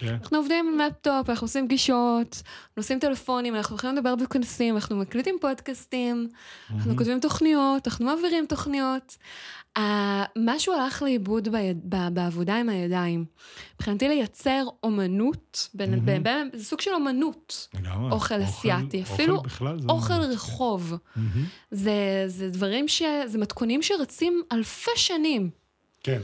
כן. 0.00 0.16
אנחנו 0.22 0.36
עובדים 0.36 0.68
עם 0.68 0.78
לפטופ, 0.78 1.30
אנחנו 1.30 1.44
עושים 1.44 1.66
פגישות, 1.66 2.42
אנחנו 2.44 2.76
עושים 2.76 2.98
טלפונים, 2.98 3.54
אנחנו 3.54 3.76
יכולים 3.76 3.96
לדבר 3.96 4.16
בכנסים, 4.16 4.74
אנחנו 4.74 4.96
מקליטים 4.96 5.36
פודקאסטים, 5.40 6.28
mm-hmm. 6.30 6.74
אנחנו 6.74 6.96
כותבים 6.96 7.20
תוכניות, 7.20 7.88
אנחנו 7.88 8.06
מעבירים 8.06 8.46
תוכניות. 8.46 9.16
Uh, 9.78 9.82
משהו 10.36 10.74
הלך 10.74 11.02
לאיבוד 11.02 11.48
בעבודה 12.12 12.56
עם 12.56 12.68
הידיים. 12.68 13.24
מבחינתי 13.74 14.08
לייצר 14.08 14.64
אומנות, 14.82 15.68
mm-hmm. 15.76 16.56
זה 16.56 16.64
סוג 16.64 16.80
של 16.80 16.90
אומנות, 16.90 17.68
לגמרי. 17.74 18.12
אוכל 18.12 18.42
אסיאתי, 18.42 19.02
אפילו 19.02 19.36
אוכל, 19.36 19.76
אוכל 19.88 20.14
רחוב. 20.14 20.92
Mm-hmm. 20.92 21.20
זה, 21.70 22.24
זה 22.26 22.50
דברים 22.50 22.88
ש... 22.88 23.02
זה 23.26 23.38
מתכונים 23.38 23.82
שרצים 23.82 24.42
אלפי 24.52 24.90
שנים. 24.96 25.50
כן. 26.02 26.20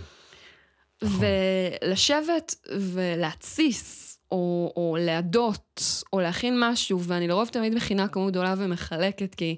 ולשבת 1.02 2.54
ולהתסיס 2.92 4.05
או, 4.32 4.72
או 4.76 4.96
להדות, 5.00 5.82
או 6.12 6.20
להכין 6.20 6.56
משהו, 6.60 7.02
ואני 7.02 7.28
לרוב 7.28 7.48
תמיד 7.48 7.74
מכינה 7.74 8.08
כמות 8.08 8.30
גדולה 8.30 8.54
ומחלקת, 8.58 9.34
כי 9.34 9.56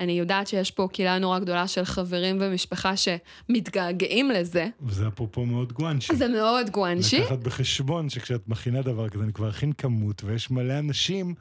אני 0.00 0.12
יודעת 0.12 0.46
שיש 0.46 0.70
פה 0.70 0.88
קהילה 0.92 1.18
נורא 1.18 1.38
גדולה 1.38 1.68
של 1.68 1.84
חברים 1.84 2.38
ומשפחה 2.40 2.92
שמתגעגעים 2.96 4.30
לזה. 4.30 4.66
וזה 4.82 5.08
אפרופו 5.08 5.46
מאוד 5.46 5.72
גואנשי. 5.72 6.16
זה 6.16 6.28
מאוד 6.28 6.70
גואנשי. 6.70 7.20
לקחת 7.20 7.38
בחשבון 7.38 8.08
שכשאת 8.08 8.48
מכינה 8.48 8.82
דבר 8.82 9.08
כזה, 9.08 9.24
אני 9.24 9.32
כבר 9.32 9.50
אכין 9.50 9.72
כמות, 9.72 10.24
ויש 10.24 10.50
מלא 10.50 10.78
אנשים 10.78 11.34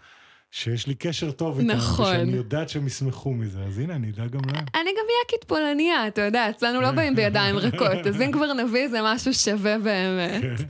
שיש 0.52 0.88
לי 0.88 0.96
קשר 0.96 1.32
טוב 1.32 1.60
איתם, 1.60 1.72
נכון. 1.72 2.06
ושאני 2.06 2.32
יודעת 2.32 2.70
שהם 2.70 2.88
יסמכו 2.88 3.34
מזה, 3.34 3.60
אז 3.64 3.80
הנה, 3.80 3.96
אני 3.96 4.10
אדע 4.10 4.28
גם 4.28 4.40
להם. 4.54 4.66
אני 4.76 4.90
גם 4.90 5.06
יקית 5.26 5.44
פולניה, 5.44 6.08
אתה 6.08 6.22
יודע, 6.22 6.50
אצלנו 6.50 6.82
לא 6.82 6.92
באים 6.92 7.16
בידיים 7.16 7.58
ריקות, 7.58 8.08
אז 8.08 8.22
אם 8.22 8.32
כבר 8.32 8.54
נביא 8.54 8.82
איזה 8.82 9.00
משהו 9.04 9.34
שווה 9.34 9.78
באמת. 9.78 10.42
כן. 10.42 10.66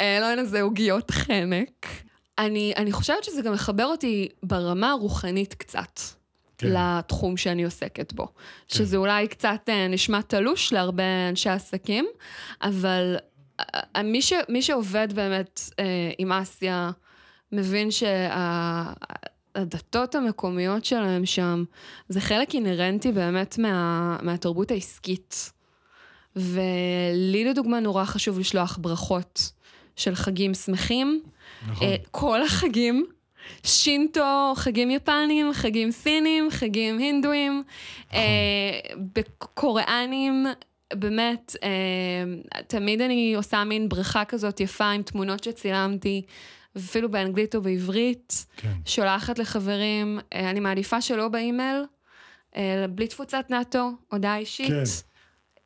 אה, 0.00 0.18
לא 0.20 0.42
נעשה 0.42 0.62
עוגיות 0.62 1.10
חנק. 1.10 1.86
אני, 2.38 2.72
אני 2.76 2.92
חושבת 2.92 3.24
שזה 3.24 3.42
גם 3.42 3.52
מחבר 3.52 3.84
אותי 3.84 4.28
ברמה 4.42 4.90
הרוחנית 4.90 5.54
קצת. 5.54 6.00
כן. 6.58 6.68
לתחום 6.72 7.36
שאני 7.36 7.64
עוסקת 7.64 8.12
בו. 8.12 8.26
כן. 8.26 8.32
שזה 8.68 8.96
אולי 8.96 9.28
קצת 9.28 9.60
אה, 9.68 9.88
נשמע 9.88 10.20
תלוש 10.20 10.72
להרבה 10.72 11.28
אנשי 11.28 11.50
עסקים, 11.50 12.06
אבל 12.62 13.16
אה, 13.60 14.02
מי, 14.02 14.22
ש, 14.22 14.32
מי 14.48 14.62
שעובד 14.62 15.12
באמת 15.12 15.60
עם 16.18 16.32
אסיה, 16.32 16.90
מבין 17.52 17.88
שהדתות 19.56 20.14
המקומיות 20.14 20.84
שלהם 20.84 21.26
שם, 21.26 21.64
זה 22.08 22.20
חלק 22.20 22.54
אינהרנטי 22.54 23.12
באמת 23.12 23.58
מה, 23.58 24.16
מהתרבות 24.22 24.70
העסקית. 24.70 25.52
ולי 26.36 27.44
לדוגמה 27.44 27.80
נורא 27.80 28.04
חשוב 28.04 28.38
לשלוח 28.38 28.78
ברכות 28.80 29.52
של 29.96 30.14
חגים 30.14 30.54
שמחים. 30.54 31.20
נכון. 31.68 31.86
אה, 31.86 31.96
כל 32.10 32.42
החגים. 32.42 33.06
שינטו, 33.64 34.52
חגים 34.56 34.90
יפנים, 34.90 35.52
חגים 35.52 35.90
סינים, 35.90 36.50
חגים 36.50 36.98
הינדואים, 36.98 37.62
אה, 38.14 38.20
בקוריאנים, 39.14 40.46
באמת, 40.94 41.56
אה, 41.62 41.68
תמיד 42.66 43.00
אני 43.00 43.34
עושה 43.34 43.64
מין 43.64 43.88
בריכה 43.88 44.24
כזאת 44.24 44.60
יפה 44.60 44.90
עם 44.90 45.02
תמונות 45.02 45.44
שצילמתי, 45.44 46.22
אפילו 46.76 47.10
באנגלית 47.10 47.54
או 47.54 47.62
בעברית, 47.62 48.46
כן. 48.56 48.72
שולחת 48.84 49.38
לחברים, 49.38 50.18
אה, 50.32 50.50
אני 50.50 50.60
מעדיפה 50.60 51.00
שלא 51.00 51.28
באימייל, 51.28 51.84
אה, 52.56 52.86
בלי 52.90 53.08
תפוצת 53.08 53.44
נאטו, 53.50 53.90
הודעה 54.12 54.38
אישית. 54.38 54.68
כן. 54.68 54.82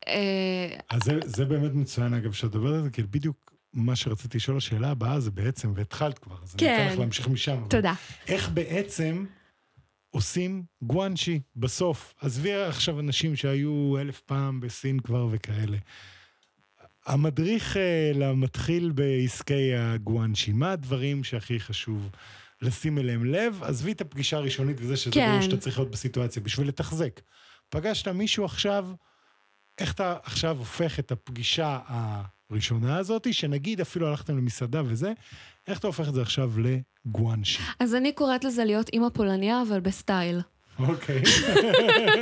אה, 0.08 0.76
אז 0.90 1.00
זה, 1.04 1.18
זה 1.24 1.44
באמת 1.44 1.74
מצוין, 1.74 2.14
אגב, 2.14 2.32
שאת 2.32 2.54
מדברת 2.54 2.74
על 2.74 2.82
זה, 2.82 2.90
כי 2.90 3.02
בדיוק 3.02 3.52
מה 3.72 3.96
שרציתי 3.96 4.36
לשאול, 4.36 4.56
השאלה 4.56 4.90
הבאה 4.90 5.20
זה 5.20 5.30
בעצם, 5.30 5.72
והתחלת 5.74 6.18
כבר, 6.18 6.36
אז 6.42 6.54
אני 6.54 6.58
כן. 6.58 6.82
אתן 6.86 6.92
לך 6.92 6.98
להמשיך 6.98 7.28
משם. 7.28 7.52
אבל 7.52 7.68
תודה. 7.68 7.94
איך 8.28 8.48
בעצם 8.48 9.24
עושים 10.10 10.62
גואנצ'י 10.82 11.40
בסוף? 11.56 12.14
עזבי 12.20 12.54
עכשיו 12.54 13.00
אנשים 13.00 13.36
שהיו 13.36 13.98
אלף 14.00 14.20
פעם 14.20 14.60
בסין 14.60 15.00
כבר 15.00 15.28
וכאלה. 15.30 15.76
המדריך 17.06 17.76
אה, 17.76 18.12
למתחיל 18.14 18.92
בעסקי 18.94 19.74
הגואנצ'י, 19.74 20.52
מה 20.52 20.72
הדברים 20.72 21.24
שהכי 21.24 21.60
חשוב 21.60 22.10
לשים 22.62 22.98
אליהם 22.98 23.24
לב? 23.24 23.62
עזבי 23.62 23.92
את 23.92 24.00
הפגישה 24.00 24.36
הראשונית 24.36 24.76
וזה 24.80 24.96
שזה 24.96 25.14
כן. 25.14 25.28
ברור 25.30 25.42
שאתה 25.42 25.56
צריך 25.56 25.78
להיות 25.78 25.90
בסיטואציה, 25.90 26.42
בשביל 26.42 26.68
לתחזק. 26.68 27.20
פגשת 27.68 28.08
מישהו 28.08 28.44
עכשיו, 28.44 28.88
איך 29.78 29.92
אתה 29.92 30.16
עכשיו 30.22 30.58
הופך 30.58 30.98
את 30.98 31.12
הפגישה 31.12 31.78
הראשונה 31.86 32.96
הזאת, 32.96 33.34
שנגיד 33.34 33.80
אפילו 33.80 34.08
הלכתם 34.08 34.36
למסעדה 34.36 34.82
וזה, 34.86 35.12
איך 35.68 35.78
אתה 35.78 35.86
הופך 35.86 36.08
את 36.08 36.14
זה 36.14 36.22
עכשיו 36.22 36.52
לגואנצ'י? 36.58 37.58
אז 37.80 37.94
אני 37.94 38.12
קוראת 38.12 38.44
לזה 38.44 38.64
להיות 38.64 38.88
אימא 38.88 39.08
פולניה, 39.08 39.62
אבל 39.68 39.80
בסטייל. 39.80 40.40
אוקיי. 40.78 41.22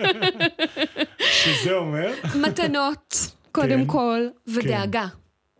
שזה 1.44 1.72
אומר? 1.72 2.12
מתנות, 2.34 3.14
קודם 3.52 3.80
כן. 3.80 3.86
כל, 3.86 4.26
ודאגה. 4.46 5.06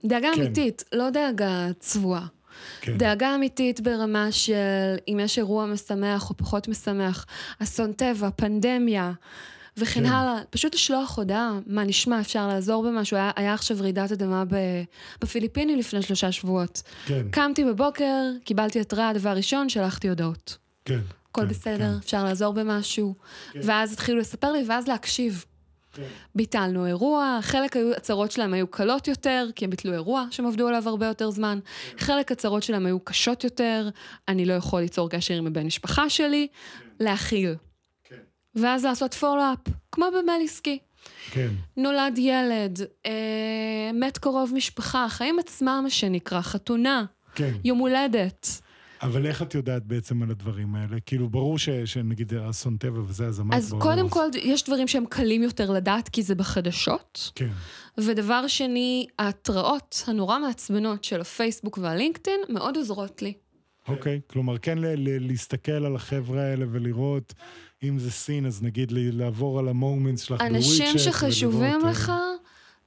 דאגה 0.04 0.28
כן. 0.34 0.42
אמיתית, 0.42 0.84
לא 0.92 1.10
דאגה 1.10 1.68
צבועה. 1.78 2.26
כן. 2.80 2.98
דאגה 2.98 3.34
אמיתית 3.34 3.80
ברמה 3.80 4.32
של 4.32 4.96
אם 5.08 5.20
יש 5.20 5.38
אירוע 5.38 5.66
משמח 5.66 6.30
או 6.30 6.36
פחות 6.36 6.68
משמח, 6.68 7.26
אסון 7.62 7.92
טבע, 7.92 8.28
פנדמיה, 8.36 9.12
וכן 9.76 10.00
כן. 10.00 10.06
הלאה. 10.06 10.42
פשוט 10.50 10.74
לשלוח 10.74 11.18
הודעה, 11.18 11.58
מה 11.66 11.84
נשמע, 11.84 12.20
אפשר 12.20 12.48
לעזור 12.48 12.84
במשהו. 12.84 13.16
היה, 13.16 13.30
היה 13.36 13.54
עכשיו 13.54 13.76
רעידת 13.80 14.12
אדמה 14.12 14.44
ב, 14.44 14.54
בפיליפינים 15.20 15.78
לפני 15.78 16.02
שלושה 16.02 16.32
שבועות. 16.32 16.82
כן, 17.06 17.28
קמתי 17.30 17.64
בבוקר, 17.64 18.30
קיבלתי 18.44 18.80
התראה, 18.80 19.12
דבר 19.12 19.30
ראשון, 19.30 19.68
שלחתי 19.68 20.08
הודעות. 20.08 20.56
כן. 20.84 21.00
הכל 21.30 21.42
כן, 21.42 21.48
בסדר, 21.48 21.96
אפשר 21.98 22.24
לעזור 22.24 22.54
במשהו. 22.54 23.14
כן. 23.52 23.60
ואז 23.62 23.92
התחילו 23.92 24.18
לספר 24.18 24.52
לי, 24.52 24.64
ואז 24.68 24.88
להקשיב. 24.88 25.44
כן. 25.92 26.02
ביטלנו 26.34 26.86
אירוע, 26.86 27.38
חלק 27.42 27.76
היו, 27.76 27.92
הצהרות 27.92 28.30
שלהם 28.30 28.54
היו 28.54 28.66
קלות 28.66 29.08
יותר, 29.08 29.48
כי 29.56 29.64
הם 29.64 29.70
ביטלו 29.70 29.92
אירוע 29.92 30.26
שהם 30.30 30.46
עבדו 30.46 30.68
עליו 30.68 30.88
הרבה 30.88 31.06
יותר 31.06 31.30
זמן. 31.30 31.58
חלק 31.98 32.32
הצהרות 32.32 32.62
שלהם 32.62 32.86
היו 32.86 33.00
קשות 33.00 33.44
יותר, 33.44 33.88
אני 34.28 34.46
לא 34.46 34.52
יכול 34.52 34.80
ליצור 34.80 35.10
קשר 35.10 35.34
עם 35.34 35.46
הבן 35.46 35.66
משפחה 35.66 36.10
שלי, 36.10 36.46
להכיל. 37.00 37.54
כן. 38.04 38.16
ואז 38.54 38.84
לעשות 38.84 39.14
פולו-אפ, 39.14 39.58
כמו 39.92 40.06
במייל 40.18 40.42
עסקי. 40.44 40.78
כן. 41.30 41.48
נולד 41.76 42.18
ילד, 42.18 42.78
אה, 43.06 43.90
מת 43.94 44.18
קרוב 44.18 44.52
משפחה, 44.54 45.04
החיים 45.04 45.38
עצמם, 45.38 45.80
מה 45.82 45.90
שנקרא, 45.90 46.40
חתונה, 46.40 47.04
כן. 47.34 47.52
יום 47.64 47.78
הולדת. 47.78 48.60
אבל 49.02 49.26
איך 49.26 49.42
את 49.42 49.54
יודעת 49.54 49.84
בעצם 49.84 50.22
על 50.22 50.30
הדברים 50.30 50.74
האלה? 50.74 50.96
כאילו, 51.06 51.28
ברור 51.28 51.58
ש, 51.58 51.68
שנגיד 51.68 52.34
אסון 52.34 52.76
טבע 52.76 53.00
וזה, 53.06 53.26
אז 53.26 53.40
אמרת... 53.40 53.58
אז 53.58 53.74
קודם 53.78 54.08
כל, 54.08 54.26
יש 54.42 54.64
דברים 54.64 54.88
שהם 54.88 55.04
קלים 55.06 55.42
יותר 55.42 55.70
לדעת, 55.70 56.08
כי 56.08 56.22
זה 56.22 56.34
בחדשות. 56.34 57.32
כן. 57.34 57.48
ודבר 57.98 58.46
שני, 58.46 59.06
ההתראות 59.18 60.04
הנורא 60.06 60.38
מעצבנות 60.38 61.04
של 61.04 61.20
הפייסבוק 61.20 61.78
והלינקדאין 61.82 62.40
מאוד 62.48 62.76
עוזרות 62.76 63.22
לי. 63.22 63.32
אוקיי. 63.88 64.20
כלומר, 64.26 64.58
כן 64.58 64.78
ל- 64.78 64.86
ל- 64.86 65.26
להסתכל 65.26 65.72
על 65.72 65.96
החבר'ה 65.96 66.42
האלה 66.42 66.66
ולראות, 66.70 67.34
אם 67.82 67.98
זה 67.98 68.10
סין, 68.10 68.46
אז 68.46 68.62
נגיד 68.62 68.92
לעבור 68.92 69.58
על 69.58 69.68
המומנטס 69.68 70.22
שלך 70.22 70.40
בוויצ'ט. 70.40 70.56
אנשים 70.56 70.98
שחשובים 70.98 71.76
ולראות, 71.76 71.90
לך, 71.90 72.08
אה, 72.08 72.14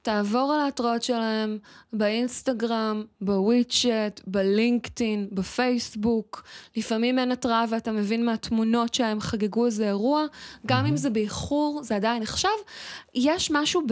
תעבור 0.04 0.52
על 0.52 0.60
ההתראות 0.60 1.02
שלהם 1.02 1.58
באינסטגרם, 1.92 3.04
בוויצ'ט, 3.20 4.20
בלינקדאין, 4.26 5.28
בפייסבוק. 5.32 6.44
לפעמים 6.76 7.18
אין 7.18 7.32
התראה 7.32 7.64
ואתה 7.70 7.92
מבין 7.92 8.24
מהתמונות 8.24 8.94
שהם 8.94 9.20
חגגו 9.20 9.66
איזה 9.66 9.86
אירוע, 9.86 10.24
גם 10.66 10.86
אם 10.86 10.96
זה 10.96 11.10
באיחור, 11.10 11.80
זה 11.82 11.96
עדיין 11.96 12.22
נחשב. 12.22 12.48
יש 13.14 13.50
משהו 13.50 13.82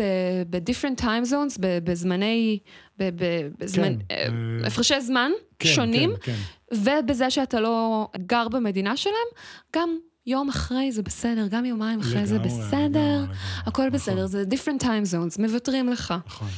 ב-different 0.50 1.00
time 1.00 1.30
zones, 1.30 1.58
בזמני, 1.60 2.58
בזמן, 2.98 3.94
כן, 3.98 4.04
אה, 4.10 4.26
אה, 4.62 4.66
הפרשי 4.66 5.00
זמן 5.00 5.30
כן, 5.58 5.68
שונים. 5.68 6.10
כן, 6.20 6.32
כן. 6.32 6.74
ובזה 6.74 7.30
שאתה 7.30 7.60
לא 7.60 8.08
גר 8.26 8.48
במדינה 8.48 8.96
שלהם, 8.96 9.28
גם 9.76 9.96
יום 10.26 10.48
אחרי 10.48 10.92
זה 10.92 11.02
בסדר, 11.02 11.46
גם 11.50 11.64
יומיים 11.64 12.00
אחרי 12.00 12.26
זה 12.26 12.38
בסדר. 12.38 13.24
הכל 13.66 13.90
בסדר, 13.90 14.14
נכון. 14.14 14.26
זה 14.26 14.44
different 14.50 14.82
time 14.82 15.12
zones, 15.12 15.42
מוותרים 15.42 15.88
לך. 15.88 16.14
נכון. 16.26 16.48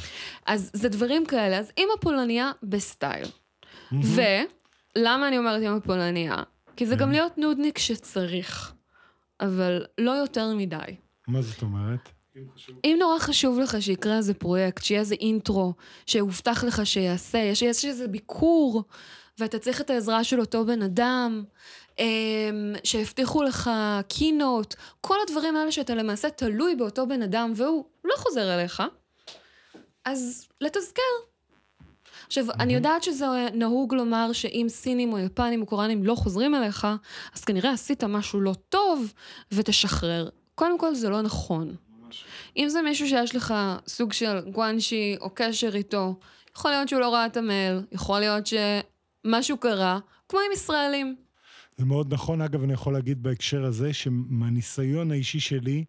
אז 0.45 0.69
זה 0.73 0.89
דברים 0.89 1.25
כאלה, 1.25 1.57
אז 1.57 1.71
אימא 1.77 1.93
פולניה 2.01 2.51
בסטייל. 2.63 3.27
ולמה 3.91 5.27
אני 5.27 5.37
אומרת 5.37 5.61
אימא 5.61 5.79
פולניה? 5.79 6.35
כי 6.75 6.85
זה 6.85 6.95
גם 6.95 7.11
להיות 7.11 7.37
נודניק 7.37 7.77
שצריך, 7.77 8.73
אבל 9.41 9.85
לא 9.97 10.11
יותר 10.11 10.55
מדי. 10.55 10.77
מה 11.27 11.41
זאת 11.41 11.61
אומרת? 11.61 12.09
אם 12.83 12.97
נורא 12.99 13.19
חשוב 13.19 13.59
לך 13.59 13.81
שיקרה 13.81 14.17
איזה 14.17 14.33
פרויקט, 14.33 14.83
שיהיה 14.83 15.01
איזה 15.01 15.15
intro, 15.15 15.73
שהובטח 16.05 16.63
לך 16.63 16.85
שיעשה, 16.85 17.37
יש, 17.37 17.61
יש 17.61 17.85
איזה 17.85 18.07
ביקור, 18.07 18.83
ואתה 19.39 19.59
צריך 19.59 19.81
את 19.81 19.89
העזרה 19.89 20.23
של 20.23 20.39
אותו 20.39 20.65
בן 20.65 20.81
אדם, 20.81 21.43
שהבטיחו 22.83 23.43
לך 23.43 23.71
קינות, 24.07 24.75
כל 25.01 25.15
הדברים 25.27 25.55
האלה 25.55 25.71
שאתה 25.71 25.95
למעשה 25.95 26.29
תלוי 26.29 26.75
באותו 26.75 27.07
בן 27.07 27.21
אדם 27.21 27.53
והוא 27.55 27.85
לא 28.03 28.13
חוזר 28.17 28.55
אליך, 28.55 28.83
אז 30.05 30.47
לתזכר. 30.61 31.01
עכשיו, 32.27 32.45
אני 32.59 32.73
יודעת 32.73 33.03
שזה 33.03 33.25
נהוג 33.53 33.93
לומר 33.93 34.33
שאם 34.33 34.65
סינים 34.69 35.13
או 35.13 35.19
יפנים 35.19 35.61
או 35.61 35.65
קוראנים 35.65 36.03
לא 36.03 36.15
חוזרים 36.15 36.55
אליך, 36.55 36.87
אז 37.35 37.43
כנראה 37.43 37.71
עשית 37.71 38.03
משהו 38.03 38.41
לא 38.41 38.53
טוב 38.69 39.13
ותשחרר. 39.51 40.29
קודם 40.55 40.79
כל, 40.79 40.95
זה 40.95 41.09
לא 41.09 41.21
נכון. 41.21 41.75
אם 42.57 42.69
זה 42.69 42.81
מישהו 42.81 43.07
שיש 43.07 43.35
לך 43.35 43.53
סוג 43.87 44.13
של 44.13 44.39
גואנשי 44.51 45.15
או 45.21 45.29
קשר 45.33 45.75
איתו, 45.75 46.15
יכול 46.57 46.71
להיות 46.71 46.89
שהוא 46.89 47.01
לא 47.01 47.13
ראה 47.13 47.25
את 47.25 47.37
המייל, 47.37 47.81
יכול 47.91 48.19
להיות 48.19 48.43
שמשהו 48.47 49.57
קרה, 49.57 49.99
כמו 50.29 50.39
עם 50.39 50.51
ישראלים. 50.51 51.24
זה 51.77 51.85
מאוד 51.85 52.13
נכון. 52.13 52.41
אגב, 52.41 52.63
אני 52.63 52.73
יכול 52.73 52.93
להגיד 52.93 53.23
בהקשר 53.23 53.65
הזה, 53.65 53.93
שמהניסיון 53.93 55.11
האישי 55.11 55.39
שלי, 55.39 55.85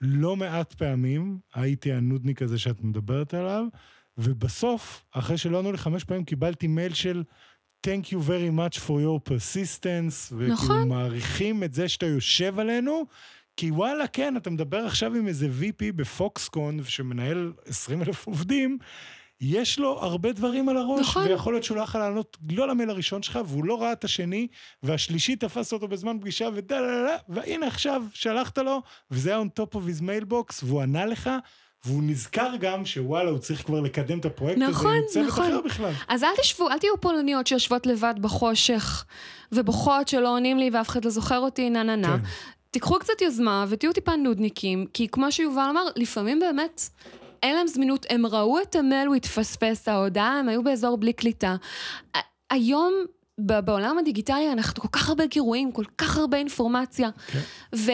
לא 0.00 0.36
מעט 0.36 0.72
פעמים 0.72 1.38
הייתי 1.54 1.92
הנודניק 1.92 2.42
הזה 2.42 2.58
שאת 2.58 2.80
מדברת 2.80 3.34
עליו, 3.34 3.64
ובסוף, 4.18 5.04
אחרי 5.12 5.38
שלא 5.38 5.58
ענו 5.58 5.72
לי 5.72 5.78
חמש 5.78 6.04
פעמים, 6.04 6.24
קיבלתי 6.24 6.66
מייל 6.66 6.94
של 6.94 7.22
Thank 7.86 8.06
you 8.12 8.18
very 8.28 8.50
much 8.58 8.78
for 8.78 8.90
your 8.90 9.30
persistence, 9.30 10.32
וכאילו 10.32 10.52
נכון. 10.52 10.88
מעריכים 10.88 11.64
את 11.64 11.74
זה 11.74 11.88
שאתה 11.88 12.06
יושב 12.06 12.58
עלינו, 12.58 13.06
כי 13.56 13.70
וואלה, 13.70 14.06
כן, 14.06 14.36
אתה 14.36 14.50
מדבר 14.50 14.78
עכשיו 14.78 15.14
עם 15.14 15.28
איזה 15.28 15.46
VP 15.46 15.92
בפוקסקון, 15.96 16.84
שמנהל 16.84 17.52
20 17.66 18.02
אלף 18.02 18.26
עובדים, 18.26 18.78
יש 19.42 19.78
לו 19.78 19.98
הרבה 20.00 20.32
דברים 20.32 20.68
על 20.68 20.76
הראש, 20.76 21.00
נכון. 21.00 21.28
ויכול 21.28 21.52
להיות 21.54 21.64
שהוא 21.64 21.76
לא 21.76 21.82
יכול 21.82 22.00
לענות 22.00 22.36
לא 22.50 22.68
למייל 22.68 22.90
הראשון 22.90 23.22
שלך, 23.22 23.38
והוא 23.46 23.64
לא 23.64 23.82
ראה 23.82 23.92
את 23.92 24.04
השני, 24.04 24.46
והשלישי 24.82 25.36
תפס 25.36 25.72
אותו 25.72 25.88
בזמן 25.88 26.18
פגישה, 26.20 26.48
ודה 26.54 26.80
דה 26.80 27.02
דה, 27.06 27.16
והנה 27.28 27.66
עכשיו, 27.66 28.02
שלחת 28.14 28.58
לו, 28.58 28.82
וזה 29.10 29.30
היה 29.30 29.42
on 29.42 29.60
top 29.60 29.74
of 29.74 29.78
his 29.78 30.02
mailbox, 30.02 30.60
והוא 30.62 30.82
ענה 30.82 31.06
לך, 31.06 31.30
והוא 31.84 32.02
נזכר 32.02 32.50
גם 32.60 32.84
שוואלה, 32.84 33.30
הוא 33.30 33.38
צריך 33.38 33.66
כבר 33.66 33.80
לקדם 33.80 34.18
את 34.18 34.24
הפרויקט 34.24 34.58
נכון, 34.58 34.90
הזה 34.90 34.98
עם 34.98 35.04
צוות 35.08 35.26
נכון. 35.26 35.44
אחר 35.44 35.60
בכלל. 35.60 35.92
אז 36.08 36.22
אל 36.22 36.28
תשבו, 36.40 36.70
אל 36.70 36.78
תהיו 36.78 37.00
פולניות 37.00 37.46
שיושבות 37.46 37.86
לבד 37.86 38.14
בחושך, 38.20 39.04
ובוכות 39.52 40.08
שלא 40.08 40.34
עונים 40.34 40.58
לי 40.58 40.70
ואף 40.72 40.88
אחד 40.88 41.04
לא 41.04 41.10
זוכר 41.10 41.38
אותי, 41.38 41.70
נה 41.70 41.82
נה 41.82 41.96
נה. 41.96 42.18
כן. 42.18 42.24
תיקחו 42.70 42.98
קצת 42.98 43.22
יוזמה 43.22 43.64
ותהיו 43.68 43.92
טיפה 43.92 44.16
נודניקים, 44.16 44.86
כי 44.94 45.08
כמו 45.08 45.32
שיובל 45.32 45.66
אמר, 45.70 45.84
לפעמים 45.96 46.40
באמת 46.40 46.82
אין 47.42 47.54
להם 47.54 47.66
זמינות, 47.66 48.06
הם 48.10 48.26
ראו 48.26 48.60
את 48.62 48.76
המייל, 48.76 49.06
הוא 49.06 49.14
התפספס, 49.14 49.88
ההודעה, 49.88 50.38
הם 50.38 50.48
היו 50.48 50.62
באזור 50.62 50.96
בלי 50.96 51.12
קליטה. 51.12 51.56
היום, 52.50 52.94
בעולם 53.38 53.98
הדיגיטלי, 53.98 54.52
אנחנו 54.52 54.82
כל 54.82 54.88
כך 54.92 55.08
הרבה 55.08 55.26
גירויים, 55.26 55.72
כל 55.72 55.84
כך 55.98 56.16
הרבה 56.16 56.36
אינפורמציה, 56.36 57.10
כן. 57.26 57.40
ו... 57.74 57.90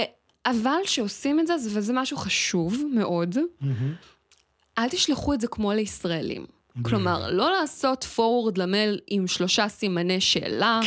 אבל 0.47 0.81
שעושים 0.85 1.41
את 1.41 1.47
זה, 1.47 1.55
וזה 1.55 1.93
משהו 1.93 2.17
חשוב 2.17 2.85
מאוד, 2.95 3.39
מהמם, 3.61 3.95
אל 4.79 4.89
תשלחו 4.89 5.35
את 5.35 5.41
זה 5.41 5.47
כמו 5.47 5.73
לישראלים. 5.73 6.47
כלומר, 6.83 7.31
לא 7.31 7.51
לעשות 7.51 8.07
forward 8.17 8.53
למייל 8.57 9.01
עם 9.07 9.27
שלושה 9.27 9.69
סימני 9.69 10.21
שאלה. 10.21 10.81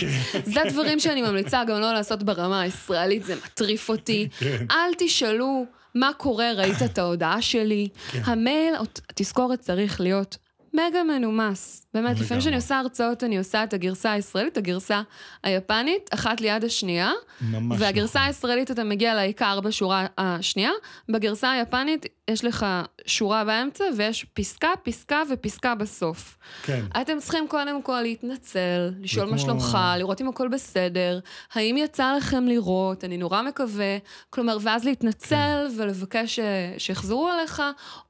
זה 0.46 0.62
דברים 0.70 1.00
שאני 1.00 1.22
ממליצה 1.22 1.64
גם 1.64 1.80
לא 1.80 1.94
לעשות 1.94 2.24
ברמה 2.24 2.62
הישראלית, 2.62 3.24
זה 3.24 3.36
מטריף 3.36 3.90
אותי. 3.90 4.28
אל 4.72 4.94
תשאלו 4.98 5.66
מה 5.96 6.10
קורה, 6.18 6.52
ראית 6.56 6.82
את 6.86 6.98
ההודעה 6.98 7.42
שלי. 7.42 7.88
המייל, 8.14 8.76
התזכורת 9.10 9.60
צריך 9.60 10.02
להיות 10.02 10.38
מגה 10.74 11.04
מנומס. 11.04 11.86
באמת, 11.94 12.20
לפעמים. 12.20 12.42
כשאני 12.42 12.56
עושה 12.56 12.80
הרצאות, 12.80 13.24
אני 13.24 13.38
עושה 13.38 13.64
את 13.64 13.74
הגרסה 13.74 14.12
הישראלית, 14.12 14.58
הגרסה 14.58 15.02
היפנית, 15.44 16.10
אחת 16.14 16.42
ליד 16.42 16.64
השנייה. 16.64 17.12
ממש 17.42 17.78
והגרסה 17.82 18.20
נכון. 18.20 18.28
הישראלית, 18.28 18.72
אתה 18.72 18.84
מגיע 18.84 19.16
לעיקר 19.16 19.60
בשורה 19.60 20.06
השנייה. 20.18 20.72
בגרסה 21.10 21.52
היפנית, 21.52 22.06
יש 22.30 22.46
לך 22.46 22.66
שורה 23.06 23.46
באמצע, 23.46 23.84
ויש 23.98 24.26
פסקה, 24.34 24.68
פסקה 24.84 25.22
ופסקה 25.34 25.76
בסוף. 25.76 26.38
כן. 26.64 26.86
אתם 27.02 27.14
צריכים 27.20 27.48
קודם 27.48 27.82
כל 27.84 28.02
להתנצל, 28.02 28.90
לשאול 29.02 29.26
מה 29.26 29.32
כמו- 29.32 29.40
שלומך, 29.40 29.78
לראות 29.98 30.22
אם 30.22 30.28
הכל 30.28 30.48
בסדר, 30.48 31.20
האם 31.54 31.78
יצא 31.78 32.14
לכם 32.18 32.46
לראות, 32.48 33.04
אני 33.04 33.18
נורא 33.18 33.42
מקווה, 33.42 33.98
כלומר, 34.30 34.58
ואז 34.62 34.86
להתנצל 34.86 35.36
כן. 35.76 35.82
ולבקש 35.82 36.36
ש- 36.36 36.40
שיחזרו 36.78 37.30
אליך, 37.32 37.62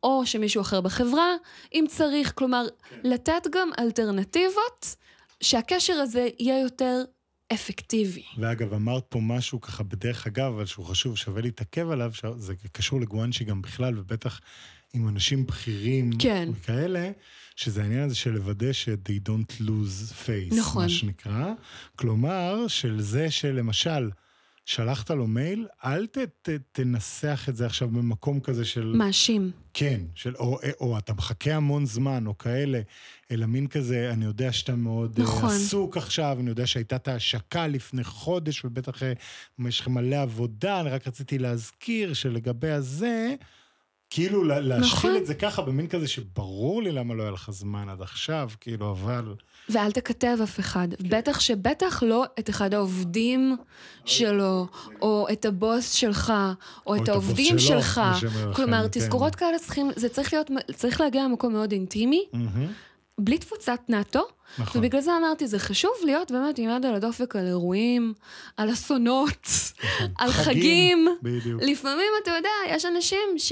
או 0.04 0.26
שמישהו 0.26 0.62
אחר 0.62 0.82
בחברה, 0.82 1.28
אם 1.74 1.86
צריך, 1.89 2.32
כלומר, 2.36 2.66
כן. 2.89 2.96
לתת 3.04 3.48
גם 3.52 3.70
אלטרנטיבות, 3.80 4.96
שהקשר 5.44 5.94
הזה 5.94 6.28
יהיה 6.39 6.62
יותר 6.62 7.04
אפקטיבי. 7.54 8.24
ואגב, 8.38 8.74
אמרת 8.74 9.04
פה 9.10 9.20
משהו 9.22 9.62
ככה 9.62 9.84
בדרך 9.84 10.28
אגב, 10.28 10.46
אבל 10.54 10.66
שהוא 10.66 10.86
חשוב, 10.86 11.18
שווה 11.18 11.42
להתעכב 11.42 11.89
עליו, 11.89 12.12
זה 12.38 12.54
קשור 12.72 13.02
לגואנשי 13.02 13.44
גם 13.44 13.62
בכלל, 13.62 14.00
ובטח 14.00 14.39
עם 14.94 15.08
אנשים 15.08 15.46
בכירים 15.46 16.12
כן. 16.20 16.50
וכאלה, 16.52 17.12
שזה 17.56 17.82
העניין 17.82 18.04
הזה 18.04 18.16
של 18.16 18.32
לוודא 18.32 18.72
ש-they 18.72 19.30
don't 19.30 19.62
lose 19.62 20.14
face, 20.26 20.56
נכון. 20.58 20.84
מה 20.84 20.89
שנקרא. 20.89 21.54
כלומר, 21.96 22.68
של 22.68 23.02
זה 23.02 23.32
שלמשל, 23.32 24.10
שלחת 24.66 25.12
לו 25.12 25.28
מייל, 25.28 25.68
אל 25.86 26.08
ת, 26.08 26.18
ת, 26.18 26.50
תנסח 26.72 27.46
את 27.50 27.56
זה 27.56 27.66
עכשיו 27.66 27.88
במקום 27.88 28.39
כזה 28.39 28.66
של... 28.66 28.94
מאשים. 28.96 29.52
כן, 29.74 30.02
של, 30.16 30.36
או, 30.36 30.60
או 30.82 30.98
אתה 30.98 31.14
מחכה 31.14 31.56
המון 31.56 31.86
זמן, 31.86 32.28
או 32.28 32.38
כאלה, 32.38 32.82
אלא 33.32 33.46
מין 33.46 33.68
כזה, 33.68 34.10
אני 34.14 34.26
יודע 34.26 34.52
שאתה 34.52 34.76
מאוד 34.76 35.20
נכון. 35.20 35.38
נכון. 35.38 35.50
עסוק 35.56 35.98
עכשיו, 35.98 36.38
אני 36.39 36.50
יודע 36.50 36.68
שהייתה 36.68 36.96
את 36.96 37.08
ההשקה 37.08 37.68
לפני 37.68 38.04
חודש, 38.04 38.66
ובטח 38.66 39.04
אה, 39.04 39.14
יש 39.68 39.80
לך 39.80 39.88
מלא 39.88 40.16
עבודה, 40.16 40.82
אני 40.82 40.89
רק 40.89 41.08
רציתי 41.08 41.38
להזכיר 41.38 42.14
שלגבי 42.14 42.72
הזה, 42.72 43.36
כאילו 44.14 44.43
לה- 44.43 44.59
להשחיל 44.59 45.09
נכון. 45.09 45.22
את 45.22 45.28
זה 45.28 45.34
ככה, 45.34 45.62
במין 45.62 45.88
כזה 45.88 46.07
שברור 46.07 46.84
לי 46.84 46.91
למה 46.91 47.14
לא 47.14 47.24
היה 47.24 47.32
לך 47.32 47.51
זמן 47.51 47.89
עד 47.89 48.01
עכשיו, 48.01 48.49
כאילו, 48.62 48.91
אבל... 48.91 49.34
ואל 49.70 49.91
תכתב 49.91 50.38
אף 50.43 50.59
אחד. 50.59 50.88
בטח 51.01 51.39
שבטח 51.39 52.03
לא 52.03 52.26
את 52.39 52.49
אחד 52.49 52.74
העובדים 52.74 53.55
שלו, 54.05 54.68
או 55.01 55.28
את 55.32 55.45
הבוס 55.45 55.91
שלך, 55.93 56.34
או 56.88 56.95
את 56.95 57.01
את 57.01 57.09
הבוס 57.09 57.26
העובדים 57.26 57.59
שלך. 57.59 58.01
כלומר, 58.55 58.82
כן. 58.84 58.88
תזכורות 58.99 59.36
כאלה 59.36 59.59
צריכים, 59.59 59.91
זה 59.95 60.09
צריך 60.09 60.34
להיות, 60.34 60.51
צריך 60.76 61.01
להגיע 61.01 61.24
למקום 61.24 61.53
מאוד 61.53 61.72
אינטימי, 61.72 62.26
מהמם, 62.34 62.68
בלי 63.24 63.38
תפוצת 63.38 63.80
נאטו. 63.90 64.28
נכון. 64.58 64.82
ובגלל 64.82 65.02
זה 65.02 65.12
אמרתי, 65.18 65.48
זה 65.48 65.60
חשוב 65.60 65.92
להיות 66.04 66.32
באמת 66.32 66.58
עם 66.58 66.70
יד 66.70 66.86
על 66.86 66.96
הדופק 66.96 67.36
על 67.36 67.48
אירועים, 67.48 68.14
על 68.58 68.74
אסונות, 68.74 69.48
על 70.20 70.32
חגים. 70.32 71.08
בדיוק. 71.22 71.62
לפעמים, 71.62 72.12
אתה 72.24 72.32
יודע, 72.32 72.50
יש 72.68 72.86
אנשים 72.86 73.30
ש... 73.38 73.52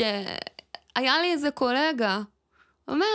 היה 0.95 1.21
לי 1.21 1.31
איזה 1.31 1.51
קולגה, 1.51 2.21
אומר, 2.87 3.05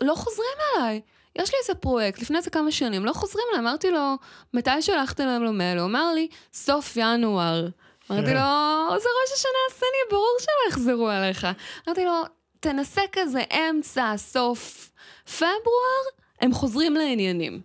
לא 0.00 0.14
חוזרים 0.14 0.48
אליי. 0.76 1.00
יש 1.36 1.50
לי 1.52 1.58
איזה 1.62 1.74
פרויקט, 1.74 2.22
לפני 2.22 2.38
איזה 2.38 2.50
כמה 2.50 2.70
שנים, 2.70 3.04
לא 3.04 3.12
חוזרים 3.12 3.44
אליי. 3.50 3.60
אמרתי 3.60 3.90
לו, 3.90 4.16
מתי 4.54 4.82
שלחת 4.82 5.20
להם 5.20 5.44
לו 5.44 5.52
מייל? 5.52 5.78
הוא 5.78 5.86
אמר 5.86 6.12
לי, 6.14 6.28
סוף 6.52 6.96
ינואר. 6.96 7.68
אמרתי 8.10 8.26
כן. 8.26 8.34
לו, 8.34 9.00
זה 9.00 9.08
ראש 9.22 9.32
השנה 9.34 9.58
הסיני, 9.70 10.10
ברור 10.10 10.36
שלא 10.40 10.68
יחזרו 10.68 11.08
עליך. 11.08 11.46
אמרתי 11.86 12.04
לו, 12.04 12.22
תנסה 12.60 13.02
כזה 13.12 13.42
אמצע, 13.52 14.14
סוף 14.16 14.89
פברואר, 15.38 16.04
הם 16.40 16.52
חוזרים 16.52 16.94
לעניינים. 16.94 17.60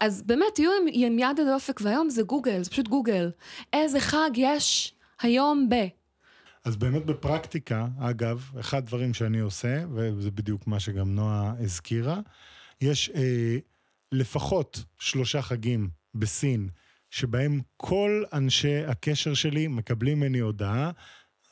אז 0.00 0.22
באמת, 0.22 0.46
תהיו 0.54 0.70
עם, 0.72 0.86
עם 0.92 1.18
יד 1.18 1.40
הדופק, 1.40 1.80
והיום 1.80 2.10
זה 2.10 2.22
גוגל, 2.22 2.62
זה 2.62 2.70
פשוט 2.70 2.88
גוגל. 2.88 3.30
איזה 3.72 4.00
חג 4.00 4.30
יש 4.34 4.94
היום 5.20 5.68
ב... 5.68 5.74
אז 6.64 6.76
באמת 6.76 7.06
בפרקטיקה, 7.06 7.86
אגב, 8.00 8.50
אחד 8.60 8.78
הדברים 8.78 9.14
שאני 9.14 9.38
עושה, 9.38 9.84
וזה 9.94 10.30
בדיוק 10.30 10.66
מה 10.66 10.80
שגם 10.80 11.14
נועה 11.14 11.54
הזכירה, 11.58 12.20
יש 12.80 13.10
אה, 13.14 13.56
לפחות 14.12 14.84
שלושה 14.98 15.42
חגים 15.42 15.88
בסין, 16.14 16.68
שבהם 17.10 17.60
כל 17.76 18.24
אנשי 18.32 18.84
הקשר 18.84 19.34
שלי 19.34 19.66
מקבלים 19.66 20.20
ממני 20.20 20.38
הודעה. 20.38 20.90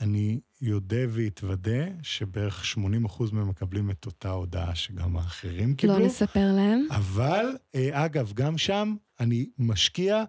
אני 0.04 0.40
יודע 0.62 1.04
ואתוודה 1.08 1.70
שבערך 2.02 2.64
80% 2.78 2.78
מהם 3.32 3.48
מקבלים 3.48 3.90
את 3.90 4.06
אותה 4.06 4.30
הודעה 4.30 4.74
שגם 4.74 5.16
האחרים 5.16 5.74
קיבלו. 5.74 5.98
לא 5.98 6.06
נספר 6.06 6.52
להם. 6.56 6.86
אבל, 6.90 7.46
אה, 7.74 8.04
אגב, 8.04 8.32
גם 8.32 8.58
שם 8.58 8.94
אני 9.20 9.46
משקיע 9.58 10.24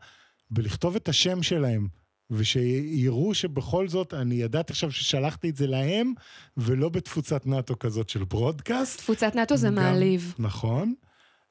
בלכתוב 0.51 0.95
את 0.95 1.09
השם 1.09 1.43
שלהם, 1.43 1.87
ושיראו 2.31 3.33
שבכל 3.33 3.87
זאת, 3.87 4.13
אני 4.13 4.35
ידעתי 4.35 4.73
עכשיו 4.73 4.91
ששלחתי 4.91 5.49
את 5.49 5.55
זה 5.55 5.67
להם, 5.67 6.13
ולא 6.57 6.89
בתפוצת 6.89 7.45
נאטו 7.47 7.79
כזאת 7.79 8.09
של 8.09 8.23
ברודקאסט. 8.23 8.97
תפוצת 8.97 9.35
נאטו 9.35 9.57
זה 9.57 9.67
גם- 9.67 9.75
מעליב. 9.75 10.33
נכון. 10.39 10.93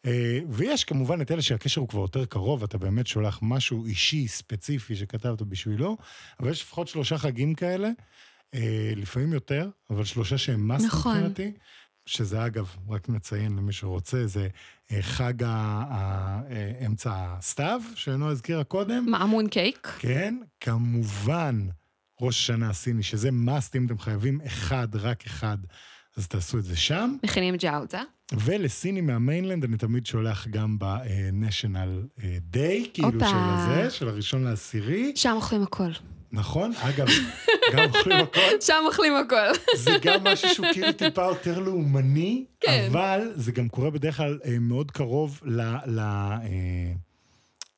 אה, 0.07 0.39
ויש 0.49 0.85
כמובן 0.85 1.21
את 1.21 1.31
אלה 1.31 1.43
שהקשר 1.43 1.81
הוא 1.81 1.89
כבר 1.89 2.01
יותר 2.01 2.25
קרוב, 2.25 2.63
אתה 2.63 2.79
באמת 2.79 3.07
שולח 3.07 3.39
משהו 3.43 3.87
אישי, 3.87 4.29
ספציפי, 4.29 4.97
שכתבת 4.97 5.43
בשבילו, 5.43 5.97
אבל 6.41 6.51
יש 6.51 6.63
לפחות 6.63 6.89
שלושה 6.89 7.19
חגים 7.19 7.55
כאלה, 7.55 7.89
אה, 8.55 8.93
לפעמים 8.97 9.33
יותר, 9.33 9.69
אבל 9.91 10.05
שלושה 10.05 10.39
שהם 10.39 10.69
מס 10.69 10.85
נכון. 10.85 11.17
מבחינתי, 11.17 11.53
שזה 12.07 12.47
אגב, 12.47 12.77
רק 12.89 13.09
נציין 13.09 13.57
למי 13.57 13.73
שרוצה, 13.73 14.27
זה 14.27 14.49
אה, 14.93 15.03
חג 15.03 15.43
ה- 15.43 15.49
ה- 15.49 16.41
אה, 16.51 16.87
אמצע 16.87 17.11
הסתיו, 17.15 17.81
שנועה 17.95 18.31
הזכירה 18.33 18.65
קודם. 18.65 19.07
מעמון 19.11 19.49
קייק. 19.49 19.97
כן, 19.99 20.35
כמובן, 20.61 21.67
ראש 22.21 22.39
השנה 22.41 22.71
הסיני, 22.71 23.03
שזה 23.03 23.29
must, 23.29 23.77
אם 23.77 23.87
אתם 23.87 23.99
חייבים 23.99 24.41
אחד, 24.47 24.89
רק 24.97 25.27
אחד, 25.27 25.59
אז 26.17 26.29
תעשו 26.29 26.59
את 26.59 26.65
זה 26.65 26.77
שם. 26.77 27.17
מכינים 27.23 27.57
ג'אוטה. 27.57 28.03
ולסינים 28.33 29.07
מהמיינלנד 29.07 29.65
אני 29.65 29.77
תמיד 29.77 30.07
שולח 30.07 30.47
גם 30.49 30.79
ב-National 30.79 32.19
Day, 32.53 32.89
כאילו. 32.95 33.11
של 33.21 33.37
הזה, 33.37 33.91
של 33.91 34.09
הראשון 34.09 34.45
לעשירי. 34.45 35.13
שם 35.17 35.33
אוכלים 35.37 35.63
הכל. 35.63 35.91
נכון? 36.33 36.73
אגב, 36.81 37.07
גם 37.73 37.85
אוכלים 37.89 38.19
הכל. 38.19 38.41
שם 38.67 38.83
אוכלים 38.87 39.13
הכל. 39.17 39.53
זה 39.85 39.91
גם 40.03 40.25
משהו 40.25 40.49
שהוא 40.55 40.67
כאילו 40.73 40.93
טיפה 40.93 41.23
יותר 41.23 41.59
לאומני, 41.59 42.45
כן. 42.61 42.87
אבל 42.91 43.33
זה 43.35 43.53
גם 43.53 43.69
קורה 43.69 43.91
בדרך 43.91 44.17
כלל 44.17 44.39
אה, 44.45 44.59
מאוד 44.59 44.91
קרוב 44.91 45.41
ל... 45.45 45.61
ל 45.87 45.99
אה, 45.99 46.93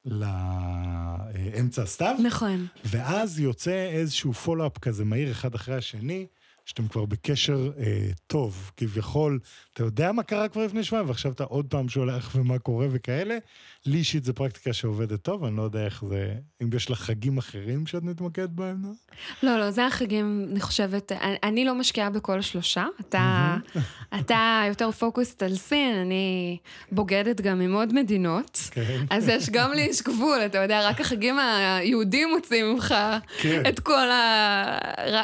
לאמצע 0.05 1.82
הסתיו, 1.82 2.16
נכון. 2.24 2.66
ואז 2.84 3.40
יוצא 3.40 3.88
איזשהו 3.92 4.32
פולו-אפ 4.32 4.78
כזה 4.78 5.05
מהיר 5.05 5.30
אחד 5.30 5.55
אחרי 5.55 5.74
השני, 5.74 6.26
שאתם 6.64 6.88
כבר 6.88 7.05
בקשר 7.05 7.70
אה, 7.78 8.09
טוב, 8.26 8.70
כביכול, 8.76 9.38
אתה 9.77 9.85
יודע 9.85 10.12
מה 10.12 10.22
קרה 10.22 10.49
כבר 10.49 10.64
לפני 10.64 10.85
שבועיים, 10.85 11.09
ועכשיו 11.09 11.33
אתה 11.33 11.45
עוד 11.45 11.66
פעם 11.68 11.89
שולח 11.89 12.31
ומה 12.35 12.59
קורה 12.59 12.87
וכאלה. 12.91 13.39
לי 13.87 13.99
אישית 13.99 14.24
זו 14.24 14.35
פרקטיקה 14.35 14.72
שעובדת 14.72 15.22
טוב, 15.22 15.45
אני 15.45 15.57
לא 15.57 15.62
יודע 15.62 15.85
איך 15.85 16.05
זה, 16.09 16.35
אם 16.62 16.68
יש 16.77 16.91
לך 16.91 17.01
חגים 17.01 17.39
אחרים 17.39 17.87
שאת 17.87 18.03
מתמקדת 18.03 18.49
בהם, 18.49 18.77
לא? 18.83 18.91
לא, 19.43 19.59
לא, 19.59 19.70
זה 19.70 19.87
החגים, 19.87 20.47
אני 20.51 20.61
חושבת, 20.61 21.12
אני, 21.12 21.37
אני 21.43 21.64
לא 21.64 21.74
משקיעה 21.74 22.11
בכל 22.11 22.41
שלושה. 22.41 22.85
אתה, 23.01 23.57
אתה 24.20 24.62
יותר 24.68 24.91
פוקוסט 24.91 25.43
על 25.43 25.57
סין, 25.57 25.97
אני 25.97 26.59
בוגדת 26.93 27.41
גם 27.41 27.61
עם 27.61 27.74
עוד 27.74 27.95
מדינות. 27.95 28.61
כן. 28.70 29.05
אז 29.11 29.29
יש, 29.29 29.51
גם 29.51 29.72
לי 29.72 29.81
יש 29.81 30.03
גבול, 30.03 30.39
אתה 30.47 30.59
יודע, 30.59 30.89
רק 30.89 31.01
החגים 31.01 31.39
היהודים 31.39 32.29
מוציאים 32.35 32.72
ממך 32.72 32.95
כן. 33.39 33.62
את 33.68 33.81
כל 33.81 34.11
ה... 34.11 34.79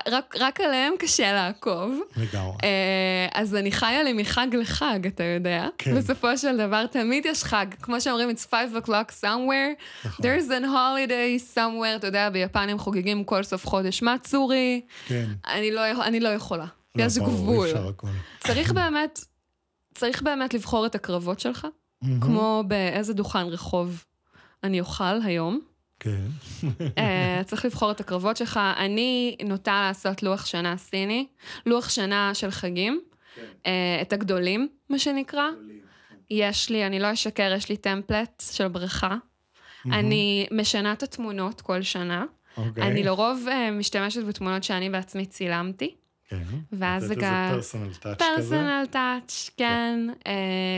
רק, 0.08 0.34
רק 0.38 0.60
עליהם 0.60 0.92
קשה 0.98 1.32
לעקוב. 1.32 2.00
לגמרי. 2.16 2.56
אה, 2.62 3.26
אז 3.32 3.54
אני 3.54 3.72
חיה 3.72 4.02
לי 4.02 4.12
מחג 4.46 4.56
לחג, 4.56 5.06
אתה 5.06 5.24
יודע. 5.24 5.68
כן. 5.78 5.96
בסופו 5.96 6.38
של 6.38 6.56
דבר 6.56 6.86
תמיד 6.86 7.26
יש 7.26 7.44
חג. 7.44 7.66
כמו 7.82 8.00
שאומרים, 8.00 8.30
it's 8.30 8.46
five 8.50 8.84
o'clock 8.84 9.24
somewhere, 9.24 10.04
נכון. 10.04 10.26
there's 10.26 10.48
an 10.48 10.64
holiday 10.64 11.56
somewhere, 11.56 11.96
אתה 11.96 12.06
יודע, 12.06 12.30
ביפן 12.30 12.68
הם 12.68 12.78
חוגגים 12.78 13.24
כל 13.24 13.42
סוף 13.42 13.66
חודש 13.66 14.02
מצורי. 14.02 14.80
כן. 15.06 15.26
אני 15.46 15.70
לא, 15.70 16.04
אני 16.04 16.20
לא 16.20 16.28
יכולה. 16.28 16.66
לא, 16.94 17.04
יש 17.04 17.18
גבול. 17.18 17.68
צריך 18.40 18.72
באמת, 18.72 19.20
צריך 19.94 20.22
באמת 20.22 20.54
לבחור 20.54 20.86
את 20.86 20.94
הקרבות 20.94 21.40
שלך, 21.40 21.66
כמו 22.20 22.64
באיזה 22.66 23.14
דוכן 23.14 23.46
רחוב 23.46 24.04
אני 24.64 24.80
אוכל 24.80 25.22
היום. 25.24 25.60
כן. 26.00 26.26
אה, 26.98 27.42
צריך 27.46 27.64
לבחור 27.64 27.90
את 27.90 28.00
הקרבות 28.00 28.36
שלך. 28.36 28.60
אני 28.76 29.36
נוטה 29.44 29.80
לעשות 29.88 30.22
לוח 30.22 30.46
שנה 30.46 30.76
סיני, 30.76 31.26
לוח 31.66 31.88
שנה 31.88 32.34
של 32.34 32.50
חגים. 32.50 33.00
אה, 33.66 33.98
את 34.02 34.12
הגדולים, 34.12 34.68
מה 34.90 34.98
שנקרא. 34.98 35.48
יש 36.30 36.70
לי, 36.70 36.86
אני 36.86 36.98
לא 37.00 37.12
אשקר, 37.12 37.52
יש 37.56 37.68
לי 37.68 37.76
טמפלט 37.76 38.42
של 38.52 38.68
בריכה. 38.68 39.16
אני 39.86 40.46
משנה 40.50 40.92
את 40.92 41.02
התמונות 41.02 41.60
כל 41.60 41.82
שנה. 41.82 42.24
אוקיי. 42.56 42.82
אני 42.84 43.02
לרוב 43.02 43.46
אה, 43.50 43.70
משתמשת 43.70 44.24
בתמונות 44.24 44.64
שאני 44.64 44.90
בעצמי 44.90 45.26
צילמתי. 45.26 45.94
כן. 46.28 46.42
ואז 46.72 47.04
זה 47.04 47.14
גם- 47.14 47.50
פרסונל 47.54 47.94
טאץ' 47.94 48.18
כזה. 48.36 48.36
פרסונל 48.36 48.84
טאץ', 48.90 49.50
כן. 49.56 49.98
אה, 50.26 50.32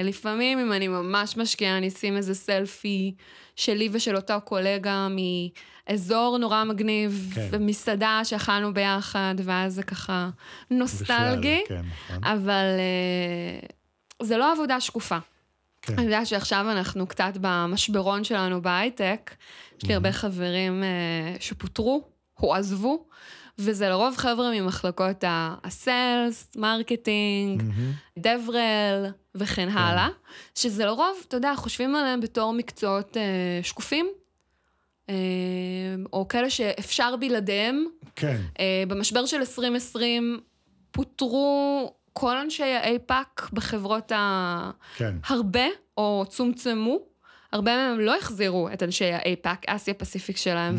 לפעמים, 0.05 0.59
אם 0.59 0.73
אני 0.73 0.89
ממש 0.89 1.37
משקיעה, 1.37 1.79
אני 1.79 1.89
אשים 1.89 2.17
איזה 2.17 2.35
סלפי 2.35 3.15
שלי 3.57 3.89
ושל 3.93 4.17
אותו 4.17 4.35
קולגה 4.45 5.09
מאזור 5.89 6.39
נורא 6.39 6.65
מגניב, 6.65 7.33
כן. 7.35 7.49
במסעדה 7.51 8.21
שאכלנו 8.25 8.75
ביחד, 8.75 9.35
ואז 9.45 9.75
זה 9.75 9.83
ככה 9.83 10.31
נוסטלגי, 10.71 11.61
בכלל, 11.65 11.77
כן, 11.77 11.83
נכון. 12.11 12.25
אבל 12.25 12.65
אה, 12.79 13.69
זה 14.23 14.37
לא 14.37 14.53
עבודה 14.53 14.81
שקופה. 14.81 15.19
כן. 15.83 15.95
אני 15.95 16.05
יודעת 16.05 16.27
שעכשיו 16.27 16.71
אנחנו 16.71 17.07
קצת 17.07 17.33
במשברון 17.41 18.25
שלנו 18.25 18.63
בהייטק. 18.63 19.35
יש 19.79 19.89
לי 19.89 19.95
הרבה 19.95 20.13
חברים 20.13 20.83
אה, 20.85 21.35
שפוטרו, 21.41 22.03
הועזבו, 22.35 23.07
וזה 23.59 23.89
לרוב 23.89 24.17
חבר'ה 24.17 24.51
ממחלקות 24.61 25.25
ה- 25.25 25.55
ה 25.65 25.77
sales, 25.77 26.49
marketing. 26.57 27.63
דוברות 28.19 29.07
וכן 29.35 29.69
הלאה, 29.69 30.09
שזה 30.55 30.85
לרוב, 30.85 31.17
אתה 31.29 31.37
יודע, 31.37 31.53
חושבים 31.57 31.97
עליהם 31.97 32.21
בתור 32.21 32.53
מקצועות 32.53 33.17
אה, 33.17 33.23
שקופים, 33.63 34.07
אה, 35.09 35.15
או 36.13 36.29
כאלה 36.29 36.51
שאפשר 36.51 37.17
בלעדיהם. 37.17 37.85
כן, 38.17 38.37
אה, 38.61 38.83
במשבר 38.89 39.27
של 39.27 39.37
2020 39.37 40.41
פוטרו 40.91 41.93
כל 42.13 42.37
אנשי 42.37 42.63
ה 42.63 42.80
APAC 42.80 43.49
בחברות 43.53 44.13
ה... 44.13 44.71
כן. 44.97 45.17
הרבה, 45.27 45.65
או 45.97 46.25
צומצמו. 46.29 46.99
הרבה 47.55 47.77
מהם 47.77 48.01
לא 48.01 48.17
החזירו 48.17 48.69
את 48.73 48.83
אנשי 48.83 49.05
האייפאק, 49.05 49.65
אסיה 49.67 49.95
פסיפיק 49.95 50.37
שלהם, 50.37 50.77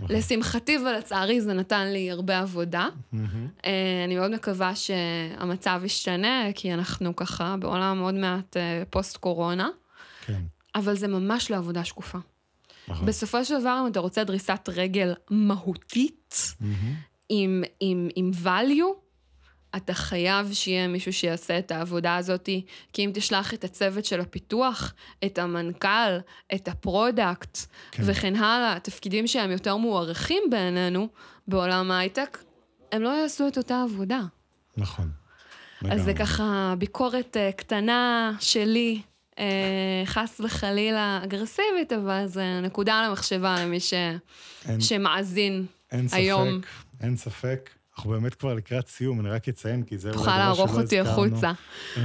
ולשמחתי 0.00 0.78
ולצערי 0.78 1.40
זה 1.40 1.52
נתן 1.52 1.86
לי 1.86 2.10
הרבה 2.10 2.38
עבודה. 2.38 2.88
אה, 3.64 4.04
אני 4.04 4.16
מאוד 4.16 4.30
מקווה 4.30 4.74
שהמצב 4.74 5.80
ישתנה, 5.84 6.44
כי 6.54 6.74
אנחנו 6.74 7.16
ככה 7.16 7.56
בעולם 7.58 7.98
עוד 8.00 8.14
מעט 8.14 8.56
אה, 8.56 8.82
פוסט-קורונה, 8.90 9.68
כן. 10.26 10.40
אבל 10.74 10.94
זה 10.94 11.08
ממש 11.08 11.50
לא 11.50 11.56
עבודה 11.56 11.84
שקופה. 11.84 12.18
נכון. 12.88 13.06
בסופו 13.06 13.44
של 13.44 13.60
דבר, 13.60 13.78
אם 13.82 13.86
אתה 13.86 14.00
רוצה 14.00 14.24
דריסת 14.24 14.68
רגל 14.68 15.14
מהותית, 15.30 16.54
מהמם. 16.60 16.94
עם, 17.28 17.62
עם, 17.80 18.08
עם 18.16 18.30
value, 18.44 19.05
אתה 19.76 19.94
חייב 19.94 20.52
שיהיה 20.52 20.88
מישהו 20.88 21.12
שיעשה 21.12 21.58
את 21.58 21.70
העבודה 21.70 22.16
הזאת, 22.16 22.48
כי 22.92 23.04
אם 23.04 23.10
תשלח 23.14 23.54
את 23.54 23.64
הצוות 23.64 24.04
של 24.04 24.20
הפיתוח, 24.20 24.94
את 25.24 25.38
המנכ"ל, 25.38 26.18
את 26.54 26.68
ה 26.68 26.78
product, 26.78 27.58
כן. 27.90 28.02
כן. 28.02 28.10
וכן 28.10 28.36
הלאה, 28.36 28.78
תפקידים 28.80 29.26
שהם 29.26 29.50
יותר 29.50 29.76
מוערכים 29.76 30.42
בעינינו 30.50 31.08
בעולם 31.48 31.90
ההייטק, 31.90 32.38
הם 32.92 33.02
לא 33.02 33.08
יעשו 33.08 33.48
את 33.48 33.58
אותה 33.58 33.82
עבודה. 33.82 34.20
נכון. 34.76 35.10
אז 35.90 36.02
זה. 36.02 36.14
ככה 36.14 36.74
ביקורת 36.78 37.36
אה, 37.36 37.50
קטנה 37.52 38.32
שלי, 38.40 39.00
אה, 39.38 39.44
חס 40.06 40.40
וחלילה 40.44 41.20
אגרסיבית, 41.24 41.92
אבל 41.92 42.26
זה 42.26 42.60
נקודה 42.62 43.06
למחשבה 43.08 43.56
למי 43.64 43.80
ש... 43.80 43.94
אין- 44.68 44.80
שמאזין 44.80 45.66
אין 45.92 46.08
ספק, 46.08 46.16
היום. 46.16 46.60
אין 47.00 47.16
ספק. 47.16 47.70
אנחנו 47.96 48.10
באמת 48.10 48.34
כבר 48.34 48.54
לקראת 48.54 48.88
סיום, 48.88 49.20
אני 49.20 49.28
רק 49.28 49.48
אציין, 49.48 49.82
כי 49.82 49.98
זה 49.98 50.12
תוכל 50.12 50.38
לערוך 50.38 50.74
אותי. 50.74 51.00
החוצה. 51.00 51.52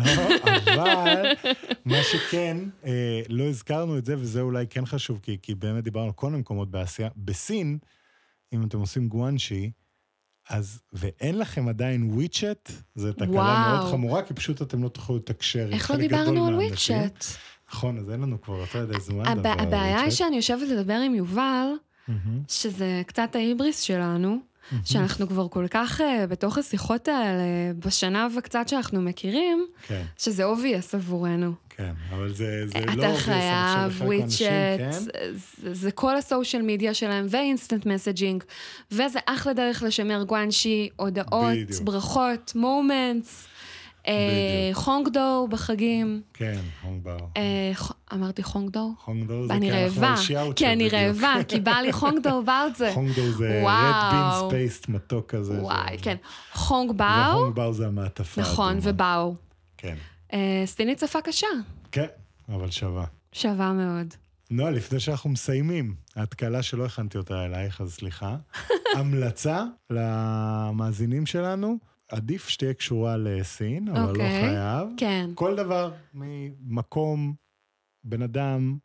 לא, 0.76 0.94
אבל 0.94 1.32
מה 1.86 1.98
שכן, 2.12 2.58
אה, 2.86 3.22
לא 3.30 3.44
הזכרנו 3.44 3.98
את 3.98 4.06
זה, 4.06 4.16
וזה 4.18 4.42
אולי 4.42 4.68
כן 4.70 4.86
חשוב, 4.86 5.20
כי, 5.24 5.38
כי 5.42 5.56
באמת 5.56 5.84
דיברנו 5.84 6.06
על 6.06 6.12
כל 6.12 6.28
מיני 6.28 6.40
מקומות 6.40 6.72
באסיה. 6.72 7.10
בסין, 7.18 7.78
אם 8.54 8.64
אתם 8.64 8.80
עושים 8.80 9.08
גואנשי, 9.08 9.72
אז, 10.50 10.82
ואין 10.94 11.38
לכם 11.38 11.68
עדיין 11.68 12.14
וויצ'ט, 12.14 12.72
זו 12.96 13.14
תקלה. 13.14 13.28
מאוד 13.28 13.92
חמורה, 13.92 14.24
כי 14.24 14.34
פשוט 14.34 14.62
אתם 14.62 14.84
לא 14.84 14.90
תוכלו 14.90 15.16
לתקשר 15.16 15.70
איך 15.72 15.92
לא 15.92 15.98
דיברנו 15.98 16.48
על. 16.48 16.56
וויצ'ט? 16.56 17.26
נכון, 17.70 17.98
אז 17.98 18.10
אין 18.10 18.22
לנו 18.22 18.42
כבר, 18.42 18.64
אתה 18.64 18.78
יודע, 18.78 19.00
זמן 19.00 19.38
לדבר 19.38 19.50
על 19.50 19.60
הבעיה 19.60 19.86
היא 19.86 19.96
וויצ'ט. 19.96 20.18
שאני 20.18 20.36
יושבת 20.36 20.68
לדבר 20.70 21.00
עם 21.06 21.16
יובל, 21.16 21.68
שזה 22.48 23.02
קצת 23.06 23.36
ההיבריס 23.36 23.80
שלנו, 23.80 24.51
שאנחנו 24.86 25.28
כבר 25.28 25.48
כל 25.48 25.66
כך 25.72 26.02
אה, 26.02 26.28
בתוך 26.28 26.58
השיחות 26.58 27.08
האלה, 27.08 27.44
בשנה 27.86 28.28
וקצת 28.38 28.68
שאנחנו 28.68 29.02
מכירים, 29.02 29.66
כן, 29.88 30.04
שזה 30.18 30.46
obvious 30.46 30.96
עבורנו. 30.96 31.54
כן, 31.70 31.92
אבל 32.10 32.34
זה, 32.34 32.68
זה 32.68 32.74
לא... 32.80 32.92
אתה 32.94 33.02
obvious, 33.02 33.06
אני 33.06 33.14
חושב, 33.18 33.26
חייב 33.26 34.02
WeChat, 34.02 34.40
כן? 34.78 34.92
זה- 34.92 35.74
זה 35.74 35.92
כל 35.92 36.18
ה 36.18 36.24
social 36.24 36.62
media 36.62 36.94
שלהם, 36.94 37.26
ו 37.30 37.37
instant 37.37 37.86
messaging, 37.86 38.44
וזה 38.92 39.20
אחלה 39.26 39.54
דרך 39.54 39.84
לשמר 39.84 40.24
guanxi, 40.24 40.90
הודעות, 40.96 41.54
בדיוק. 41.54 41.82
ברכות, 41.84 42.52
moments, 42.56 43.48
בדיוק. 44.08 44.78
hongbao 44.78 45.48
בחגים. 45.52 46.22
כן, 46.34 46.60
הונגבר. 46.82 47.18
אה, 47.38 47.72
ח- 47.74 47.92
אמרתי 48.14 48.44
חונגדו? 48.44 48.94
חונגדו 49.00 49.48
זה 49.48 49.54
אני 49.54 49.70
כי 49.72 49.78
אנחנו 49.84 50.02
רעבה, 50.02 50.10
על 50.10 50.18
שיאוצ'ה 50.18 50.54
כי 50.56 50.68
אני 50.68 50.88
בדיוק. 50.88 50.94
רעבה, 50.94 51.34
כי 51.48 51.60
בא 51.60 51.72
לי 51.72 51.94
חונגדו 51.94 52.44
בארצה. 52.44 52.92
חונגדו 52.96 53.32
זה 53.32 53.60
וואו. 53.64 53.74
רד 53.84 54.12
בין 54.12 54.50
ספייסט 54.50 54.90
מתוק 54.90 55.30
כזה. 55.36 55.54
וואי, 55.62 55.98
כן. 56.02 56.16
חונג 56.54 56.92
באו, 56.92 57.08
והונגבר 57.08 57.72
זה 57.72 57.88
המעטפה. 57.88 58.42
נכון. 58.42 58.78
ובאו. 58.82 59.36
כן, 59.78 59.96
אה, 60.34 60.64
סינית 60.66 61.00
שפה 61.00 61.22
קשה, 61.22 61.48
כן, 61.92 62.06
אבל 62.50 62.72
שווה. 62.72 63.06
שווה 63.34 63.74
מאוד. 63.74 64.14
נועה, 64.52 64.72
לפני 64.72 65.00
שאנחנו 65.00 65.30
מסיימים, 65.30 65.96
ההתקלה 66.16 66.64
שלא 66.64 66.86
הכנתי 66.86 67.18
אותה 67.18 67.46
אלייך, 67.46 67.82
אז 67.82 67.94
סליחה. 67.94 68.36
המלצה 68.98 69.64
למאזינים 69.90 71.26
שלנו, 71.26 71.78
עדיף 72.12 72.50
שתהיה 72.50 72.74
קשורה 72.74 73.18
לסין, 73.18 73.88
אבל 73.88 74.00
לא 74.02 74.10
אוקיי. 74.10 74.42
חייב. 74.42 74.88
כן. 74.98 75.30
כל 75.36 75.56
דבר 75.56 75.92
ממקום, 76.14 77.34
בן 78.04 78.22
אדם, 78.22 78.78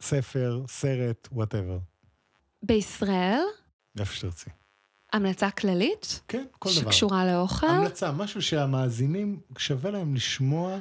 ספר, 0.00 0.62
סרט, 0.68 1.28
whatever. 1.32 1.78
בישראל, 2.62 3.40
איפה 3.98 4.14
שתרצי. 4.14 4.50
המלצה 5.12 5.50
כללית, 5.50 6.20
כן, 6.28 6.44
כל 6.58 6.70
דבר. 6.70 6.80
שקשורה 6.80 7.26
לאוכל. 7.32 7.66
המלצה, 7.66 8.12
משהו 8.12 8.42
שהמאזינים, 8.42 9.40
שווה 9.58 9.90
להם 9.90 10.14
לשמוע 10.14 10.78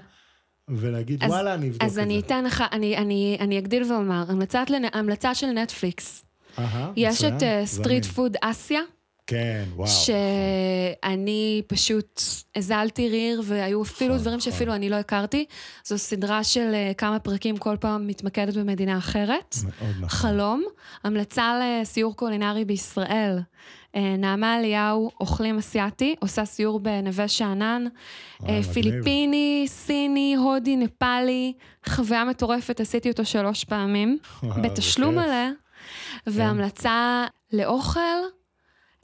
ולהגיד, 0.67 1.23
אז- 1.23 1.29
וואלה, 1.31 1.53
אני 1.53 1.65
אבדוק 1.67 1.81
את 1.81 1.85
אז 1.87 1.93
זה. 1.93 2.03
אני 2.03 2.19
אתן 2.19 2.43
לך, 2.45 2.63
אני, 2.71 2.97
אני, 2.97 3.37
אני 3.39 3.59
אגדיל 3.59 3.91
ואומר, 3.93 4.23
המלצת, 4.29 4.65
לנ- 4.69 4.97
המלצה 4.97 5.35
של 5.35 5.47
נטפליקס. 5.47 6.25
אהה, 6.59 6.91
יש 6.95 7.23
את 7.23 7.43
אה. 7.43 7.65
Street 7.65 8.05
Food 8.05 8.37
אסיה, 8.41 8.81
כן, 9.27 9.63
וואו. 9.75 9.87
שאני 9.87 11.61
פשוט 11.67 12.21
הזלתי 12.55 13.09
ריר, 13.09 13.41
והיו 13.45 13.81
אפילו 13.83 14.09
נכון, 14.13 14.21
דברים 14.21 14.37
נכון. 14.37 14.51
שאפילו 14.51 14.73
אני 14.73 14.89
לא 14.89 14.95
הכרתי. 14.95 15.45
זו 15.85 15.97
סדרה 15.97 16.43
של 16.43 16.71
אה, 16.73 16.91
כמה 16.97 17.19
פרקים, 17.19 17.57
כל 17.57 17.77
פעם 17.79 18.07
מתמקדת 18.07 18.53
במדינה 18.53 18.97
אחרת. 18.97 19.55
מאוד 19.63 19.95
נכון. 19.95 20.09
חלום, 20.09 20.63
המלצה 21.03 21.59
לסיור 21.61 22.15
קולינרי 22.15 22.65
בישראל. 22.65 23.39
אה, 23.95 24.15
נעמה 24.17 24.59
אליהו, 24.59 25.11
אוכלים 25.21 25.57
אסיאתי, 25.57 26.15
עושה 26.19 26.45
סיור 26.45 26.79
בנווה 26.79 27.27
שאנן, 27.27 27.85
אה. 28.49 28.63
פיליפיני, 28.73 29.65
סיני, 29.67 30.35
הודי, 30.35 30.75
נפאלי, 30.75 31.53
חוויה 31.89 32.25
מטורפת, 32.25 32.79
עשיתי 32.79 33.09
אותו 33.09 33.25
שלוש 33.25 33.63
פעמים, 33.63 34.17
בתשלום. 34.63 35.15
מלא, 35.15 35.23
כן. 35.25 35.53
והמלצה 36.27 37.25
לאוכל, 37.53 37.99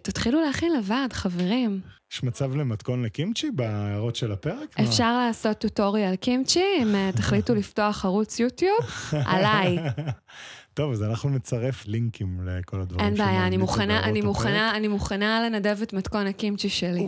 תתחילו 0.04 0.42
להכין 0.42 0.74
לבד, 0.78 1.08
חברים. 1.14 1.82
יש 2.12 2.24
מצב 2.24 2.56
למתכון 2.56 3.04
לקימצ'י 3.04 3.52
בהערות 3.52 4.16
של 4.16 4.32
הפרק? 4.32 4.80
אפשר 4.80 5.18
לעשות 5.18 5.58
טוטוריאל 5.58 6.16
קימצ'י, 6.16 6.64
אם 6.82 6.96
אה, 6.96 7.10
תחליטו 7.16 7.56
לפתוח 7.60 8.06
ערוץ 8.06 8.40
יוטיוב, 8.40 8.80
עליי. 9.26 9.78
טוב, 10.74 10.92
אז 10.92 11.04
אנחנו 11.04 11.30
נצרף 11.30 11.88
לינקים 11.88 12.40
לכל 12.46 12.82
הדברים 12.82 13.06
אין 13.06 13.16
בעיה, 13.16 13.48
אני 13.48 13.58
מוכנה, 13.58 14.04
אני. 14.04 14.22
מוכנה, 14.22 14.76
אני 14.78 14.88
מוכנה 14.88 15.50
לנדב 15.50 15.78
את 15.84 15.94
מתכון 15.94 16.28
הקימצ'י 16.28 16.70
שלי. 16.70 17.08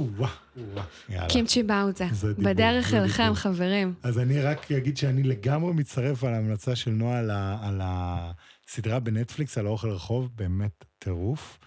קימצ'י 1.28 1.64
באוזה. 1.64 2.06
זה 2.12 2.34
דיבור, 2.34 2.54
בדרך 2.54 2.94
אליכם. 2.94 3.32
חברים. 3.36 3.94
אז 4.04 4.20
אני 4.20 4.42
רק 4.42 4.72
אגיד 4.72 4.98
שאני 4.98 5.24
לגמרי 5.24 5.74
מצטרף 5.74 6.24
על 6.24 6.34
ההמלצה 6.34 6.76
של 6.76 6.92
נועה 6.92 7.20
על 7.62 7.82
הסדרה 7.84 9.00
בנטפליקס, 9.00 9.58
על 9.58 9.66
האוכל 9.66 9.90
רחוב, 9.90 10.30
באמת 10.36 10.86
טירוף. 11.00 11.60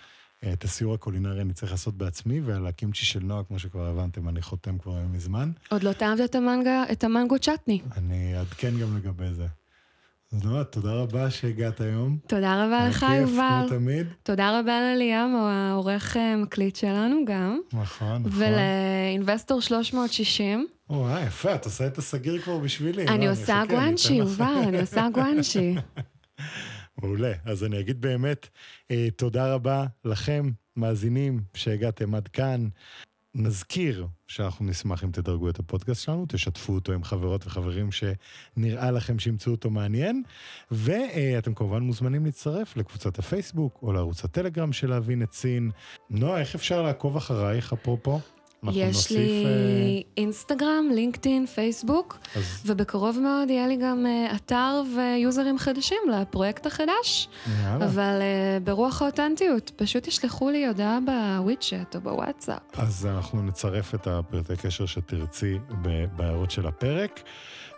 אה, 0.45 0.53
את 0.53 0.65
הסיור 0.65 0.95
הקולינרי 0.95 1.41
אני 1.41 1.53
צריך 1.53 1.73
לעשות 1.73 1.95
בעצמי, 1.95 2.41
ועל 2.41 2.67
הקימצ'י 2.67 3.05
של 3.05 3.21
נועה, 3.21 3.45
כמו 3.45 3.59
שכבר 3.59 3.87
הבנתם, 3.87 4.29
אני 4.29 4.43
חותם 4.43 4.79
כבר 4.79 4.93
מזמן. 5.13 5.51
עוד 5.71 5.83
לא 5.83 5.93
טעמת 5.93 6.21
את 6.21 6.35
המנגה, 6.35 6.85
את 6.93 7.05
המנגו 7.05 7.39
צ'טני. 7.39 7.81
אני 7.97 8.39
אעדכן 8.39 8.79
גם 8.79 8.97
לגבי 8.97 9.35
זה. 9.35 9.47
אז 10.33 10.45
נועה, 10.45 10.65
תודה 10.65 10.93
רבה 10.93 11.31
שהגעת 11.31 11.81
היום. 11.81 12.19
תודה 12.27 12.65
רבה 12.65 12.89
לך, 12.89 13.03
היה 13.03 13.21
כיף, 13.27 13.31
יובל. 13.31 13.67
כמו 13.69 13.79
תמיד. 13.79 14.07
תודה 14.23 14.61
רבה 14.61 14.81
לליאם, 14.81 15.31
הוא 15.31 15.49
העורך 15.49 16.17
אה, 16.17 16.37
מקליט 16.37 16.77
שלנו 16.77 17.17
גם. 17.27 17.61
נכון, 17.73 18.23
נכון. 18.23 18.33
ולאינבסטור 18.33 19.61
360. 19.61 20.67
וואי, 20.91 21.27
יפה, 21.27 21.55
את 21.55 21.65
עושה 21.65 21.87
את 21.87 21.99
הסגיר 21.99 22.41
כבר 22.41 22.59
בשבילי. 22.59 23.07
לא, 23.07 23.11
אני 23.11 23.29
עושה 23.29 23.43
אחכה, 23.43 23.63
אני 23.63 23.69
גואנצ'י. 23.69 24.15
יובל, 24.15 24.45
אני 24.69 24.81
עושה 24.81 25.09
גואנצ'י. 25.15 25.75
מעולה. 27.03 27.33
אז 27.45 27.65
אני 27.65 27.81
אגיד 27.81 28.01
באמת, 28.01 28.49
אה, 28.91 29.09
תודה 29.17 29.55
רבה 29.55 29.87
לכם, 30.05 30.51
מאזינים, 30.77 31.41
שהגעתם 31.55 32.15
עד 32.15 32.29
כאן. 32.29 32.69
נזכיר 33.35 34.07
שאנחנו 34.27 34.65
נשמח 34.65 35.05
אם 35.05 35.11
תדרגו 35.11 35.49
את 35.49 35.59
הפודקאסט 35.59 36.03
שלנו, 36.03 36.27
תשתפו 36.29 36.75
אותו 36.75 36.93
עם 36.93 37.05
חברות 37.05 37.47
וחברים 37.47 37.89
שנראה 37.93 38.91
לכם 38.91 39.19
שימצאו 39.19 39.53
אותו 39.53 39.71
מעניין, 39.71 40.23
ואתם 40.71 41.55
כמובן 41.55 41.83
מוזמנים 41.83 42.25
להצטרף 42.25 42.77
לקבוצת 42.77 43.19
הפייסבוק 43.19 43.79
או 43.83 43.93
לערוץ 43.93 44.25
הטלגרם 44.25 44.73
של 44.73 44.91
להבין 44.91 45.23
את 45.23 45.33
סין. 45.33 45.71
נועה, 46.11 46.41
איך 46.41 46.55
אפשר 46.55 46.83
לעקוב 46.83 47.17
אחרייך, 47.17 47.73
אפרופו? 47.73 48.21
יש 48.73 49.11
לי 49.11 50.03
אינסטגרם, 50.17 50.89
לינקדאין, 50.95 51.47
פייסבוק, 51.47 52.19
אה, 52.37 52.41
אז 52.41 52.63
ובקרוב 52.67 53.19
מאוד 53.19 53.51
יהיה 53.51 53.67
לי 53.67 53.77
גם 53.77 54.07
אה, 54.07 54.37
אתר 54.37 54.83
ויוזרים 54.97 55.59
חדשים 55.59 55.99
לפרויקט 56.13 56.67
החדש. 56.67 57.29
יאללה. 57.47 57.87
אבל 57.87 58.19
אה, 58.21 58.59
ברוח 58.65 59.03
האותנטיות, 59.03 59.73
פשוט 59.77 60.09
תשלחו 60.09 60.51
לי 60.51 60.67
הודעה 60.67 60.99
בווידשט 61.07 61.97
או 61.97 62.01
בוואטסאפ. 62.01 62.59
אז 62.73 63.07
אנחנו 63.07 63.43
נצרף 63.43 63.95
את 63.95 64.07
הפרטי 64.07 64.57
קשר 64.57 64.87
שתרצי 64.87 65.59
בהערות 66.17 66.51
של 66.51 66.67
הפרק. 66.67 67.21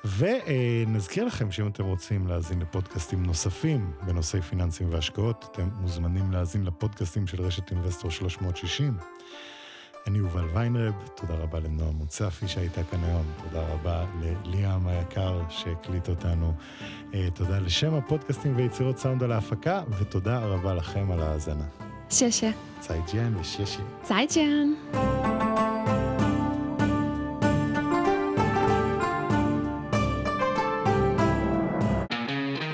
ונזכיר 0.05 1.25
לכם 1.25 1.53
שאם 1.53 1.69
אתם 1.69 1.85
רוצים 1.85 2.27
להאזין 2.27 2.61
לפודקאסטים 2.61 3.23
נוספים 3.23 3.93
בנושאי 4.07 4.41
פיננסים 4.41 4.93
והשקעות, 4.93 5.49
אתם 5.53 5.69
מוזמנים 5.81 6.33
להאזין 6.33 6.65
לפודקאסטים 6.65 7.27
של 7.27 7.43
רשת 7.43 7.71
אינבסטור 7.71 8.11
360. 8.11 8.95
אני 10.11 10.19
יובל 10.19 10.45
ויינרב, 10.53 10.95
תודה 11.15 11.35
רבה 11.35 11.59
לנועה 11.61 11.91
מוצפי 11.91 12.49
שהייתה 12.49 12.81
כאן 12.91 13.05
היום, 13.05 13.23
תודה 13.43 13.63
רבה 13.67 14.05
לליאם 14.21 14.87
היקר 14.87 15.41
שהקליט 15.49 16.09
אותנו, 16.09 16.53
אה, 17.15 17.29
תודה 17.35 17.59
לשם 17.59 17.95
הפודקאסטים 17.95 18.57
ויצירות 18.57 18.99
סאונד 18.99 19.23
על 19.23 19.33
ההפקה, 19.33 19.83
ותודה 19.99 20.39
רבה 20.39 20.75
לכם 20.75 21.11
על 21.13 21.21
ההאזנה. 21.21 21.65
ששה. 22.11 22.51
צייג'יאן 22.81 23.37
וששי. 23.37 23.83
צייצ'אן. 24.03 24.73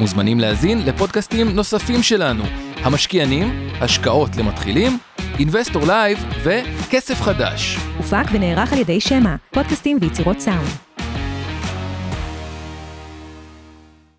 מוזמנים 0.00 0.40
להאזין 0.40 0.78
לפודקאסטים 0.86 1.48
נוספים 1.48 2.02
שלנו, 2.02 2.44
המשקיעונים, 2.84 3.68
השקעות 3.80 4.36
למתחילים, 4.36 4.98
אינווסטור 5.38 5.86
לייב 5.86 6.24
וכסף 6.42 7.20
חדש. 7.20 7.76
הופק 7.96 8.24
ונערך 8.32 8.72
על 8.72 8.78
ידי 8.78 9.00
שמע, 9.00 9.36
פודקאסטים 9.50 9.98
ויצירות 10.00 10.40
סאונד. 10.40 10.85